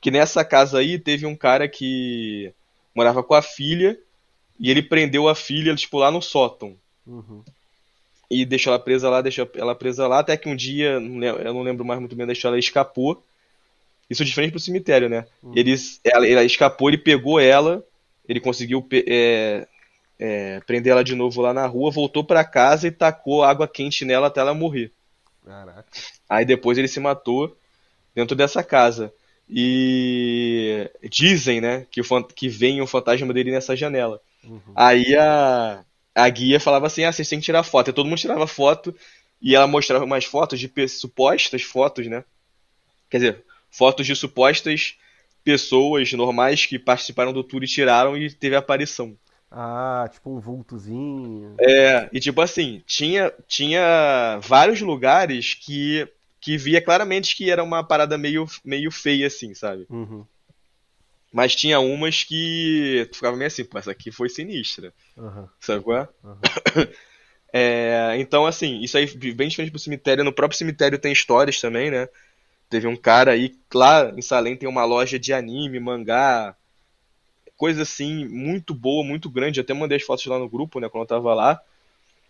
Que 0.01 0.11
nessa 0.11 0.45
casa 0.45 0.79
aí 0.79 0.99
teve 0.99 1.27
um 1.27 1.37
cara 1.37 1.69
que 1.69 2.53
morava 2.95 3.23
com 3.23 3.35
a 3.35 3.43
filha 3.43 3.99
e 4.59 4.71
ele 4.71 4.83
prendeu 4.83 5.29
a 5.29 5.35
filha, 5.35 5.75
tipo, 5.75 5.99
lá 5.99 6.11
no 6.11 6.21
sótão. 6.21 6.77
Uhum. 7.07 7.43
E 8.31 8.45
deixou 8.45 8.73
ela 8.73 8.83
presa 8.83 9.09
lá, 9.09 9.21
deixou 9.21 9.49
ela 9.55 9.75
presa 9.75 10.07
lá, 10.07 10.21
até 10.21 10.37
que 10.37 10.49
um 10.49 10.57
dia, 10.57 10.93
eu 10.93 11.55
não 11.55 11.63
lembro 11.63 11.85
mais 11.85 12.01
muito 12.01 12.17
bem 12.17 12.27
da 12.27 12.33
história, 12.33 12.55
ela 12.55 12.61
escapou. 12.61 13.23
Isso 14.09 14.25
de 14.25 14.35
frente 14.35 14.51
pro 14.51 14.61
cemitério, 14.61 15.09
né? 15.09 15.27
Eles, 15.55 16.01
ela, 16.05 16.27
ela 16.27 16.45
escapou, 16.45 16.89
ele 16.89 16.99
pegou 16.99 17.41
ela, 17.41 17.85
ele 18.29 18.41
conseguiu 18.41 18.87
é, 18.93 19.67
é, 20.19 20.61
prender 20.67 20.93
ela 20.93 21.03
de 21.03 21.15
novo 21.15 21.41
lá 21.41 21.53
na 21.55 21.67
rua, 21.67 21.91
voltou 21.91 22.25
pra 22.25 22.45
casa 22.45 22.87
e 22.87 22.91
tacou 22.91 23.43
água 23.43 23.67
quente 23.67 24.05
nela 24.05 24.27
até 24.27 24.41
ela 24.41 24.55
morrer. 24.55 24.93
Caraca. 25.45 25.87
Aí 26.29 26.45
depois 26.45 26.79
ele 26.79 26.89
se 26.89 27.01
matou 27.01 27.57
dentro 28.15 28.37
dessa 28.37 28.63
casa. 28.63 29.13
E 29.49 30.91
dizem, 31.11 31.61
né, 31.61 31.87
que, 31.91 32.01
o, 32.01 32.25
que 32.25 32.49
vem 32.49 32.81
o 32.81 32.87
fantasma 32.87 33.33
dele 33.33 33.53
nessa 33.53 33.77
janela. 33.77 34.21
Uhum. 34.43 34.61
Aí 34.75 35.15
a, 35.17 35.85
a 36.15 36.29
guia 36.29 36.61
falava 36.61 36.87
assim: 36.87 37.05
ah, 37.05 37.13
vocês 37.13 37.29
têm 37.29 37.39
que 37.41 37.45
tirar 37.45 37.63
foto. 37.63 37.91
E 37.91 37.93
todo 37.93 38.07
mundo 38.07 38.19
tirava 38.19 38.47
foto 38.47 38.95
e 39.43 39.55
ela 39.55 39.67
mostrava 39.67 40.05
umas 40.05 40.25
fotos 40.25 40.61
de 40.61 40.89
supostas 40.89 41.63
fotos, 41.63 42.07
né? 42.07 42.25
Quer 43.11 43.19
dizer, 43.19 43.45
fotos 43.71 44.07
de 44.07 44.15
supostas 44.15 44.97
pessoas 45.43 46.11
normais 46.13 46.65
que 46.65 46.79
participaram 46.79 47.33
do 47.33 47.45
tour 47.45 47.63
e 47.63 47.67
tiraram 47.67 48.17
e 48.17 48.31
teve 48.31 48.57
aparição. 48.57 49.17
Ah, 49.51 50.09
tipo 50.11 50.31
um 50.31 50.41
vultozinho. 50.41 51.55
É, 51.61 52.09
e 52.13 52.19
tipo 52.19 52.41
assim, 52.41 52.83
tinha, 52.87 53.33
tinha 53.47 54.41
vários 54.43 54.81
lugares 54.81 55.55
que, 55.55 56.09
que 56.41 56.57
via 56.57 56.83
claramente 56.83 57.37
que 57.37 57.51
era 57.51 57.63
uma 57.63 57.85
parada 57.85 58.19
meio, 58.19 58.47
meio 58.65 58.91
feia, 58.91 59.29
assim, 59.29 59.55
sabe? 59.55 59.87
Uhum. 59.89 60.25
Mas 61.35 61.57
tinha 61.57 61.81
umas 61.81 62.23
que 62.23 63.09
tu 63.11 63.17
ficava 63.17 63.37
meio 63.37 63.49
assim, 63.49 63.65
pô, 63.65 63.77
essa 63.77 63.91
aqui 63.91 64.13
foi 64.13 64.29
sinistra. 64.29 64.95
Aham. 65.19 65.49
Sabe 65.59 65.83
qual 65.83 65.99
é? 65.99 66.09
Aham. 66.25 66.39
É, 67.57 68.17
então, 68.19 68.47
assim, 68.47 68.81
isso 68.81 68.99
aí 68.99 69.07
bem 69.33 69.47
diferente 69.47 69.71
pro 69.71 69.79
cemitério. 69.79 70.25
No 70.25 70.33
próprio 70.33 70.59
cemitério 70.59 70.99
tem 70.99 71.13
histórias 71.13 71.61
também, 71.61 71.89
né? 71.89 72.09
Teve 72.69 72.89
um 72.89 72.97
cara 72.97 73.31
aí, 73.31 73.55
lá 73.73 74.13
em 74.17 74.23
Salem 74.23 74.57
tem 74.57 74.69
uma 74.69 74.85
loja 74.85 75.21
de 75.21 75.33
anime, 75.33 75.79
mangá, 75.79 76.57
coisa 77.57 77.83
assim, 77.83 78.27
muito 78.27 78.75
boa, 78.75 79.05
muito 79.05 79.31
grande. 79.31 79.61
Eu 79.61 79.63
até 79.65 79.73
mandei 79.73 79.99
as 79.99 80.03
fotos 80.03 80.27
lá 80.27 80.39
no 80.39 80.49
grupo, 80.49 80.81
né, 80.81 80.89
quando 80.89 81.03
eu 81.03 81.09
tava 81.09 81.35
lá. 81.35 81.61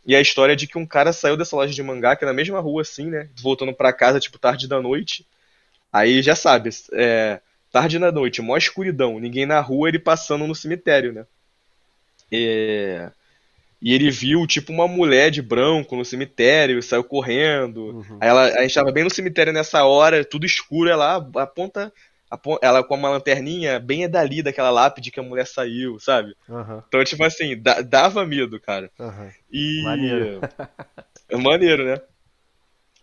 E 0.06 0.14
a 0.14 0.20
história 0.20 0.52
é 0.54 0.56
de 0.56 0.66
que 0.66 0.78
um 0.78 0.86
cara 0.86 1.12
saiu 1.12 1.36
dessa 1.36 1.56
loja 1.56 1.72
de 1.72 1.82
mangá, 1.82 2.16
que 2.16 2.24
é 2.24 2.26
na 2.26 2.34
mesma 2.34 2.60
rua, 2.60 2.82
assim, 2.82 3.10
né? 3.10 3.30
Voltando 3.40 3.72
pra 3.74 3.92
casa, 3.92 4.20
tipo, 4.20 4.38
tarde 4.38 4.68
da 4.68 4.82
noite. 4.82 5.26
Aí 5.92 6.22
já 6.22 6.36
sabe, 6.36 6.70
é, 6.92 7.40
tarde 7.74 7.98
da 7.98 8.12
noite, 8.12 8.40
mó 8.42 8.56
escuridão, 8.56 9.18
ninguém 9.20 9.46
na 9.46 9.60
rua, 9.60 9.88
ele 9.88 9.98
passando 9.98 10.46
no 10.46 10.54
cemitério, 10.54 11.12
né? 11.12 11.26
É, 12.32 13.10
E 13.82 13.92
ele 13.94 14.10
viu, 14.10 14.46
tipo, 14.46 14.72
uma 14.72 14.88
mulher 14.88 15.30
de 15.30 15.42
branco 15.42 15.96
no 15.96 16.04
cemitério, 16.04 16.82
saiu 16.82 17.04
correndo. 17.04 17.90
Uhum. 17.96 18.18
Aí 18.20 18.28
ela, 18.28 18.44
a 18.46 18.62
gente 18.62 18.74
tava 18.74 18.92
bem 18.92 19.04
no 19.04 19.10
cemitério 19.14 19.52
nessa 19.52 19.84
hora, 19.84 20.24
tudo 20.24 20.46
escuro, 20.46 20.90
ela 20.90 21.16
aponta, 21.36 21.92
apon- 22.30 22.58
ela 22.62 22.82
com 22.84 22.94
uma 22.96 23.10
lanterninha 23.10 23.78
bem 23.80 24.04
é 24.04 24.08
dali 24.08 24.42
daquela 24.42 24.70
lápide 24.70 25.10
que 25.10 25.20
a 25.20 25.22
mulher 25.22 25.46
saiu, 25.46 25.98
sabe? 26.00 26.34
Aham. 26.48 26.82
Então, 26.88 27.04
tipo 27.04 27.24
assim, 27.24 27.60
da- 27.60 27.82
dava 27.82 28.24
medo, 28.26 28.60
cara. 28.60 28.90
Aham. 28.98 29.30
E. 29.52 29.82
Maneiro. 29.84 30.40
É 31.28 31.36
maneiro, 31.38 31.84
né? 31.84 32.00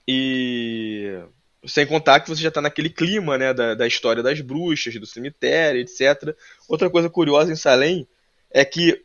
E. 0.08 1.24
Sem 1.66 1.86
contar 1.86 2.20
que 2.20 2.30
você 2.30 2.42
já 2.42 2.50
tá 2.50 2.62
naquele 2.62 2.90
clima, 2.90 3.38
né? 3.38 3.54
Da, 3.54 3.76
da 3.76 3.88
história 3.88 4.24
das 4.24 4.42
bruxas, 4.42 4.94
do 4.96 5.06
cemitério, 5.06 5.82
etc. 5.82 6.36
Outra 6.68 6.90
coisa 6.90 7.10
curiosa 7.10 7.52
em 7.52 7.56
Salem 7.56 8.08
é 8.50 8.66
que 8.66 9.04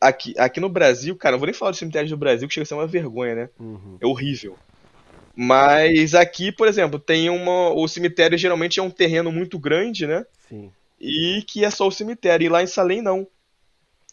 aqui, 0.00 0.34
aqui 0.38 0.60
no 0.60 0.68
Brasil, 0.68 1.16
cara, 1.16 1.32
não 1.32 1.38
vou 1.38 1.46
nem 1.46 1.54
falar 1.54 1.70
dos 1.70 1.78
cemitérios 1.78 2.10
do 2.10 2.16
Brasil, 2.16 2.46
que 2.46 2.54
chega 2.54 2.62
a 2.62 2.66
ser 2.66 2.74
uma 2.74 2.86
vergonha, 2.86 3.34
né? 3.34 3.50
Uhum. 3.58 3.98
É 4.00 4.06
horrível. 4.06 4.58
Mas 5.36 6.14
aqui, 6.14 6.52
por 6.52 6.68
exemplo, 6.68 6.98
tem 6.98 7.28
uma. 7.28 7.70
O 7.70 7.88
cemitério 7.88 8.38
geralmente 8.38 8.78
é 8.78 8.82
um 8.82 8.90
terreno 8.90 9.32
muito 9.32 9.58
grande, 9.58 10.06
né? 10.06 10.24
Sim. 10.48 10.70
E 11.00 11.42
que 11.46 11.64
é 11.64 11.70
só 11.70 11.88
o 11.88 11.92
cemitério. 11.92 12.44
E 12.44 12.48
lá 12.48 12.62
em 12.62 12.66
Salem 12.66 13.02
não. 13.02 13.26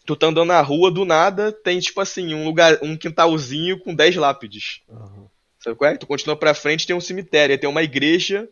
Tu 0.04 0.16
tá 0.16 0.26
andando 0.26 0.48
na 0.48 0.60
rua, 0.60 0.90
do 0.90 1.04
nada, 1.04 1.52
tem 1.52 1.78
tipo 1.78 2.00
assim, 2.00 2.34
um 2.34 2.44
lugar, 2.44 2.76
um 2.82 2.96
quintalzinho 2.96 3.78
com 3.78 3.94
10 3.94 4.16
lápides. 4.16 4.80
Aham. 4.90 5.26
Sabe 5.62 5.76
qual 5.76 5.90
é? 5.90 5.96
Tu 5.96 6.06
continua 6.06 6.36
pra 6.36 6.54
frente, 6.54 6.86
tem 6.86 6.96
um 6.96 7.00
cemitério, 7.00 7.52
aí 7.52 7.58
tem 7.58 7.70
uma 7.70 7.84
igreja, 7.84 8.48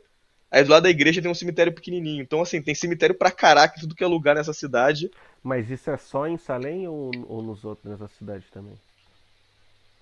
aí 0.49 0.63
do 0.63 0.71
lado 0.71 0.85
da 0.85 0.91
igreja 0.91 1.21
tem 1.21 1.31
um 1.31 1.35
cemitério 1.35 1.73
pequenininho. 1.73 2.23
Então, 2.23 2.41
assim, 2.41 2.63
tem 2.63 2.75
cemitério 2.75 3.17
pra 3.17 3.33
caraca 3.33 3.77
em 3.77 3.81
tudo 3.81 3.97
que 3.97 4.05
é 4.05 4.07
lugar 4.07 4.37
nessa 4.37 4.53
cidade. 4.53 5.11
Mas 5.43 5.69
isso 5.71 5.91
é 5.91 5.97
só 5.97 6.29
em 6.29 6.39
Salem 6.39 6.87
ou, 6.87 7.11
ou 7.27 7.43
nos 7.43 7.65
outros, 7.65 7.91
nessa 7.91 8.07
cidade 8.17 8.45
também? 8.53 8.79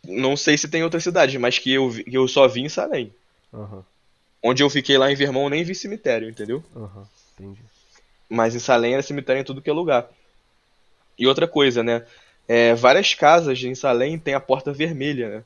Não 0.05 0.37
sei 0.37 0.59
se 0.59 0.69
tem 0.69 0.83
outra 0.83 1.01
cidade, 1.01 1.39
mas 1.39 1.59
que 1.59 1.73
eu, 1.73 1.91
que 1.91 2.17
eu 2.17 2.29
só 2.29 2.47
vi 2.47 2.61
em 2.61 2.69
Salem. 2.69 3.13
Aham. 3.53 3.85
Onde 4.43 4.63
eu 4.63 4.71
fiquei 4.71 4.99
lá 4.99 5.11
em 5.11 5.17
Vermont, 5.17 5.45
eu 5.45 5.51
nem 5.51 5.65
vi 5.65 5.75
cemitério, 5.75 6.29
entendeu? 6.29 6.63
Aham. 6.77 7.09
Entendi. 7.35 7.61
Mas 8.29 8.55
em 8.55 8.59
Salem 8.59 8.93
era 8.93 9.03
cemitério 9.03 9.41
em 9.41 9.45
tudo 9.45 9.63
que 9.63 9.71
é 9.71 9.73
lugar. 9.73 10.09
E 11.19 11.27
outra 11.27 11.49
coisa, 11.49 11.83
né? 11.83 12.07
É, 12.47 12.75
várias 12.75 13.15
casas 13.15 13.63
em 13.63 13.75
Salem 13.75 14.19
tem 14.19 14.35
a 14.35 14.41
porta 14.41 14.73
vermelha, 14.73 15.29
né? 15.31 15.45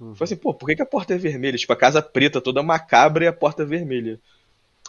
Uhum. 0.00 0.14
Falei 0.14 0.32
assim, 0.32 0.36
pô, 0.36 0.52
por 0.52 0.66
que 0.66 0.76
que 0.76 0.82
a 0.82 0.86
porta 0.86 1.14
é 1.14 1.18
vermelha? 1.18 1.56
Tipo, 1.56 1.72
a 1.72 1.76
casa 1.76 2.02
preta 2.02 2.40
toda 2.40 2.62
macabra 2.62 3.24
e 3.24 3.28
a 3.28 3.32
porta 3.32 3.64
vermelha. 3.64 4.20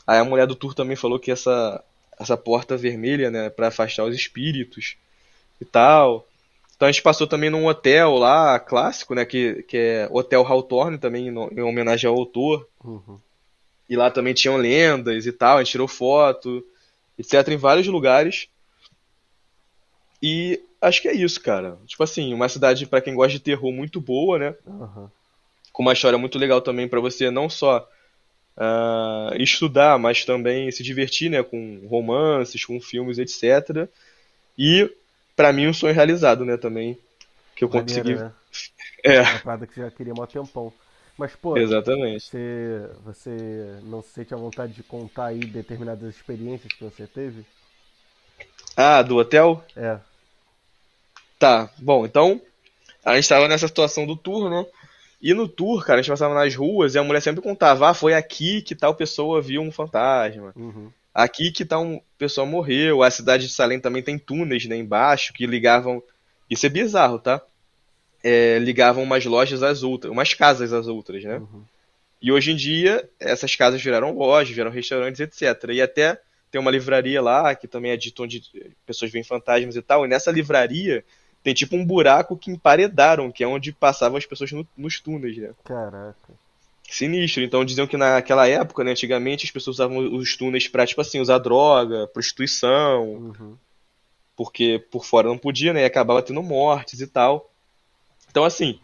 Aí 0.06 0.20
a 0.20 0.24
mulher 0.24 0.48
do 0.48 0.56
tour 0.56 0.74
também 0.74 0.96
falou 0.96 1.20
que 1.20 1.32
essa, 1.32 1.84
essa 2.20 2.38
porta 2.38 2.78
vermelha, 2.78 3.30
né, 3.32 3.50
pra 3.50 3.68
afastar 3.68 4.04
os 4.04 4.16
espíritos 4.16 4.96
e 5.60 5.66
tal. 5.66 6.28
Então 6.76 6.88
a 6.88 6.92
gente 6.92 7.02
passou 7.02 7.26
também 7.26 7.50
num 7.50 7.66
hotel 7.66 8.16
lá, 8.16 8.60
clássico, 8.60 9.16
né, 9.16 9.26
que, 9.26 9.64
que 9.64 9.78
é 9.78 10.10
Hotel 10.12 10.46
Hawthorne, 10.46 10.98
também 10.98 11.28
em 11.28 11.62
homenagem 11.62 12.10
ao 12.10 12.16
autor. 12.16 12.68
Uhum. 12.84 13.18
E 13.90 13.96
lá 13.96 14.12
também 14.12 14.34
tinham 14.34 14.58
lendas 14.58 15.26
e 15.26 15.32
tal, 15.32 15.58
a 15.58 15.64
gente 15.64 15.72
tirou 15.72 15.88
foto, 15.88 16.64
etc, 17.18 17.48
em 17.50 17.58
vários 17.58 17.88
lugares. 17.88 18.48
E 20.28 20.62
acho 20.82 21.02
que 21.02 21.08
é 21.10 21.14
isso, 21.14 21.42
cara. 21.42 21.78
Tipo 21.86 22.04
assim, 22.04 22.34
uma 22.34 22.50
cidade 22.50 22.88
pra 22.88 23.02
quem 23.02 23.16
gosta 23.16 23.34
de 23.34 23.40
terror 23.40 23.72
muito 23.72 24.02
boa, 24.02 24.40
né? 24.40 24.56
Aham. 24.80 25.12
com 25.72 25.84
uma 25.84 25.94
história 25.94 26.18
muito 26.18 26.38
legal 26.38 26.62
também 26.62 26.88
pra 26.88 27.00
você 27.00 27.30
não 27.30 27.50
só 27.50 27.88
ah, 28.58 29.32
estudar, 29.40 30.00
mas 30.00 30.26
também 30.26 30.72
se 30.72 30.84
divertir, 30.84 31.30
né, 31.32 31.44
com 31.44 31.86
romances, 31.88 32.66
com 32.66 32.82
filmes, 32.82 33.18
etc. 33.20 33.90
E 34.58 34.92
pra 35.36 35.54
mim 35.54 35.68
um 35.68 35.74
sonho 35.74 35.96
realizado, 35.96 36.46
né, 36.46 36.58
também 36.58 36.98
que 37.56 37.64
eu 37.64 37.70
Maneiro, 37.70 38.10
consegui. 38.10 38.16
né? 38.16 38.34
É, 39.06 39.24
Uma 39.30 39.40
parada 39.40 39.68
que 39.68 39.76
já 39.78 39.92
queria 39.92 40.14
mó 40.16 40.26
tempão. 40.28 40.74
Mas, 41.18 41.36
pô, 41.36 41.62
exatamente. 41.62 42.32
você, 42.32 42.90
você 43.04 43.80
não 43.84 44.02
se 44.02 44.10
sente 44.12 44.34
à 44.34 44.38
vontade 44.38 44.74
de 44.74 44.84
contar 44.84 45.28
aí 45.28 45.48
determinadas 45.48 46.16
experiências 46.16 46.74
que 46.74 46.84
você 46.84 47.08
teve? 47.08 47.46
Ah, 48.78 49.02
do 49.04 49.18
hotel? 49.18 49.62
É. 49.76 50.00
Tá, 51.38 51.70
bom, 51.78 52.06
então 52.06 52.42
a 53.04 53.16
gente 53.16 53.30
tava 53.30 53.48
nessa 53.48 53.68
situação 53.68 54.06
do 54.06 54.16
tour, 54.16 54.50
né? 54.50 54.66
E 55.22 55.34
no 55.34 55.48
tour, 55.48 55.84
cara, 55.86 56.00
a 56.00 56.02
gente 56.02 56.12
passava 56.12 56.34
nas 56.34 56.54
ruas 56.56 56.96
e 56.96 57.00
a 57.00 57.04
mulher 57.04 57.22
sempre 57.22 57.42
contava, 57.42 57.90
ah, 57.90 57.94
foi 57.94 58.14
aqui 58.14 58.62
que 58.62 58.76
tal 58.76 58.96
pessoa 58.96 59.42
viu 59.42 59.62
um 59.62 59.72
fantasma. 59.72 60.54
Uhum. 60.56 60.92
Aqui 61.14 61.52
que 61.52 61.64
tal 61.64 61.84
um 61.84 62.02
pessoa 62.18 62.46
morreu. 62.46 63.02
A 63.02 63.10
cidade 63.10 63.48
de 63.48 63.54
Salem 63.54 63.80
também 63.80 64.04
tem 64.04 64.18
túneis, 64.18 64.66
né, 64.66 64.76
embaixo 64.76 65.34
que 65.34 65.48
ligavam. 65.48 66.04
Isso 66.50 66.66
é 66.66 66.70
bizarro, 66.70 67.20
tá? 67.20 67.42
É, 68.24 68.60
ligavam 68.60 69.04
umas 69.04 69.24
lojas 69.26 69.64
às 69.64 69.84
outras, 69.84 70.12
umas 70.12 70.34
casas 70.34 70.74
às 70.74 70.88
outras, 70.88 71.24
né? 71.24 71.38
Uhum. 71.38 71.64
E 72.22 72.32
hoje 72.32 72.52
em 72.52 72.56
dia 72.56 73.08
essas 73.20 73.56
casas 73.56 73.82
viraram 73.82 74.16
lojas, 74.18 74.54
viraram 74.54 74.72
restaurantes, 74.72 75.22
etc. 75.22 75.70
E 75.72 75.82
até 75.82 76.20
tem 76.52 76.60
uma 76.60 76.72
livraria 76.72 77.22
lá 77.22 77.54
que 77.56 77.68
também 77.68 77.92
é 77.92 77.98
dito 77.98 78.24
onde 78.24 78.42
pessoas 78.86 79.12
veem 79.12 79.24
fantasmas 79.24 79.76
e 79.76 79.82
tal. 79.82 80.06
E 80.06 80.08
nessa 80.08 80.32
livraria 80.32 81.04
tem 81.46 81.54
tipo 81.54 81.76
um 81.76 81.86
buraco 81.86 82.36
que 82.36 82.50
emparedaram, 82.50 83.32
que 83.32 83.44
é 83.44 83.48
onde 83.48 83.72
passavam 83.72 84.18
as 84.18 84.26
pessoas 84.26 84.52
no- 84.52 84.68
nos 84.76 85.00
túneis, 85.00 85.38
né? 85.38 85.52
Caraca. 85.64 86.34
Sinistro. 86.90 87.44
Então 87.44 87.64
diziam 87.64 87.86
que 87.86 87.96
naquela 87.96 88.48
época, 88.48 88.84
né, 88.84 88.92
antigamente, 88.92 89.46
as 89.46 89.52
pessoas 89.52 89.76
usavam 89.76 90.00
os 90.00 90.36
túneis 90.36 90.68
pra, 90.68 90.88
tipo 90.88 91.00
assim, 91.02 91.20
usar 91.20 91.38
droga, 91.38 92.08
prostituição, 92.08 93.04
Uhum. 93.14 93.58
porque 94.36 94.84
por 94.90 95.06
fora 95.06 95.28
não 95.28 95.38
podia, 95.38 95.72
né, 95.72 95.82
e 95.82 95.86
acabava 95.86 96.24
tendo 96.24 96.42
mortes 96.42 97.00
e 97.00 97.06
tal. 97.06 97.48
Então, 98.32 98.44
assim, 98.44 98.80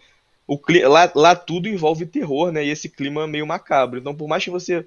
o 0.45 0.55
cli- 0.57 0.85
lá, 0.85 1.11
lá 1.15 1.35
tudo 1.35 1.67
envolve 1.67 2.05
terror, 2.05 2.51
né? 2.51 2.63
E 2.63 2.69
esse 2.69 2.87
clima 2.89 3.25
meio 3.25 3.47
macabro. 3.47 3.99
Então, 3.99 4.13
por 4.13 4.27
mais 4.27 4.43
que 4.43 4.51
você 4.51 4.85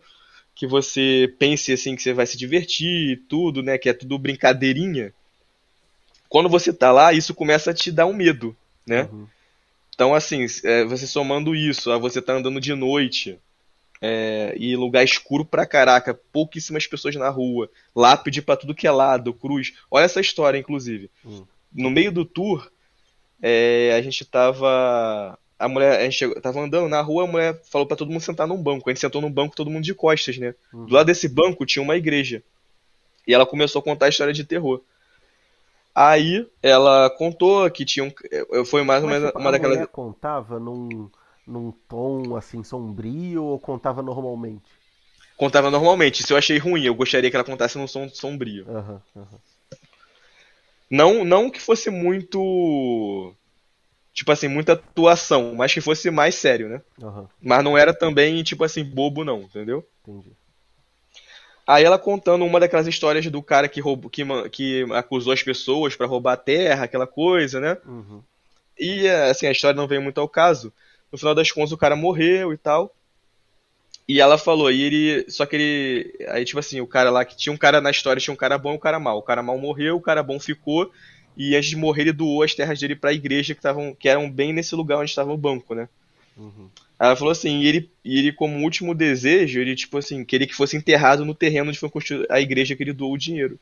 que 0.55 0.69
você 0.69 1.35
pense 1.37 1.73
assim 1.73 1.97
que 1.97 2.03
você 2.03 2.13
vai 2.13 2.25
se 2.27 2.37
divertir 2.39 3.11
e 3.11 3.17
tudo, 3.17 3.61
né? 3.65 3.77
Que 3.77 3.89
é 3.89 3.93
tudo 3.93 4.17
brincadeirinha. 4.17 5.13
Quando 6.35 6.49
você 6.49 6.73
tá 6.73 6.91
lá, 6.91 7.13
isso 7.13 7.33
começa 7.33 7.71
a 7.71 7.75
te 7.75 7.93
dar 7.93 8.07
um 8.07 8.13
medo, 8.13 8.57
né? 8.85 9.09
Uhum. 9.13 9.25
Então, 9.95 10.13
assim, 10.13 10.45
é, 10.65 10.85
você 10.85 11.07
somando 11.07 11.55
isso, 11.55 11.93
a 11.93 11.97
você 11.97 12.21
tá 12.21 12.33
andando 12.33 12.61
de 12.61 12.75
noite, 12.75 13.39
é, 14.03 14.53
e 14.59 14.75
lugar 14.75 15.05
escuro 15.05 15.45
pra 15.45 15.65
caraca, 15.65 16.13
pouquíssimas 16.33 16.89
pessoas 16.89 17.15
na 17.15 17.29
rua, 17.29 17.71
lápide 17.95 18.43
pra 18.43 18.57
tudo 18.57 18.75
que 18.75 18.85
é 18.85 18.91
lado, 18.91 19.33
cruz. 19.33 19.75
Olha 19.89 20.07
essa 20.07 20.21
história, 20.21 20.59
inclusive. 20.59 21.09
Hum. 21.25 21.45
No 21.73 21.89
meio 21.89 22.11
do 22.11 22.25
tour, 22.25 22.69
é, 23.41 23.95
a 23.97 24.03
gente 24.03 24.25
tava. 24.25 25.39
A 25.57 25.69
mulher, 25.69 26.01
a 26.01 26.03
gente 26.03 26.17
chegou- 26.17 26.41
tava 26.41 26.61
andando 26.61 26.89
na 26.89 27.01
rua, 27.01 27.23
a 27.23 27.27
mulher 27.29 27.63
falou 27.71 27.87
pra 27.87 27.97
todo 27.97 28.11
mundo 28.11 28.23
sentar 28.23 28.49
num 28.49 28.61
banco. 28.61 28.91
A 28.91 28.93
gente 28.93 29.01
sentou 29.01 29.23
num 29.23 29.31
banco, 29.31 29.55
todo 29.55 29.71
mundo 29.71 29.85
de 29.85 29.95
costas, 29.95 30.37
né? 30.37 30.53
Uhum. 30.73 30.87
Do 30.87 30.95
lado 30.95 31.07
desse 31.07 31.29
banco 31.29 31.65
tinha 31.65 31.81
uma 31.81 31.95
igreja. 31.95 32.43
E 33.25 33.33
ela 33.33 33.47
começou 33.47 33.79
a 33.79 33.85
contar 33.85 34.07
a 34.07 34.09
história 34.09 34.35
de 34.35 34.43
terror. 34.43 34.83
Aí 35.95 36.47
ela 36.63 37.09
contou 37.11 37.71
que 37.71 37.85
tinha 37.85 38.05
um. 38.05 38.13
Foi 38.67 38.83
mais 38.83 39.03
ou 39.03 39.09
menos 39.09 39.31
tipo, 39.31 39.39
uma 39.39 39.51
daquelas. 39.51 39.79
mulher 39.79 39.87
contava 39.89 40.59
num, 40.61 41.11
num 41.47 41.71
tom 41.89 42.37
assim 42.37 42.63
sombrio 42.63 43.45
ou 43.45 43.59
contava 43.61 44.03
normalmente? 44.03 44.81
Contava 45.37 45.71
normalmente. 45.71 46.21
Isso 46.23 46.33
eu 46.33 46.37
achei 46.37 46.59
ruim. 46.59 46.85
Eu 46.85 46.95
gostaria 46.95 47.31
que 47.31 47.37
ela 47.37 47.45
contasse 47.45 47.79
num 47.79 47.87
som 47.87 48.09
sombrio. 48.09 48.67
Aham, 48.69 49.03
aham. 49.17 49.41
Não, 50.91 51.25
não 51.25 51.51
que 51.51 51.61
fosse 51.61 51.91
muito. 51.91 53.35
Tipo 54.15 54.33
assim, 54.33 54.49
muita 54.49 54.75
atuação, 54.75 55.55
mas 55.55 55.73
que 55.75 55.81
fosse 55.81 56.11
mais 56.11 56.35
sério, 56.37 56.69
né? 56.69 56.83
Aham, 57.03 57.29
Mas 57.43 57.65
não 57.65 57.79
era 57.79 57.95
também, 57.95 58.43
tipo 58.43 58.65
assim, 58.65 58.85
bobo, 58.85 59.25
não, 59.25 59.43
entendeu? 59.43 59.87
entendi. 60.03 60.37
Aí 61.67 61.83
ela 61.85 61.99
contando 61.99 62.45
uma 62.45 62.61
daquelas 62.61 62.87
histórias 62.87 63.27
do 63.27 63.43
cara 63.43 63.69
que 63.69 63.81
roubou, 63.81 64.11
que, 64.11 64.23
que 64.51 64.87
acusou 64.93 65.33
as 65.33 65.43
pessoas 65.43 65.97
pra 65.97 66.07
roubar 66.07 66.35
a 66.35 66.37
terra, 66.37 66.85
aquela 66.85 67.07
coisa, 67.07 67.59
né? 67.59 67.79
Uhum. 67.87 68.23
E 68.79 69.09
assim, 69.09 69.47
a 69.47 69.53
história 69.53 69.77
não 69.77 69.87
veio 69.87 70.03
muito 70.03 70.21
ao 70.21 70.29
caso. 70.29 70.73
No 71.11 71.17
final 71.17 71.35
das 71.35 71.51
contas, 71.51 71.73
o 71.73 71.79
cara 71.79 71.97
morreu 71.97 72.53
e 72.53 72.57
tal. 72.57 72.95
E 74.07 74.21
ela 74.21 74.37
falou, 74.37 74.71
e 74.71 74.83
ele. 74.83 75.31
Só 75.31 75.47
que 75.47 75.57
ele. 75.57 76.27
Aí, 76.29 76.45
tipo 76.45 76.59
assim, 76.59 76.81
o 76.81 76.87
cara 76.87 77.11
lá 77.11 77.25
que 77.25 77.37
tinha 77.37 77.53
um 77.53 77.57
cara 77.57 77.81
na 77.81 77.91
história, 77.91 78.21
tinha 78.21 78.35
um 78.35 78.37
cara 78.37 78.59
bom 78.59 78.73
e 78.73 78.77
um 78.77 78.79
cara 78.79 79.01
mal. 79.01 79.19
O 79.19 79.23
cara 79.23 79.43
mal 79.43 79.57
morreu, 79.59 79.97
o 79.97 80.01
cara 80.01 80.23
bom 80.23 80.39
ficou. 80.39 80.93
E 81.37 81.57
antes 81.57 81.71
de 81.71 81.77
morrer, 81.77 82.03
ele 82.03 82.13
doou 82.13 82.43
as 82.43 82.55
terras 82.55 82.79
dele 82.79 82.95
pra 82.95 83.13
igreja 83.13 83.55
que, 83.55 83.61
tavam, 83.61 83.95
que 83.95 84.09
eram 84.09 84.31
bem 84.31 84.53
nesse 84.53 84.75
lugar 84.75 84.99
onde 84.99 85.11
estava 85.11 85.33
o 85.33 85.37
banco, 85.37 85.75
né? 85.75 85.89
Uhum. 86.37 86.69
Aí 86.99 87.07
ela 87.09 87.17
falou 87.17 87.33
assim, 87.33 87.61
e 87.61 87.67
ele, 87.67 87.91
e 88.05 88.19
ele, 88.19 88.33
como 88.33 88.63
último 88.63 88.95
desejo, 88.95 89.61
ele, 89.61 89.75
tipo 89.75 89.99
assim, 89.99 90.25
queria 90.25 90.47
que 90.47 90.55
fosse 90.55 90.77
enterrado 90.77 91.25
no 91.25 91.35
terreno 91.35 91.69
onde 91.71 91.79
foi 91.79 91.91
construída 91.91 92.27
a 92.31 92.41
igreja 92.41 92.77
que 92.77 92.83
ele 92.83 92.93
doou 92.93 93.15
o 93.15 93.19
dinheiro. 93.19 93.59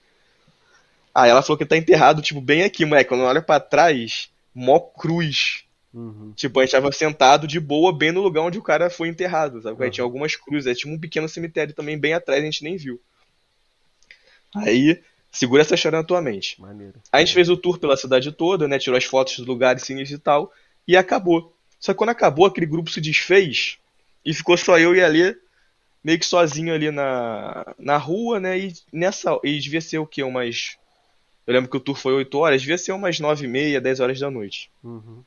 Aí 1.15 1.31
ela 1.31 1.43
falou 1.43 1.59
que 1.59 1.67
tá 1.67 1.77
enterrado, 1.77 2.23
tipo, 2.23 2.41
bem 2.41 2.63
aqui, 2.63 2.85
moleque. 2.85 3.09
Quando 3.09 3.25
olha 3.25 3.43
pra 3.43 3.61
trás, 3.61 4.31
mó 4.55 4.79
cruz. 4.79 5.65
Uhum. 5.93 6.33
Tipo, 6.35 6.61
a 6.61 6.63
gente 6.65 6.73
tava 6.73 6.91
sentado 6.93 7.47
de 7.47 7.61
boa, 7.61 7.93
bem 7.93 8.13
no 8.13 8.23
lugar 8.23 8.43
onde 8.43 8.59
o 8.59 8.63
cara 8.63 8.89
foi 8.89 9.09
enterrado, 9.09 9.61
sabe? 9.61 9.77
Aí 9.83 9.87
Uhum. 9.89 9.91
tinha 9.93 10.05
algumas 10.05 10.37
cruzes, 10.37 10.67
aí 10.67 10.75
tinha 10.75 10.93
um 10.93 10.99
pequeno 10.99 11.29
cemitério 11.29 11.75
também 11.75 11.99
bem 11.99 12.15
atrás, 12.15 12.41
a 12.41 12.45
gente 12.45 12.65
nem 12.65 12.77
viu. 12.77 12.99
Aí, 14.55 15.01
segura 15.31 15.63
essa 15.63 15.75
história 15.75 15.99
na 15.99 16.05
tua 16.05 16.21
mente. 16.23 16.61
Maneiro. 16.61 16.95
A 17.11 17.21
gente 17.21 17.35
fez 17.35 17.49
o 17.49 17.57
tour 17.57 17.79
pela 17.79 17.97
cidade 17.97 18.33
toda, 18.33 18.67
né? 18.69 18.79
Tirou 18.79 18.97
as 18.97 19.05
fotos 19.05 19.37
dos 19.37 19.47
lugares 19.47 19.83
sinistros 19.83 20.19
e 20.19 20.23
tal, 20.23 20.53
e 20.87 20.97
acabou. 20.97 21.52
Só 21.83 21.93
que 21.93 21.99
quando 21.99 22.11
acabou, 22.11 22.47
aquele 22.47 22.65
grupo 22.65 22.93
se 22.93 23.01
desfez 23.01 23.77
e 24.25 24.33
ficou 24.33 24.57
só 24.57 24.79
eu 24.79 24.95
e 24.95 25.03
a 25.03 25.09
Lê 25.09 25.37
meio 26.03 26.17
que 26.17 26.25
sozinho 26.25 26.73
ali 26.73 26.93
na, 26.93 27.75
na 27.77 27.97
rua, 27.97 28.39
né? 28.39 28.57
E 28.57 28.73
nessa. 28.93 29.37
E 29.43 29.59
devia 29.59 29.81
ser 29.81 29.99
o 29.99 30.07
quê? 30.07 30.23
Umas. 30.23 30.77
Eu 31.45 31.55
lembro 31.55 31.69
que 31.69 31.77
o 31.77 31.81
tour 31.81 31.97
foi 31.97 32.15
8 32.15 32.39
horas, 32.39 32.61
devia 32.61 32.79
ser 32.79 32.93
umas 32.93 33.19
9 33.19 33.45
e 33.45 33.49
meia, 33.49 33.81
10 33.81 33.99
horas 33.99 34.21
da 34.21 34.31
noite. 34.31 34.71
Uhum. 34.83 35.25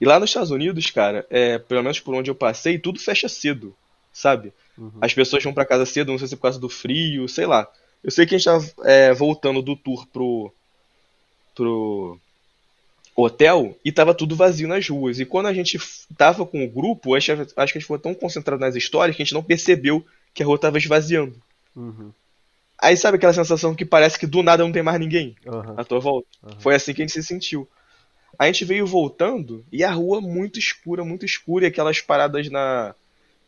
E 0.00 0.04
lá 0.04 0.18
nos 0.18 0.30
Estados 0.30 0.50
Unidos, 0.50 0.90
cara, 0.90 1.24
é, 1.30 1.56
pelo 1.56 1.84
menos 1.84 2.00
por 2.00 2.16
onde 2.16 2.28
eu 2.28 2.34
passei, 2.34 2.76
tudo 2.76 2.98
fecha 2.98 3.28
cedo, 3.28 3.72
sabe? 4.12 4.52
Uhum. 4.76 4.90
As 5.00 5.14
pessoas 5.14 5.44
vão 5.44 5.54
pra 5.54 5.64
casa 5.64 5.86
cedo, 5.86 6.10
não 6.10 6.18
sei 6.18 6.26
se 6.26 6.34
é 6.34 6.36
por 6.36 6.42
causa 6.42 6.58
do 6.58 6.68
frio, 6.68 7.28
sei 7.28 7.46
lá. 7.46 7.70
Eu 8.02 8.10
sei 8.10 8.26
que 8.26 8.34
a 8.34 8.38
gente 8.38 8.44
tava 8.44 8.66
é, 8.90 9.14
voltando 9.14 9.62
do 9.62 9.76
tour 9.76 10.04
pro, 10.08 10.52
pro 11.54 12.18
hotel 13.20 13.76
e 13.84 13.92
tava 13.92 14.14
tudo 14.14 14.36
vazio 14.36 14.68
nas 14.68 14.88
ruas. 14.88 15.20
E 15.20 15.24
quando 15.24 15.46
a 15.46 15.54
gente 15.54 15.78
tava 16.16 16.46
com 16.46 16.64
o 16.64 16.70
grupo, 16.70 17.14
acho, 17.14 17.32
acho 17.32 17.54
que 17.54 17.60
a 17.60 17.66
gente 17.66 17.86
foi 17.86 17.98
tão 17.98 18.14
concentrado 18.14 18.60
nas 18.60 18.76
histórias 18.76 19.16
que 19.16 19.22
a 19.22 19.24
gente 19.24 19.34
não 19.34 19.42
percebeu 19.42 20.04
que 20.34 20.42
a 20.42 20.46
rua 20.46 20.58
tava 20.58 20.78
esvaziando. 20.78 21.36
Uhum. 21.74 22.12
Aí 22.78 22.96
sabe 22.96 23.16
aquela 23.16 23.32
sensação 23.32 23.74
que 23.74 23.84
parece 23.84 24.18
que 24.18 24.26
do 24.26 24.42
nada 24.42 24.62
não 24.62 24.72
tem 24.72 24.82
mais 24.82 24.98
ninguém 24.98 25.36
Aham. 25.46 25.74
à 25.76 25.84
tua 25.84 26.00
volta? 26.00 26.28
Aham. 26.42 26.60
Foi 26.60 26.74
assim 26.74 26.94
que 26.94 27.02
a 27.02 27.06
gente 27.06 27.12
se 27.12 27.22
sentiu. 27.22 27.68
A 28.38 28.46
gente 28.46 28.64
veio 28.64 28.86
voltando 28.86 29.64
e 29.70 29.84
a 29.84 29.90
rua 29.90 30.20
muito 30.20 30.58
escura, 30.58 31.04
muito 31.04 31.26
escura, 31.26 31.64
e 31.64 31.68
aquelas 31.68 32.00
paradas 32.00 32.48
na, 32.48 32.94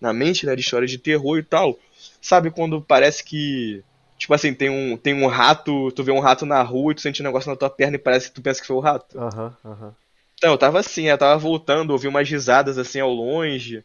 na 0.00 0.12
mente, 0.12 0.44
né, 0.44 0.54
de 0.54 0.60
histórias 0.60 0.90
de 0.90 0.98
terror 0.98 1.38
e 1.38 1.42
tal. 1.42 1.78
Sabe 2.20 2.50
quando 2.50 2.82
parece 2.82 3.24
que, 3.24 3.82
tipo 4.18 4.32
assim, 4.34 4.54
tem 4.54 4.70
um, 4.70 4.96
tem 4.96 5.14
um 5.14 5.26
rato, 5.26 5.90
tu 5.92 6.04
vê 6.04 6.12
um 6.12 6.20
rato 6.20 6.46
na 6.46 6.62
rua 6.62 6.92
e 6.92 6.94
tu 6.94 7.00
sente 7.00 7.22
um 7.22 7.24
negócio 7.24 7.50
na 7.50 7.56
tua 7.56 7.70
perna 7.70 7.96
e 7.96 7.98
parece 7.98 8.28
que 8.28 8.34
tu 8.34 8.42
pensa 8.42 8.60
que 8.60 8.66
foi 8.66 8.76
o 8.76 8.80
rato? 8.80 9.18
Aham, 9.18 9.56
aham. 9.64 9.94
Então, 10.34 10.50
eu 10.50 10.58
tava 10.58 10.80
assim, 10.80 11.04
eu 11.04 11.18
tava 11.18 11.38
voltando, 11.38 11.90
ouvi 11.92 12.08
umas 12.08 12.28
risadas 12.28 12.76
assim 12.76 13.00
ao 13.00 13.12
longe. 13.12 13.84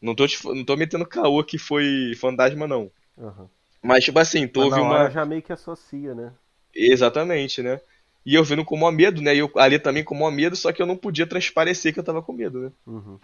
Não 0.00 0.14
tô, 0.14 0.26
não 0.44 0.64
tô 0.64 0.76
metendo 0.76 1.06
caô 1.06 1.42
que 1.42 1.58
foi 1.58 2.12
fantasma, 2.16 2.66
não. 2.66 2.90
aham. 3.18 3.48
Mas, 3.82 4.04
tipo 4.04 4.18
assim, 4.18 4.46
tu 4.48 4.68
na 4.68 4.80
uma. 4.80 5.10
já 5.10 5.24
meio 5.24 5.42
que 5.42 5.52
associa, 5.52 6.14
né? 6.14 6.32
Exatamente, 6.74 7.62
né? 7.62 7.80
E 8.24 8.34
eu 8.34 8.42
vendo 8.44 8.64
com 8.64 8.76
maior 8.76 8.92
medo, 8.92 9.22
né? 9.22 9.34
E 9.34 9.38
eu 9.38 9.50
ali 9.56 9.78
também 9.78 10.02
com 10.02 10.14
maior 10.14 10.32
medo, 10.32 10.56
só 10.56 10.72
que 10.72 10.82
eu 10.82 10.86
não 10.86 10.96
podia 10.96 11.26
transparecer 11.26 11.92
que 11.92 12.00
eu 12.00 12.04
tava 12.04 12.20
com 12.22 12.32
medo, 12.32 12.60
né? 12.60 12.72
Uhum. 12.86 13.18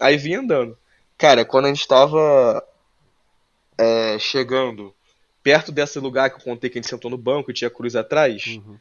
Aí 0.00 0.16
vim 0.16 0.34
andando. 0.34 0.76
Cara, 1.18 1.44
quando 1.44 1.66
a 1.66 1.68
gente 1.68 1.86
tava 1.86 2.64
é, 3.78 4.18
chegando 4.18 4.94
perto 5.42 5.72
desse 5.72 5.98
lugar 5.98 6.30
que 6.30 6.36
eu 6.36 6.44
contei 6.44 6.70
que 6.70 6.78
a 6.78 6.82
gente 6.82 6.90
sentou 6.90 7.10
no 7.10 7.18
banco 7.18 7.50
e 7.50 7.54
tinha 7.54 7.70
cruz 7.70 7.96
atrás, 7.96 8.46
Uhum. 8.46 8.76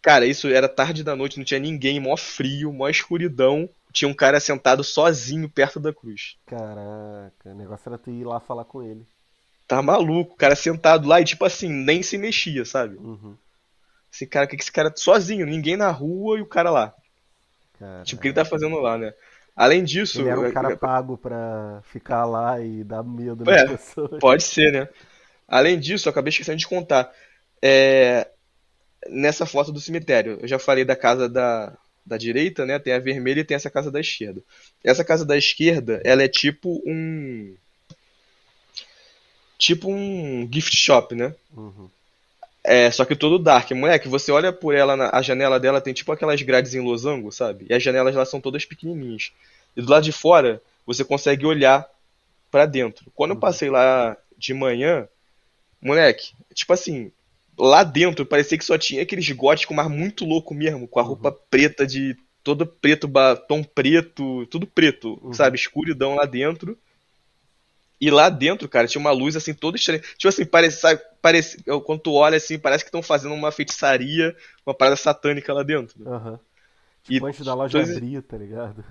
cara, 0.00 0.26
isso 0.26 0.48
era 0.48 0.68
tarde 0.68 1.02
da 1.04 1.16
noite, 1.16 1.38
não 1.38 1.44
tinha 1.44 1.60
ninguém, 1.60 1.98
mó 2.00 2.16
frio, 2.16 2.72
mó 2.72 2.88
escuridão. 2.88 3.68
Tinha 3.92 4.08
um 4.08 4.14
cara 4.14 4.40
sentado 4.40 4.82
sozinho 4.82 5.48
perto 5.50 5.78
da 5.78 5.92
cruz. 5.92 6.36
Caraca, 6.46 7.50
o 7.50 7.54
negócio 7.54 7.88
era 7.88 7.98
tu 7.98 8.10
ir 8.10 8.24
lá 8.24 8.40
falar 8.40 8.64
com 8.64 8.82
ele. 8.82 9.06
Tá 9.68 9.82
maluco, 9.82 10.32
o 10.32 10.36
cara 10.36 10.56
sentado 10.56 11.06
lá 11.06 11.20
e 11.20 11.24
tipo 11.24 11.44
assim, 11.44 11.68
nem 11.68 12.02
se 12.02 12.16
mexia, 12.16 12.64
sabe? 12.64 12.96
Uhum. 12.96 13.36
Esse 14.12 14.26
cara, 14.26 14.46
que 14.46 14.56
esse 14.56 14.72
cara 14.72 14.92
sozinho, 14.96 15.44
ninguém 15.46 15.76
na 15.76 15.90
rua 15.90 16.38
e 16.38 16.42
o 16.42 16.46
cara 16.46 16.70
lá. 16.70 16.94
Caraca. 17.78 18.04
Tipo, 18.04 18.18
o 18.18 18.22
que 18.22 18.28
ele 18.28 18.34
tá 18.34 18.44
fazendo 18.44 18.76
lá, 18.80 18.96
né? 18.98 19.12
Além 19.54 19.84
disso, 19.84 20.20
Ele 20.22 20.28
era 20.30 20.40
um 20.40 20.50
cara 20.52 20.74
pago 20.76 21.18
pra 21.18 21.82
ficar 21.84 22.24
lá 22.24 22.58
e 22.60 22.82
dar 22.82 23.02
medo 23.02 23.44
nas 23.44 23.56
É. 23.62 23.66
pessoas. 23.68 24.18
pode 24.20 24.42
ser, 24.42 24.72
né? 24.72 24.88
Além 25.52 25.80
disso, 25.80 26.08
eu 26.08 26.12
acabei 26.12 26.30
esquecendo 26.30 26.58
de 26.58 26.68
contar. 26.68 27.12
É, 27.62 28.28
Nessa 29.08 29.46
foto 29.46 29.72
do 29.72 29.80
cemitério, 29.80 30.38
eu 30.42 30.48
já 30.48 30.58
falei 30.58 30.84
da 30.84 30.96
casa 30.96 31.28
da, 31.28 31.76
da 32.06 32.16
direita, 32.18 32.64
né? 32.66 32.78
Tem 32.78 32.92
a 32.92 32.98
vermelha 33.00 33.40
e 33.40 33.44
tem 33.44 33.56
essa 33.56 33.70
casa 33.70 33.90
da 33.90 34.00
esquerda. 34.00 34.42
Essa 34.84 35.04
casa 35.04 35.24
da 35.24 35.36
esquerda, 35.36 36.00
ela 36.04 36.22
é 36.22 36.28
tipo 36.28 36.82
um. 36.86 37.56
Tipo 39.58 39.90
um 39.90 40.46
gift 40.52 40.76
shop, 40.76 41.14
né? 41.14 41.34
Uhum. 41.56 41.88
É, 42.64 42.90
só 42.90 43.04
que 43.04 43.16
todo 43.16 43.38
dark. 43.38 43.70
Moleque, 43.72 44.08
você 44.08 44.30
olha 44.30 44.52
por 44.52 44.74
ela, 44.74 44.96
na- 44.96 45.10
a 45.12 45.20
janela 45.22 45.58
dela 45.58 45.80
tem 45.80 45.92
tipo 45.92 46.12
aquelas 46.12 46.40
grades 46.42 46.74
em 46.74 46.80
losango, 46.80 47.32
sabe? 47.32 47.66
E 47.68 47.74
as 47.74 47.82
janelas 47.82 48.14
lá 48.14 48.24
são 48.24 48.40
todas 48.40 48.64
pequenininhas. 48.64 49.32
E 49.76 49.82
do 49.82 49.90
lado 49.90 50.04
de 50.04 50.12
fora, 50.12 50.60
você 50.86 51.04
consegue 51.04 51.44
olhar 51.46 51.88
pra 52.50 52.66
dentro. 52.66 53.10
Quando 53.14 53.32
eu 53.32 53.36
passei 53.36 53.70
lá 53.70 54.16
de 54.38 54.54
manhã, 54.54 55.08
moleque, 55.82 56.32
tipo 56.54 56.72
assim, 56.72 57.12
lá 57.58 57.84
dentro 57.84 58.24
parecia 58.26 58.56
que 58.58 58.64
só 58.64 58.78
tinha 58.78 59.02
aqueles 59.02 59.28
góticos, 59.30 59.74
mas 59.76 59.90
muito 59.90 60.24
louco 60.24 60.54
mesmo, 60.54 60.88
com 60.88 61.00
a 61.00 61.02
roupa 61.02 61.32
preta 61.50 61.86
de 61.86 62.16
todo 62.42 62.66
preto, 62.66 63.06
batom 63.08 63.62
preto, 63.62 64.46
tudo 64.46 64.66
preto, 64.66 65.20
Uhum. 65.22 65.32
sabe? 65.32 65.56
Escuridão 65.56 66.14
lá 66.16 66.24
dentro. 66.24 66.78
E 68.00 68.10
lá 68.10 68.28
dentro, 68.28 68.68
cara, 68.68 68.88
tinha 68.88 69.00
uma 69.00 69.12
luz 69.12 69.36
assim 69.36 69.54
toda 69.54 69.76
estranha. 69.76 70.00
Tipo 70.00 70.28
assim, 70.28 70.44
parece, 70.44 70.80
sabe, 70.80 71.00
parece, 71.20 71.62
quando 71.84 72.00
tu 72.00 72.12
olha 72.14 72.36
assim, 72.36 72.58
parece 72.58 72.82
que 72.82 72.88
estão 72.88 73.02
fazendo 73.02 73.34
uma 73.34 73.52
feitiçaria, 73.52 74.34
uma 74.66 74.74
parada 74.74 74.96
satânica 74.96 75.52
lá 75.54 75.62
dentro. 75.62 76.04
Aham. 76.04 76.38
E 77.08 77.14
Tipo, 77.14 77.26
antes 77.26 77.44
da 77.44 77.54
loja 77.54 77.80
abrir, 77.82 78.22
tá 78.22 78.36
ligado? 78.36 78.84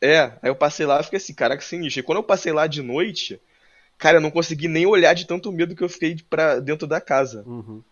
É, 0.00 0.20
aí 0.42 0.50
eu 0.50 0.56
passei 0.56 0.84
lá 0.84 1.00
e 1.00 1.04
fiquei 1.04 1.18
assim, 1.18 1.34
caraca, 1.34 1.62
sinistro. 1.62 2.00
E 2.00 2.02
quando 2.02 2.18
eu 2.18 2.24
passei 2.24 2.52
lá 2.52 2.66
de 2.66 2.82
noite, 2.82 3.40
cara, 4.02 4.16
eu 4.18 4.20
não 4.20 4.30
consegui 4.30 4.68
nem 4.68 4.84
olhar 4.84 5.14
de 5.14 5.26
tanto 5.26 5.52
medo 5.52 5.74
que 5.76 5.82
eu 5.82 5.88
fiquei 5.88 6.16
pra 6.28 6.58
dentro 6.58 6.86
da 6.86 7.00
casa. 7.00 7.44
Uhum. 7.46 7.82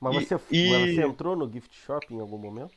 Mas 0.00 0.22
E- 0.22 0.26
você, 0.26 0.34
e- 0.52 0.70
mas 0.70 0.94
você 0.94 1.02
entrou 1.02 1.36
no 1.36 1.50
gift 1.50 1.76
shop 1.84 2.14
em 2.14 2.20
algum 2.20 2.38
momento? 2.38 2.74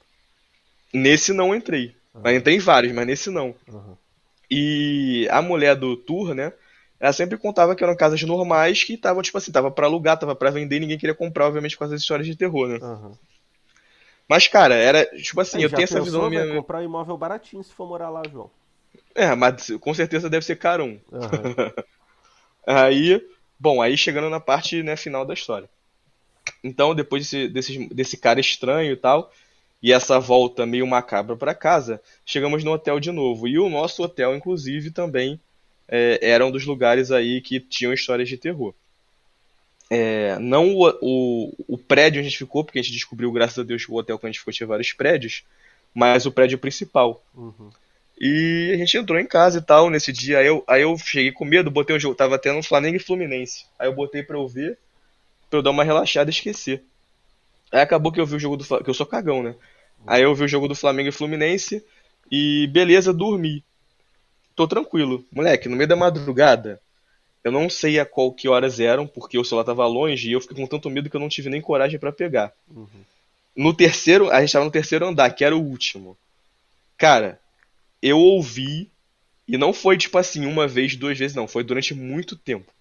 Nesse 0.93 1.31
não 1.31 1.53
entrei. 1.55 1.95
Uhum. 2.15 2.21
Mas 2.23 2.35
entrei 2.37 2.55
em 2.55 2.59
vários, 2.59 2.93
mas 2.93 3.05
nesse 3.05 3.29
não. 3.29 3.53
Uhum. 3.67 3.95
E 4.49 5.27
a 5.29 5.41
mulher 5.41 5.75
do 5.75 5.95
tour, 5.95 6.33
né? 6.33 6.51
Ela 6.99 7.13
sempre 7.13 7.37
contava 7.37 7.75
que 7.75 7.83
eram 7.83 7.95
casas 7.95 8.21
normais 8.23 8.83
que 8.83 8.93
estavam, 8.95 9.21
tipo 9.21 9.37
assim, 9.37 9.51
tava 9.51 9.71
para 9.71 9.85
alugar, 9.85 10.17
tava 10.17 10.35
para 10.35 10.49
vender 10.49 10.77
e 10.77 10.79
ninguém 10.81 10.97
queria 10.97 11.15
comprar, 11.15 11.45
obviamente, 11.45 11.77
causa 11.77 11.93
das 11.93 12.01
histórias 12.01 12.27
de 12.27 12.35
terror, 12.35 12.67
né? 12.67 12.79
Uhum. 12.81 13.11
Mas, 14.27 14.47
cara, 14.47 14.75
era, 14.75 15.05
tipo 15.05 15.39
assim, 15.41 15.57
Aí, 15.57 15.63
eu 15.63 15.69
tenho 15.69 15.83
essa 15.83 16.01
visão 16.01 16.23
na 16.23 16.29
minha. 16.29 16.45
vai 16.45 16.57
comprar 16.57 16.79
um 16.79 16.83
imóvel 16.83 17.17
baratinho 17.17 17.63
se 17.63 17.73
for 17.73 17.87
morar 17.87 18.09
lá, 18.09 18.21
João. 18.31 18.49
É, 19.15 19.33
mas 19.35 19.69
com 19.79 19.93
certeza 19.93 20.29
deve 20.29 20.45
ser 20.45 20.55
carão. 20.57 20.99
Uhum. 21.11 21.79
Aí, 22.65 23.21
bom, 23.59 23.81
aí 23.81 23.97
chegando 23.97 24.29
na 24.29 24.39
parte 24.39 24.81
né, 24.83 24.95
final 24.95 25.25
da 25.25 25.33
história. 25.33 25.69
Então, 26.63 26.95
depois 26.95 27.23
desse, 27.23 27.47
desse, 27.47 27.87
desse 27.93 28.17
cara 28.17 28.39
estranho 28.39 28.91
e 28.91 28.95
tal, 28.95 29.31
e 29.81 29.93
essa 29.93 30.19
volta 30.19 30.65
meio 30.65 30.85
macabra 30.85 31.35
para 31.35 31.55
casa, 31.55 32.01
chegamos 32.25 32.63
no 32.63 32.71
hotel 32.71 32.99
de 32.99 33.11
novo. 33.11 33.47
E 33.47 33.57
o 33.57 33.69
nosso 33.69 34.03
hotel, 34.03 34.35
inclusive, 34.35 34.91
também 34.91 35.39
é, 35.87 36.19
era 36.21 36.45
um 36.45 36.51
dos 36.51 36.65
lugares 36.65 37.11
aí 37.11 37.41
que 37.41 37.59
tinham 37.59 37.93
histórias 37.93 38.27
de 38.27 38.37
terror. 38.37 38.73
É, 39.89 40.37
não 40.37 40.75
o, 40.75 40.87
o, 41.01 41.53
o, 41.67 41.77
prédio 41.77 42.19
onde 42.19 42.27
a 42.27 42.29
gente 42.29 42.37
ficou, 42.37 42.63
porque 42.63 42.77
a 42.77 42.81
gente 42.81 42.93
descobriu, 42.93 43.31
graças 43.31 43.57
a 43.57 43.63
Deus, 43.63 43.85
que 43.85 43.91
o 43.91 43.95
hotel 43.95 44.19
que 44.19 44.25
a 44.25 44.29
gente 44.29 44.37
ficou 44.37 44.53
tinha 44.53 44.67
vários 44.67 44.93
prédios, 44.93 45.43
mas 45.93 46.27
o 46.27 46.31
prédio 46.31 46.59
principal. 46.59 47.23
Uhum. 47.33 47.71
E 48.19 48.71
a 48.73 48.77
gente 48.77 48.97
entrou 48.97 49.17
em 49.17 49.25
casa 49.25 49.59
e 49.59 49.61
tal 49.61 49.89
nesse 49.89 50.11
dia. 50.11 50.39
Aí 50.39 50.47
eu, 50.47 50.63
aí 50.67 50.81
eu 50.81 50.97
cheguei 50.97 51.31
com 51.31 51.45
medo, 51.45 51.71
botei 51.71 51.95
o 51.95 51.99
jogo. 51.99 52.15
Tava 52.15 52.37
tendo 52.37 52.61
Flamengo 52.61 52.97
e 52.97 52.99
Fluminense. 52.99 53.65
Aí 53.77 53.87
eu 53.87 53.93
botei 53.93 54.21
pra 54.21 54.37
eu 54.37 54.47
ver, 54.47 54.77
pra 55.49 55.59
eu 55.59 55.63
dar 55.63 55.71
uma 55.71 55.83
relaxada 55.83 56.29
e 56.29 56.33
esquecer. 56.33 56.83
Aí 57.71 57.79
acabou 57.79 58.11
que 58.11 58.19
eu 58.19 58.25
vi 58.25 58.35
o 58.35 58.39
jogo 58.39 58.57
do 58.57 58.65
que 58.65 58.89
eu 58.89 58.93
sou 58.93 59.05
cagão, 59.05 59.41
né? 59.41 59.55
Aí 60.05 60.23
eu 60.23 60.35
vi 60.35 60.43
o 60.43 60.47
jogo 60.47 60.67
do 60.67 60.75
Flamengo 60.75 61.09
e 61.09 61.13
Fluminense 61.13 61.83
e 62.31 62.67
beleza, 62.67 63.13
dormi. 63.13 63.63
Tô 64.55 64.67
tranquilo. 64.67 65.23
Moleque, 65.31 65.69
no 65.69 65.77
meio 65.77 65.87
da 65.87 65.95
madrugada, 65.95 66.81
eu 67.43 67.51
não 67.51 67.69
sei 67.69 67.99
a 67.99 68.05
qual 68.05 68.33
que 68.33 68.49
horas 68.49 68.79
eram, 68.79 69.07
porque 69.07 69.37
o 69.37 69.45
celular 69.45 69.63
tava 69.63 69.85
longe 69.87 70.29
e 70.29 70.33
eu 70.33 70.41
fiquei 70.41 70.57
com 70.57 70.67
tanto 70.67 70.89
medo 70.89 71.09
que 71.09 71.15
eu 71.15 71.21
não 71.21 71.29
tive 71.29 71.49
nem 71.49 71.61
coragem 71.61 71.99
para 71.99 72.11
pegar. 72.11 72.51
Uhum. 72.69 72.87
No 73.55 73.73
terceiro, 73.73 74.29
a 74.29 74.41
gente 74.41 74.51
tava 74.51 74.65
no 74.65 74.71
terceiro 74.71 75.05
andar, 75.05 75.29
que 75.31 75.45
era 75.45 75.55
o 75.55 75.61
último. 75.61 76.17
Cara, 76.97 77.39
eu 78.01 78.17
ouvi, 78.17 78.89
e 79.47 79.57
não 79.57 79.73
foi 79.73 79.97
tipo 79.97 80.17
assim, 80.17 80.45
uma 80.45 80.67
vez, 80.67 80.95
duas 80.95 81.17
vezes, 81.17 81.35
não, 81.35 81.47
foi 81.47 81.63
durante 81.63 81.93
muito 81.93 82.35
tempo. 82.35 82.71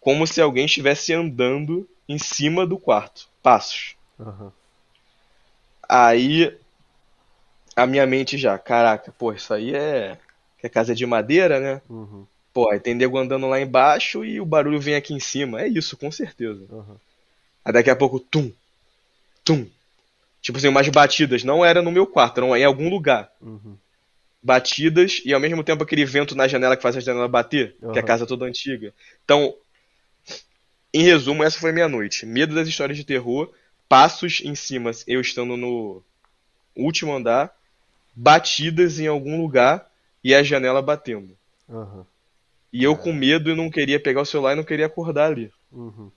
Como 0.00 0.26
se 0.26 0.40
alguém 0.40 0.66
estivesse 0.66 1.12
andando 1.12 1.88
em 2.08 2.18
cima 2.18 2.66
do 2.66 2.78
quarto. 2.78 3.28
Passos. 3.42 3.96
Uhum. 4.18 4.50
Aí 5.88 6.56
a 7.76 7.86
minha 7.86 8.06
mente 8.06 8.38
já, 8.38 8.58
caraca, 8.58 9.12
pô, 9.12 9.32
isso 9.32 9.52
aí 9.52 9.74
é. 9.74 10.18
Que 10.58 10.66
é 10.66 10.70
casa 10.70 10.94
de 10.94 11.04
madeira, 11.04 11.60
né? 11.60 11.82
Uhum. 11.88 12.26
Pô, 12.52 12.70
aí 12.70 12.78
tem 12.78 12.94
nego 12.94 13.18
andando 13.18 13.48
lá 13.48 13.60
embaixo 13.60 14.24
e 14.24 14.40
o 14.40 14.46
barulho 14.46 14.80
vem 14.80 14.94
aqui 14.94 15.12
em 15.12 15.20
cima. 15.20 15.60
É 15.62 15.68
isso, 15.68 15.96
com 15.96 16.10
certeza. 16.10 16.64
Uhum. 16.70 16.96
Aí 17.64 17.72
daqui 17.72 17.90
a 17.90 17.96
pouco, 17.96 18.20
tum, 18.20 18.52
tum. 19.44 19.66
Tipo 20.40 20.58
assim, 20.58 20.68
umas 20.68 20.88
batidas. 20.88 21.42
Não 21.42 21.64
era 21.64 21.82
no 21.82 21.90
meu 21.90 22.06
quarto, 22.06 22.38
era 22.38 22.58
em 22.58 22.64
algum 22.64 22.88
lugar. 22.88 23.30
Uhum. 23.40 23.76
Batidas 24.44 25.22
e 25.24 25.32
ao 25.32 25.40
mesmo 25.40 25.64
tempo 25.64 25.82
aquele 25.82 26.04
vento 26.04 26.36
na 26.36 26.46
janela 26.46 26.76
que 26.76 26.82
faz 26.82 26.94
a 26.96 27.00
janela 27.00 27.26
bater, 27.26 27.74
Uhum. 27.80 27.92
que 27.92 27.98
é 27.98 28.02
a 28.02 28.04
casa 28.04 28.26
toda 28.26 28.44
antiga. 28.44 28.92
Então, 29.24 29.54
em 30.92 31.02
resumo, 31.02 31.42
essa 31.42 31.58
foi 31.58 31.72
minha 31.72 31.88
noite. 31.88 32.26
Medo 32.26 32.54
das 32.54 32.68
histórias 32.68 32.98
de 32.98 33.04
terror, 33.04 33.50
passos 33.88 34.42
em 34.44 34.54
cima, 34.54 34.90
eu 35.06 35.18
estando 35.20 35.56
no 35.56 36.02
último 36.76 37.14
andar, 37.14 37.56
batidas 38.14 39.00
em 39.00 39.06
algum 39.06 39.40
lugar 39.40 39.90
e 40.22 40.34
a 40.34 40.42
janela 40.42 40.82
batendo. 40.82 41.34
Uhum. 41.66 42.04
E 42.70 42.84
eu 42.84 42.96
com 42.96 43.12
medo 43.14 43.50
e 43.50 43.56
não 43.56 43.70
queria 43.70 43.98
pegar 43.98 44.20
o 44.20 44.26
celular 44.26 44.52
e 44.52 44.56
não 44.56 44.64
queria 44.64 44.86
acordar 44.86 45.30
ali. 45.30 45.50
Uhum. 45.72 46.10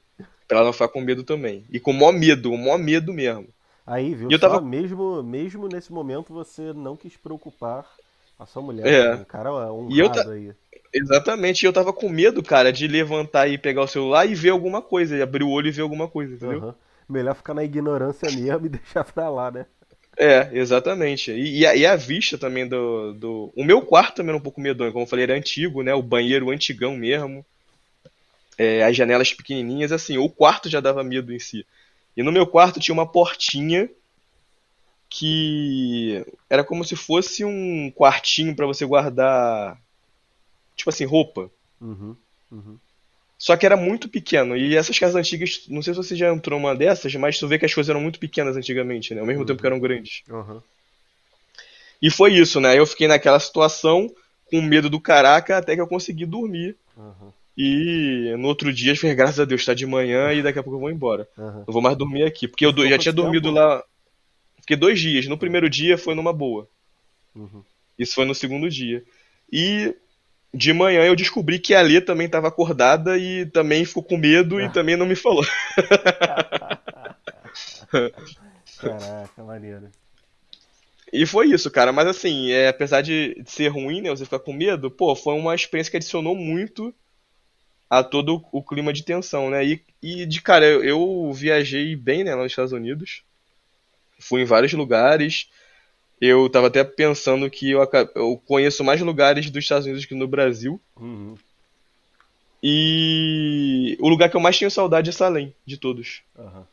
Pra 0.47 0.57
ela 0.57 0.65
não 0.65 0.73
ficar 0.73 0.89
com 0.89 0.99
medo 1.01 1.23
também. 1.23 1.65
E 1.71 1.79
com 1.79 1.91
o 1.91 1.93
maior 1.93 2.11
medo, 2.13 2.51
o 2.51 2.57
maior 2.57 2.77
medo 2.77 3.13
mesmo. 3.13 3.47
Aí, 3.85 4.13
viu? 4.13 4.29
E 4.29 4.33
eu 4.33 4.39
tava- 4.39 4.59
mesmo, 4.59 5.23
mesmo 5.23 5.67
nesse 5.69 5.93
momento 5.93 6.33
você 6.33 6.73
não 6.73 6.95
quis 6.97 7.15
preocupar 7.15 7.85
a 8.39 8.45
sua 8.45 8.61
mulher. 8.61 8.85
É. 8.85 9.15
Um 9.15 9.23
cara 9.23 9.51
honrado 9.51 9.93
E 9.93 9.99
eu 9.99 10.09
ta- 10.11 10.29
aí. 10.31 10.53
Exatamente, 10.93 11.63
e 11.63 11.65
eu 11.67 11.73
tava 11.73 11.93
com 11.93 12.09
medo, 12.09 12.41
cara, 12.41 12.71
de 12.71 12.87
levantar 12.87 13.47
e 13.47 13.57
pegar 13.57 13.83
o 13.83 13.87
celular 13.87 14.25
e 14.25 14.33
ver 14.33 14.49
alguma 14.49 14.81
coisa, 14.81 15.15
e 15.17 15.21
abrir 15.21 15.43
o 15.43 15.49
olho 15.49 15.67
e 15.67 15.71
ver 15.71 15.81
alguma 15.81 16.07
coisa, 16.07 16.33
entendeu? 16.35 16.63
Uhum. 16.63 16.73
Melhor 17.09 17.35
ficar 17.35 17.53
na 17.53 17.63
ignorância 17.63 18.29
mesmo 18.31 18.65
e 18.65 18.69
deixar 18.69 19.03
pra 19.03 19.29
lá, 19.29 19.51
né? 19.51 19.65
É, 20.19 20.49
exatamente. 20.53 21.31
E, 21.31 21.59
e 21.59 21.65
a, 21.65 21.75
e 21.75 21.85
a 21.85 21.95
vista 21.95 22.37
também 22.37 22.67
do, 22.67 23.13
do. 23.13 23.53
O 23.55 23.63
meu 23.63 23.81
quarto 23.81 24.17
também 24.17 24.29
era 24.29 24.37
um 24.37 24.41
pouco 24.43 24.59
medonho, 24.61 24.91
como 24.91 25.03
eu 25.05 25.09
falei, 25.09 25.23
era 25.23 25.35
antigo, 25.35 25.83
né? 25.83 25.93
O 25.93 26.01
banheiro 26.01 26.49
antigão 26.49 26.95
mesmo. 26.95 27.45
É, 28.57 28.83
as 28.83 28.95
janelas 28.95 29.33
pequenininhas, 29.33 29.91
assim, 29.91 30.17
o 30.17 30.29
quarto 30.29 30.69
já 30.69 30.79
dava 30.79 31.03
medo 31.03 31.31
em 31.33 31.39
si. 31.39 31.65
E 32.15 32.23
no 32.23 32.31
meu 32.31 32.47
quarto 32.47 32.79
tinha 32.79 32.93
uma 32.93 33.05
portinha 33.09 33.87
que 35.09 36.25
era 36.49 36.63
como 36.63 36.83
se 36.83 36.95
fosse 36.95 37.43
um 37.45 37.91
quartinho 37.91 38.55
pra 38.55 38.65
você 38.65 38.85
guardar, 38.85 39.79
tipo 40.75 40.89
assim, 40.89 41.05
roupa. 41.05 41.49
Uhum. 41.81 42.15
Uhum. 42.51 42.77
Só 43.37 43.55
que 43.55 43.65
era 43.65 43.77
muito 43.77 44.09
pequeno. 44.09 44.57
E 44.57 44.75
essas 44.75 44.97
casas 44.97 45.15
antigas, 45.15 45.65
não 45.69 45.81
sei 45.81 45.93
se 45.93 45.97
você 45.97 46.15
já 46.15 46.33
entrou 46.33 46.59
numa 46.59 46.75
dessas, 46.75 47.13
mas 47.15 47.37
tu 47.37 47.47
vê 47.47 47.59
que 47.59 47.65
as 47.65 47.73
coisas 47.73 47.89
eram 47.89 48.01
muito 48.01 48.19
pequenas 48.19 48.57
antigamente, 48.57 49.13
né? 49.13 49.21
Ao 49.21 49.27
mesmo 49.27 49.45
tempo 49.45 49.61
que 49.61 49.67
eram 49.67 49.79
grandes. 49.79 50.23
Uhum. 50.27 50.59
E 52.01 52.09
foi 52.09 52.33
isso, 52.33 52.59
né? 52.59 52.77
Eu 52.77 52.85
fiquei 52.85 53.07
naquela 53.07 53.39
situação 53.39 54.09
com 54.45 54.61
medo 54.61 54.89
do 54.89 54.99
caraca 54.99 55.57
até 55.57 55.75
que 55.75 55.81
eu 55.81 55.87
consegui 55.87 56.25
dormir. 56.25 56.75
Uhum. 56.95 57.31
E 57.55 58.35
no 58.37 58.47
outro 58.47 58.71
dia, 58.71 58.91
eu 58.91 58.95
falei, 58.95 59.15
graças 59.15 59.39
a 59.39 59.45
Deus, 59.45 59.65
tá 59.65 59.73
de 59.73 59.85
manhã 59.85 60.31
e 60.31 60.43
daqui 60.43 60.59
a 60.59 60.63
pouco 60.63 60.77
eu 60.77 60.81
vou 60.81 60.91
embora. 60.91 61.27
Uhum. 61.37 61.63
Não 61.65 61.73
vou 61.73 61.81
mais 61.81 61.97
dormir 61.97 62.23
aqui. 62.23 62.47
Porque 62.47 62.65
eu 62.65 62.71
Ficou 62.71 62.87
já 62.87 62.97
tinha 62.97 63.13
dormido 63.13 63.51
lá. 63.51 63.83
Fiquei 64.67 64.75
dois 64.75 64.99
dias. 64.99 65.27
No 65.27 65.37
primeiro 65.37 65.69
dia 65.69 65.97
foi 65.97 66.13
numa 66.13 66.33
boa. 66.33 66.67
Uhum. 67.33 67.63
Isso 67.97 68.13
foi 68.13 68.25
no 68.25 68.35
segundo 68.35 68.69
dia. 68.69 69.01
E 69.49 69.95
de 70.53 70.73
manhã 70.73 71.05
eu 71.05 71.15
descobri 71.15 71.57
que 71.57 71.73
a 71.73 71.81
Lê 71.81 72.01
também 72.01 72.25
estava 72.25 72.49
acordada 72.49 73.17
e 73.17 73.45
também 73.45 73.85
ficou 73.85 74.03
com 74.03 74.17
medo 74.17 74.59
e 74.59 74.69
também 74.69 74.97
não 74.97 75.05
me 75.05 75.15
falou. 75.15 75.45
Caraca, 78.77 79.41
maneiro. 79.41 79.89
E 81.13 81.25
foi 81.25 81.47
isso, 81.47 81.71
cara. 81.71 81.93
Mas 81.93 82.07
assim, 82.07 82.51
é, 82.51 82.67
apesar 82.67 83.01
de 83.01 83.41
ser 83.45 83.69
ruim, 83.69 84.01
né? 84.01 84.09
Você 84.09 84.25
ficar 84.25 84.39
com 84.39 84.51
medo, 84.51 84.91
pô, 84.91 85.15
foi 85.15 85.33
uma 85.33 85.55
experiência 85.55 85.91
que 85.91 85.97
adicionou 85.97 86.35
muito 86.35 86.93
a 87.89 88.03
todo 88.03 88.45
o 88.51 88.61
clima 88.61 88.91
de 88.91 89.05
tensão, 89.05 89.49
né? 89.49 89.65
E, 89.65 89.81
e 90.03 90.25
de 90.25 90.41
cara, 90.41 90.65
eu, 90.65 90.83
eu 90.83 91.31
viajei 91.31 91.95
bem, 91.95 92.25
né, 92.25 92.35
lá 92.35 92.43
nos 92.43 92.51
Estados 92.51 92.73
Unidos. 92.73 93.23
Fui 94.19 94.41
em 94.41 94.45
vários 94.45 94.73
lugares. 94.73 95.49
Eu 96.19 96.49
tava 96.49 96.67
até 96.67 96.83
pensando 96.83 97.49
que 97.49 97.71
eu, 97.71 97.81
eu 98.15 98.37
conheço 98.45 98.83
mais 98.83 99.01
lugares 99.01 99.49
dos 99.49 99.63
Estados 99.63 99.85
Unidos 99.85 100.05
que 100.05 100.15
no 100.15 100.27
Brasil. 100.27 100.81
Uhum. 100.99 101.37
E 102.63 103.95
o 103.99 104.09
lugar 104.09 104.29
que 104.29 104.35
eu 104.35 104.41
mais 104.41 104.57
tenho 104.57 104.71
saudade 104.71 105.09
é 105.09 105.13
Salem, 105.13 105.55
de 105.65 105.77
todos. 105.77 106.21
Uhum. 106.37 106.65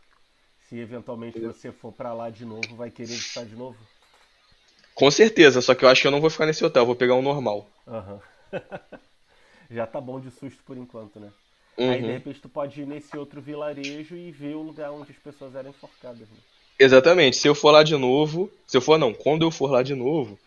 Se 0.68 0.78
eventualmente 0.78 1.38
você 1.40 1.70
for 1.70 1.92
pra 1.92 2.12
lá 2.14 2.30
de 2.30 2.44
novo, 2.44 2.76
vai 2.76 2.90
querer 2.90 3.08
visitar 3.08 3.44
de 3.44 3.54
novo? 3.54 3.76
Com 4.94 5.10
certeza, 5.10 5.60
só 5.60 5.74
que 5.74 5.84
eu 5.84 5.88
acho 5.88 6.02
que 6.02 6.06
eu 6.06 6.12
não 6.12 6.20
vou 6.20 6.30
ficar 6.30 6.46
nesse 6.46 6.64
hotel, 6.64 6.86
vou 6.86 6.96
pegar 6.96 7.14
um 7.14 7.22
normal. 7.22 7.68
Aham. 7.86 8.20
Já 9.70 9.86
tá 9.86 10.00
bom 10.00 10.20
de 10.20 10.30
susto 10.30 10.62
por 10.64 10.76
enquanto, 10.76 11.18
né? 11.18 11.30
Aí 11.78 12.00
de 12.00 12.06
Uhum. 12.06 12.12
repente 12.12 12.40
tu 12.40 12.48
pode 12.48 12.80
ir 12.80 12.86
nesse 12.86 13.16
outro 13.16 13.42
vilarejo 13.42 14.16
e 14.16 14.30
ver 14.30 14.54
o 14.54 14.62
lugar 14.62 14.92
onde 14.92 15.10
as 15.10 15.18
pessoas 15.18 15.54
eram 15.54 15.70
enforcadas. 15.70 16.28
Né? 16.30 16.36
Exatamente. 16.78 17.36
Se 17.36 17.48
eu 17.48 17.54
for 17.54 17.70
lá 17.70 17.82
de 17.82 17.96
novo, 17.96 18.50
se 18.66 18.76
eu 18.76 18.80
for 18.80 18.98
não, 18.98 19.12
quando 19.12 19.42
eu 19.42 19.50
for 19.50 19.70
lá 19.70 19.82
de 19.82 19.94
novo, 19.94 20.38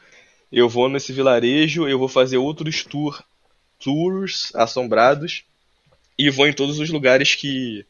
eu 0.51 0.67
vou 0.67 0.89
nesse 0.89 1.13
vilarejo, 1.13 1.87
eu 1.87 1.99
vou 1.99 2.07
fazer 2.07 2.37
outros 2.37 2.83
tour, 2.83 3.23
tours 3.79 4.51
assombrados 4.55 5.43
e 6.17 6.29
vou 6.29 6.47
em 6.47 6.53
todos 6.53 6.79
os 6.79 6.89
lugares 6.89 7.35
que 7.35 7.85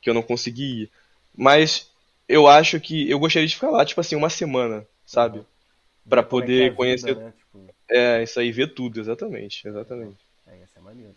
que 0.00 0.08
eu 0.08 0.14
não 0.14 0.22
consegui 0.22 0.82
ir. 0.82 0.90
Mas 1.36 1.90
eu 2.28 2.46
acho 2.46 2.80
que 2.80 3.08
eu 3.10 3.18
gostaria 3.18 3.46
de 3.46 3.54
ficar 3.54 3.70
lá, 3.70 3.84
tipo 3.84 4.00
assim, 4.00 4.16
uma 4.16 4.30
semana, 4.30 4.86
sabe? 5.04 5.44
Pra 6.08 6.22
Como 6.22 6.42
é 6.42 6.46
que 6.46 6.52
é 6.52 6.66
a 6.66 6.70
poder 6.70 6.70
vida, 6.70 6.76
conhecer, 6.76 7.16
né? 7.16 7.32
Tipo, 7.36 7.74
é, 7.90 8.22
isso 8.22 8.40
aí, 8.40 8.50
ver 8.50 8.68
tudo, 8.68 8.98
exatamente, 8.98 9.66
exatamente. 9.66 10.16
é, 10.46 10.58
ia 10.58 10.66
ser 10.68 10.80
maneiro. 10.80 11.14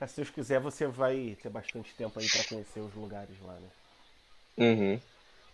Mas 0.00 0.10
se 0.10 0.16
Deus 0.16 0.30
quiser, 0.30 0.58
você 0.58 0.86
vai 0.86 1.36
ter 1.42 1.50
bastante 1.50 1.92
tempo 1.94 2.18
aí 2.18 2.26
pra 2.28 2.44
conhecer 2.44 2.80
os 2.80 2.94
lugares 2.94 3.36
lá, 3.42 3.54
né? 3.54 3.68
Uhum. 4.56 5.00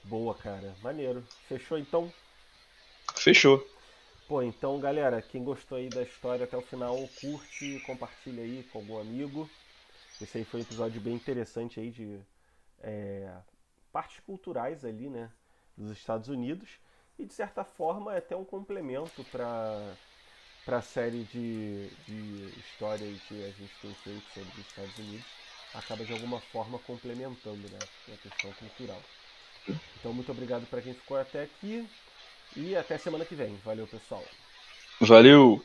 Boa, 0.09 0.35
cara. 0.35 0.75
Maneiro. 0.83 1.23
Fechou 1.49 1.79
então? 1.79 2.13
Fechou. 3.15 3.67
Pô, 4.29 4.43
então, 4.43 4.79
galera, 4.81 5.23
quem 5.23 5.43
gostou 5.43 5.79
aí 5.79 5.89
da 5.89 6.03
história 6.03 6.45
até 6.45 6.57
o 6.57 6.63
final, 6.63 6.97
curte, 7.21 7.81
compartilha 7.87 8.43
aí 8.43 8.63
com 8.73 8.79
algum 8.79 8.99
amigo. 9.01 9.49
Esse 10.21 10.39
aí 10.39 10.45
foi 10.45 10.61
um 10.61 10.63
episódio 10.63 11.01
bem 11.01 11.15
interessante 11.15 11.79
aí 11.79 11.91
de 11.91 12.19
é, 12.83 13.31
partes 13.93 14.21
culturais 14.21 14.85
ali, 14.85 15.09
né, 15.09 15.31
dos 15.77 15.91
Estados 15.91 16.29
Unidos. 16.29 16.71
E, 17.19 17.25
de 17.25 17.33
certa 17.33 17.65
forma, 17.65 18.15
é 18.15 18.19
até 18.19 18.37
um 18.37 18.45
complemento 18.45 19.25
para 19.31 19.97
para 20.67 20.79
a 20.79 20.83
série 20.83 21.23
de, 21.23 21.89
de 22.09 22.59
história 22.59 23.07
que 23.29 23.45
a 23.45 23.51
gente 23.51 23.73
tem 23.81 23.95
feito 23.95 24.27
sobre 24.35 24.51
os 24.51 24.67
Estados 24.67 24.99
Unidos, 24.99 25.27
acaba 25.73 26.05
de 26.05 26.13
alguma 26.13 26.41
forma 26.41 26.77
complementando 26.81 27.71
né, 27.71 27.79
a 28.13 28.17
questão 28.17 28.53
cultural. 28.55 29.01
Então, 29.99 30.13
muito 30.13 30.31
obrigado 30.31 30.67
para 30.67 30.83
quem 30.83 30.95
ficou 30.95 31.17
até 31.17 31.43
aqui 31.43 31.89
e 32.55 32.77
até 32.77 32.99
semana 32.99 33.25
que 33.25 33.37
vem. 33.37 33.59
Valeu, 33.59 33.87
pessoal. 33.87 34.25
Valeu! 35.01 35.65